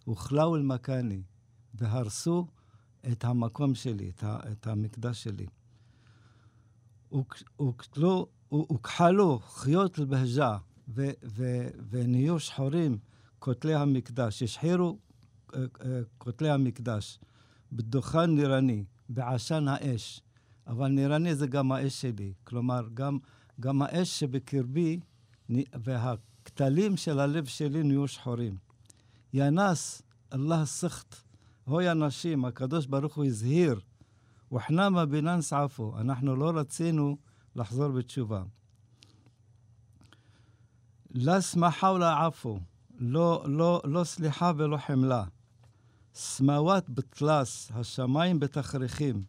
וכלאו 0.08 0.56
אל 0.56 0.62
מכני, 0.62 1.24
והרסו 1.74 2.48
את 3.12 3.26
המקום 3.26 3.76
שלי, 3.76 4.10
את, 4.10 4.24
את 4.24 4.68
המקדש 4.68 5.24
שלי. 5.24 5.46
וכתלו 7.62 8.28
וכלו- 8.54 8.66
ו- 8.70 8.76
וכחלו 8.76 9.40
חיות 9.40 10.00
ו- 10.88 11.68
ונהיו 11.90 12.40
שחורים 12.40 12.98
כותלי 13.40 13.76
המקדש, 13.76 14.44
השחירו 14.44 14.98
אה, 15.56 15.60
אה, 15.60 16.02
כותלי 16.18 16.50
המקדש, 16.50 17.20
בדוכן 17.72 18.36
נירני, 18.36 18.86
בעשן 19.10 19.68
האש. 19.68 20.22
אבל 20.68 20.88
נירני 20.88 21.36
זה 21.36 21.48
גם 21.48 21.72
האש 21.72 22.02
שלי. 22.02 22.34
כלומר, 22.44 22.82
גם, 22.94 23.18
גם 23.60 23.82
האש 23.82 24.20
שבקרבי 24.20 25.00
והכתלים 25.84 26.98
של 26.98 27.20
הלב 27.20 27.46
שלי 27.46 27.84
נהיו 27.84 28.08
שחורים. 28.08 28.58
ינס, 29.34 30.02
אללה 30.34 30.66
סחט, 30.66 31.16
הוי 31.64 31.92
אנשים, 31.92 32.46
הקדוש 32.46 32.86
ברוך 32.86 33.16
הוא 33.16 33.26
הזהיר, 33.26 33.80
וחנמה 34.52 35.06
ביננס 35.06 35.54
עפו, 35.54 36.00
אנחנו 36.00 36.36
לא 36.36 36.52
רצינו 36.56 37.18
לחזור 37.56 37.88
בתשובה. 37.88 38.44
לה 41.12 41.42
שמחה 41.42 41.92
ולה 41.92 42.26
עפו, 42.26 42.60
לא, 43.00 43.44
לא, 43.48 43.82
לא 43.84 44.04
סליחה 44.04 44.52
ולא 44.58 44.78
חמלה. 44.78 45.24
סמאוות 46.16 46.90
בטלס, 46.90 47.72
השמיים 47.74 48.40
בתכריכים, 48.40 49.24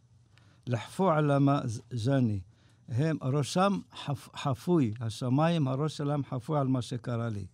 לחפו 0.67 1.11
על 1.11 1.31
המאז'ני, 1.31 2.41
הם, 2.89 3.17
ראשם 3.23 3.79
חפ, 4.05 4.29
חפוי, 4.37 4.95
השמיים, 5.01 5.69
הראש 5.69 5.97
שלהם 5.97 6.25
חפוי 6.25 6.59
על 6.59 6.67
מה 6.67 6.83
שקרה 6.83 7.29
לי. 7.29 7.47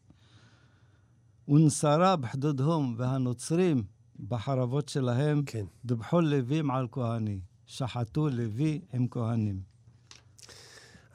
ונסרה 1.48 2.16
בחדודהום, 2.16 2.94
והנוצרים 2.98 3.82
בחרבות 4.28 4.88
שלהם, 4.88 5.42
כן. 5.46 5.64
דבחו 5.84 6.20
לווים 6.20 6.70
על 6.70 6.88
כהני, 6.92 7.40
שחטו 7.66 8.28
לוי 8.28 8.80
עם 8.92 9.06
כהנים. 9.10 9.69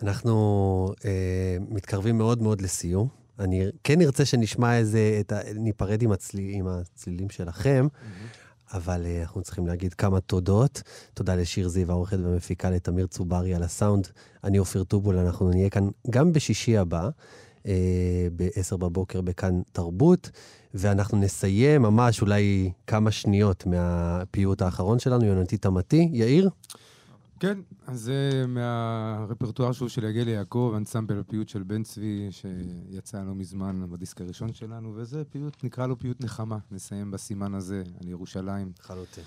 אנחנו 0.02 0.94
אה, 1.06 1.58
מתקרבים 1.70 2.18
מאוד 2.18 2.42
מאוד 2.42 2.62
לסיום. 2.62 3.08
אני 3.40 3.66
כן 3.84 4.02
ארצה 4.02 4.26
שנשמע 4.26 4.78
איזה, 4.78 5.18
את 5.20 5.32
ה, 5.32 5.40
ניפרד 5.56 6.02
עם, 6.02 6.12
הצליל, 6.12 6.52
עם 6.54 6.68
הצלילים 6.68 7.30
שלכם, 7.30 7.88
אבל 8.74 9.06
אה, 9.06 9.22
אנחנו 9.22 9.42
צריכים 9.42 9.68
להגיד 9.68 9.94
כמה 9.94 10.20
תודות. 10.20 10.82
תודה 11.14 11.36
לשיר 11.36 11.68
זיו, 11.68 11.92
העורכת 11.92 12.18
והמפיקה, 12.20 12.70
לתמיר 12.70 13.08
צוברי 13.08 13.56
על 13.56 13.64
הסאונד. 13.64 14.08
אני 14.44 14.60
אופיר 14.60 14.84
טובול, 14.84 15.18
אנחנו 15.18 15.50
נהיה 15.50 15.70
כאן 15.70 15.88
גם 16.10 16.34
בשישי 16.34 16.78
הבא, 16.78 17.10
אה, 17.68 18.28
ב-10 18.36 18.78
בבוקר 18.78 19.22
בכאן 19.22 19.62
תרבות, 19.72 20.30
ואנחנו 20.74 21.18
נסיים 21.18 21.82
ממש 21.82 22.22
אולי 22.22 22.72
כמה 22.88 23.12
שניות 23.12 23.66
מהפיוט 23.66 24.62
האחרון 24.62 25.00
שלנו, 25.00 25.26
יונתית 25.26 25.66
אמתי. 25.66 26.10
יאיר? 26.14 26.50
כן, 27.40 27.60
אז 27.88 28.02
זה 28.02 28.46
מהרפרטואר 28.48 29.72
שוב 29.72 29.90
של 29.90 30.04
יגל 30.04 30.28
יעקב, 30.28 30.74
אנסמבל 30.78 31.20
הפיוט 31.20 31.50
של 31.50 31.64
בן 31.64 31.84
צבי, 31.84 32.28
שיצא 32.32 33.24
לא 33.24 33.36
מזמן 33.36 33.90
בדיסק 33.90 34.22
הראשון 34.22 34.54
שלנו, 34.54 34.94
וזה 34.96 35.24
פיוט, 35.30 35.64
נקרא 35.64 35.88
לו 35.88 36.00
פיוט 36.00 36.24
נחמה. 36.24 36.58
נסיים 36.72 37.12
בסימן 37.12 37.54
הזה 37.54 37.84
על 38.02 38.08
ירושלים. 38.08 38.72
חלוטין. 38.80 39.24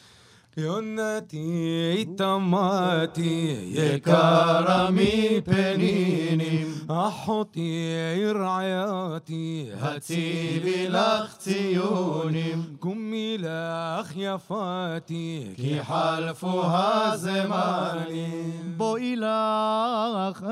יונתי 0.59 2.05
תמתי 2.17 3.57
יקרה 3.73 4.89
מפנינים 4.93 6.67
אחותי 6.89 8.23
רעייתי 8.35 9.71
הציבי 9.81 10.89
לך 10.89 11.37
ציונים 11.37 12.77
קומי 12.79 13.39
לך 13.39 14.13
יפתי 14.17 15.47
כי 15.57 15.79
חלפו 15.83 16.63
הזמנים 16.65 18.75
בואי 18.77 19.17
לך 19.17 20.47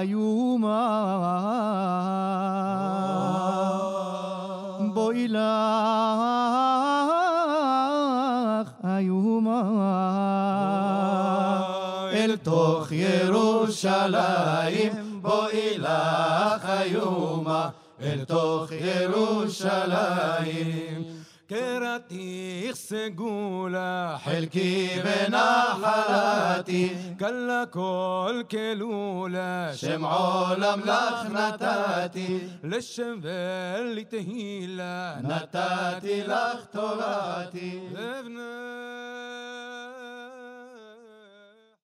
איומה 0.00 1.12
איומה 9.02 9.62
אל 12.12 12.36
תוך 12.36 12.92
ירושלים 12.92 14.92
בואי 15.22 15.78
לך 15.78 16.70
איומה 16.80 17.68
אל 18.02 18.24
תוך 18.24 18.72
ירושלים 18.72 20.42
ונחלתי. 25.04 26.88
כלה 27.18 27.64
כל 27.70 28.42
כלולה 28.50 29.70
שם 29.74 30.04
עולם 30.04 30.80
לך 30.80 31.26
נתתי. 31.30 32.38
לשם 32.64 33.18
ולתהילה 33.22 35.14
נתתי 35.22 36.22
לך 36.26 36.64
תורתי 36.70 37.80
לבנה 37.92 38.72